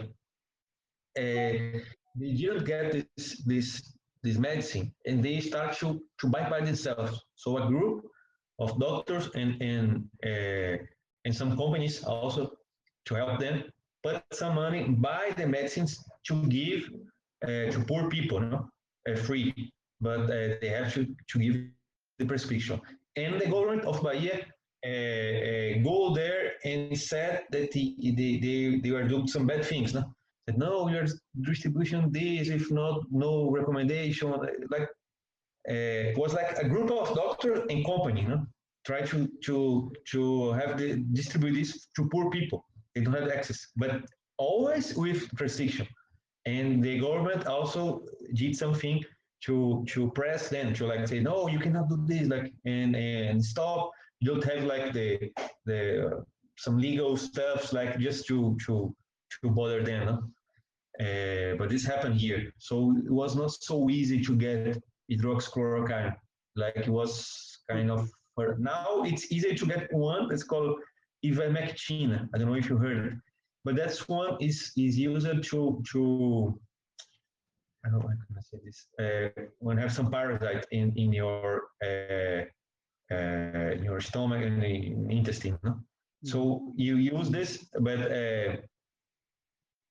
Uh, 1.16 1.80
they 2.16 2.32
didn't 2.36 2.64
get 2.64 2.92
this, 2.92 3.42
this, 3.44 3.94
this 4.22 4.36
medicine 4.38 4.92
and 5.06 5.22
they 5.22 5.40
start 5.40 5.76
to, 5.78 6.00
to 6.20 6.28
buy 6.28 6.48
by 6.48 6.60
themselves. 6.60 7.20
So 7.34 7.58
a 7.58 7.66
group 7.66 8.04
of 8.58 8.78
doctors 8.78 9.30
and, 9.34 9.60
and, 9.60 10.08
uh, 10.24 10.82
and 11.24 11.34
some 11.34 11.56
companies 11.56 12.04
also 12.04 12.52
to 13.06 13.14
help 13.14 13.40
them 13.40 13.64
put 14.02 14.22
some 14.32 14.54
money, 14.56 14.84
buy 14.88 15.32
the 15.36 15.46
medicines 15.46 15.98
to 16.26 16.46
give 16.46 16.90
uh, 17.42 17.70
to 17.72 17.84
poor 17.86 18.08
people, 18.08 18.40
no, 18.40 18.68
uh, 19.08 19.16
free, 19.16 19.72
but 20.00 20.20
uh, 20.30 20.54
they 20.60 20.68
have 20.68 20.92
to, 20.94 21.06
to 21.28 21.38
give 21.38 21.56
the 22.18 22.26
prescription. 22.26 22.80
And 23.16 23.40
the 23.40 23.46
government 23.46 23.84
of 23.84 24.02
Bahia 24.02 24.46
uh, 24.84 24.88
uh, 24.88 25.82
go 25.82 26.14
there 26.14 26.52
and 26.64 26.98
said 26.98 27.44
that 27.50 27.70
the, 27.72 27.94
they, 27.98 28.38
they, 28.42 28.80
they 28.82 28.90
were 28.90 29.08
doing 29.08 29.26
some 29.26 29.46
bad 29.46 29.64
things, 29.64 29.94
no? 29.94 30.04
Said, 30.48 30.58
no, 30.58 30.88
are 30.88 31.06
distribution 31.40 32.12
this, 32.12 32.48
if 32.48 32.70
not, 32.70 33.00
no 33.10 33.50
recommendation. 33.50 34.30
Like, 34.70 34.88
uh, 35.70 36.10
it 36.12 36.18
was 36.18 36.34
like 36.34 36.58
a 36.58 36.68
group 36.68 36.90
of 36.90 37.14
doctors 37.14 37.60
and 37.70 37.84
company, 37.86 38.22
no? 38.22 38.46
Try 38.84 39.00
to, 39.02 39.28
to, 39.44 39.90
to 40.10 40.52
have 40.52 40.76
the, 40.76 41.02
distribute 41.12 41.54
this 41.54 41.88
to 41.96 42.08
poor 42.10 42.30
people 42.30 42.66
they 42.94 43.00
don't 43.00 43.14
have 43.14 43.30
access, 43.30 43.68
but 43.76 44.02
always 44.38 44.94
with 44.94 45.28
restriction. 45.40 45.86
And 46.46 46.82
the 46.82 46.98
government 46.98 47.46
also 47.46 48.02
did 48.34 48.56
something 48.56 49.02
to 49.46 49.84
to 49.88 50.10
press 50.12 50.48
them 50.48 50.72
to 50.74 50.86
like 50.86 51.06
say, 51.06 51.20
no, 51.20 51.48
you 51.48 51.58
cannot 51.58 51.88
do 51.88 51.98
this, 52.06 52.28
like 52.28 52.52
and 52.64 52.96
and 52.96 53.44
stop. 53.44 53.90
You 54.20 54.30
don't 54.30 54.44
have 54.44 54.64
like 54.64 54.92
the 54.92 55.32
the 55.66 56.06
uh, 56.06 56.20
some 56.56 56.78
legal 56.78 57.16
stuff 57.16 57.72
like 57.72 57.98
just 57.98 58.26
to 58.28 58.56
to 58.66 58.94
to 59.42 59.50
bother 59.50 59.82
them. 59.82 60.06
No? 60.06 60.14
Uh, 61.00 61.56
but 61.56 61.68
this 61.68 61.84
happened 61.84 62.14
here, 62.14 62.52
so 62.58 62.94
it 63.04 63.10
was 63.10 63.34
not 63.34 63.50
so 63.50 63.90
easy 63.90 64.22
to 64.24 64.36
get 64.36 64.80
hydroxychloroquine. 65.10 66.14
Like 66.56 66.76
it 66.76 66.88
was 66.88 67.58
kind 67.68 67.90
of. 67.90 68.08
Now 68.58 69.02
it's 69.04 69.30
easy 69.30 69.54
to 69.54 69.66
get 69.66 69.92
one. 69.92 70.32
It's 70.32 70.42
called 70.42 70.78
ivermectin. 71.24 72.28
I 72.34 72.38
don't 72.38 72.48
know 72.48 72.54
if 72.54 72.68
you 72.68 72.76
heard 72.78 73.06
it, 73.06 73.12
but 73.64 73.76
that's 73.76 74.08
one 74.08 74.36
is 74.40 74.72
is 74.76 74.98
used 74.98 75.26
to 75.50 75.82
to. 75.92 76.60
I 77.84 77.90
don't 77.90 78.00
know 78.00 78.08
how 78.08 78.26
can 78.26 78.36
I 78.38 78.40
say 78.40 78.58
this. 78.64 78.86
Uh, 78.98 79.42
when 79.58 79.76
you 79.76 79.82
have 79.82 79.92
some 79.92 80.10
parasite 80.10 80.66
in 80.70 80.92
in 80.96 81.12
your 81.12 81.64
uh, 81.84 82.44
uh, 83.14 83.70
in 83.76 83.84
your 83.84 84.00
stomach 84.00 84.42
and 84.42 84.62
the 84.62 84.74
intestine, 85.10 85.58
no? 85.62 85.80
So 86.24 86.72
you 86.76 86.96
use 86.96 87.28
this, 87.28 87.66
but 87.80 88.00
uh, 88.00 88.56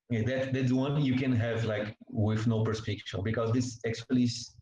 yeah, 0.09 0.23
that 0.25 0.53
that's 0.53 0.71
one 0.71 1.03
you 1.05 1.15
can 1.15 1.33
have 1.33 1.65
like 1.65 1.95
with 2.09 2.47
no 2.47 2.63
prescription 2.63 3.21
because 3.23 3.51
this 3.51 3.79
actually 3.85 4.23
is 4.23 4.55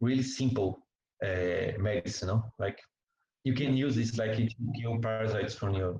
really 0.00 0.22
simple 0.22 0.86
uh, 1.22 1.78
medicine, 1.78 2.28
no? 2.28 2.44
Like 2.58 2.78
you 3.44 3.54
can 3.54 3.76
use 3.76 3.94
this 3.96 4.16
like 4.16 4.38
it 4.38 4.50
to 4.50 4.80
kill 4.80 4.98
parasites 4.98 5.54
from 5.54 5.74
your 5.74 5.98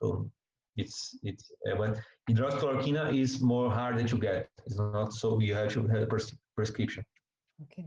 so 0.00 0.30
it's 0.82 1.18
it's 1.22 1.44
uh, 1.66 1.76
but 1.80 1.90
hydroxychloroquine 2.30 3.16
is 3.22 3.40
more 3.40 3.68
harder 3.70 4.04
to 4.12 4.16
get 4.16 4.48
it's 4.66 4.78
not 4.78 5.12
so 5.12 5.26
you 5.40 5.54
have 5.54 5.72
to 5.72 5.86
have 5.92 6.02
a 6.02 6.06
pres- 6.06 6.36
prescription 6.56 7.04
okay. 7.64 7.86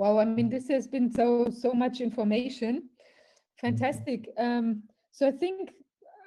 Wow, 0.00 0.18
I 0.18 0.24
mean, 0.24 0.48
this 0.48 0.66
has 0.68 0.86
been 0.86 1.12
so, 1.12 1.50
so 1.50 1.74
much 1.74 2.00
information. 2.00 2.88
Fantastic. 3.60 4.30
Um, 4.38 4.84
so 5.10 5.28
I 5.28 5.30
think 5.30 5.72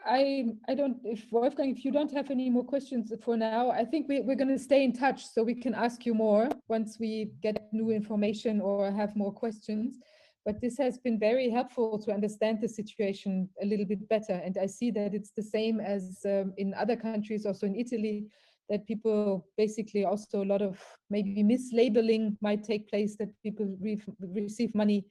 I, 0.05 0.45
I 0.69 0.75
don't, 0.75 0.97
if 1.03 1.25
Wolfgang, 1.31 1.71
if 1.71 1.83
you 1.83 1.91
don't 1.91 2.13
have 2.13 2.29
any 2.29 2.51
more 2.51 2.63
questions 2.63 3.11
for 3.23 3.35
now, 3.35 3.71
I 3.71 3.83
think 3.83 4.07
we, 4.07 4.21
we're 4.21 4.35
going 4.35 4.55
to 4.55 4.59
stay 4.59 4.83
in 4.83 4.93
touch 4.93 5.25
so 5.25 5.41
we 5.41 5.55
can 5.55 5.73
ask 5.73 6.05
you 6.05 6.13
more 6.13 6.49
once 6.67 6.97
we 6.99 7.31
get 7.41 7.67
new 7.73 7.89
information 7.89 8.61
or 8.61 8.91
have 8.91 9.15
more 9.15 9.31
questions. 9.31 9.97
But 10.45 10.59
this 10.59 10.77
has 10.77 10.97
been 10.97 11.17
very 11.17 11.49
helpful 11.49 11.97
to 11.99 12.11
understand 12.11 12.59
the 12.59 12.67
situation 12.67 13.49
a 13.61 13.65
little 13.65 13.85
bit 13.85 14.07
better. 14.09 14.33
And 14.33 14.57
I 14.57 14.65
see 14.65 14.91
that 14.91 15.13
it's 15.13 15.31
the 15.31 15.43
same 15.43 15.79
as 15.79 16.19
um, 16.25 16.53
in 16.57 16.73
other 16.73 16.97
countries, 16.97 17.45
also 17.45 17.65
in 17.65 17.75
Italy, 17.75 18.27
that 18.69 18.85
people 18.85 19.47
basically 19.57 20.05
also 20.05 20.43
a 20.43 20.51
lot 20.53 20.61
of 20.61 20.79
maybe 21.09 21.43
mislabeling 21.43 22.37
might 22.41 22.63
take 22.63 22.89
place 22.89 23.15
that 23.17 23.29
people 23.41 23.77
re 23.79 24.01
receive 24.19 24.73
money 24.75 25.05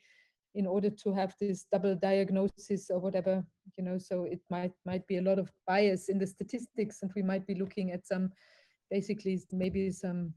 in 0.55 0.67
order 0.67 0.91
to 0.91 1.13
have 1.13 1.35
this 1.41 1.67
double 1.73 1.95
diagnosis 1.95 2.91
or 2.91 2.99
whatever 2.99 3.43
you 3.79 3.85
know 3.85 3.99
so 3.99 4.25
it 4.25 4.41
might 4.51 4.73
might 4.85 5.07
be 5.07 5.17
a 5.17 5.23
lot 5.23 5.39
of 5.39 5.51
bias 5.67 6.09
in 6.09 6.19
the 6.19 6.27
statistics 6.27 6.99
and 7.03 7.11
we 7.17 7.23
might 7.23 7.47
be 7.47 7.55
looking 7.55 7.93
at 7.93 8.07
some 8.07 8.31
basically 8.91 9.41
maybe 9.51 9.91
some 9.91 10.33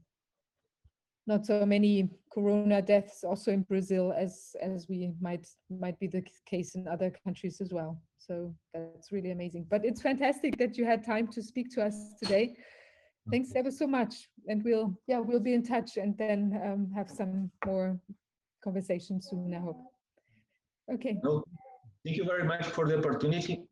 not 1.26 1.44
so 1.44 1.66
many 1.66 2.08
corona 2.32 2.80
deaths 2.80 3.24
also 3.24 3.50
in 3.50 3.62
brazil 3.62 4.12
as 4.16 4.54
as 4.60 4.88
we 4.88 5.12
might 5.20 5.46
might 5.70 5.98
be 5.98 6.06
the 6.06 6.22
case 6.44 6.74
in 6.74 6.86
other 6.86 7.10
countries 7.24 7.60
as 7.60 7.72
well. 7.72 8.00
So 8.18 8.54
that's 8.74 9.12
really 9.12 9.30
amazing. 9.30 9.66
But 9.70 9.84
it's 9.84 10.02
fantastic 10.02 10.56
that 10.58 10.76
you 10.76 10.84
had 10.84 11.04
time 11.04 11.28
to 11.28 11.42
speak 11.42 11.70
to 11.74 11.84
us 11.84 12.14
today. 12.22 12.56
Thanks 13.30 13.52
ever 13.56 13.70
so 13.70 13.86
much. 13.86 14.28
And 14.48 14.62
we'll 14.64 14.98
yeah 15.06 15.18
we'll 15.18 15.40
be 15.40 15.54
in 15.54 15.62
touch 15.62 15.96
and 15.96 16.16
then 16.18 16.60
um, 16.64 16.90
have 16.94 17.10
some 17.10 17.50
more 17.64 17.98
conversation 18.62 19.22
soon 19.22 19.54
i 19.54 19.60
hope. 19.60 19.80
Okay. 20.92 21.16
No, 21.22 21.44
thank 22.04 22.16
you 22.16 22.24
very 22.24 22.44
much 22.44 22.66
for 22.66 22.86
the 22.86 22.98
opportunity. 22.98 23.66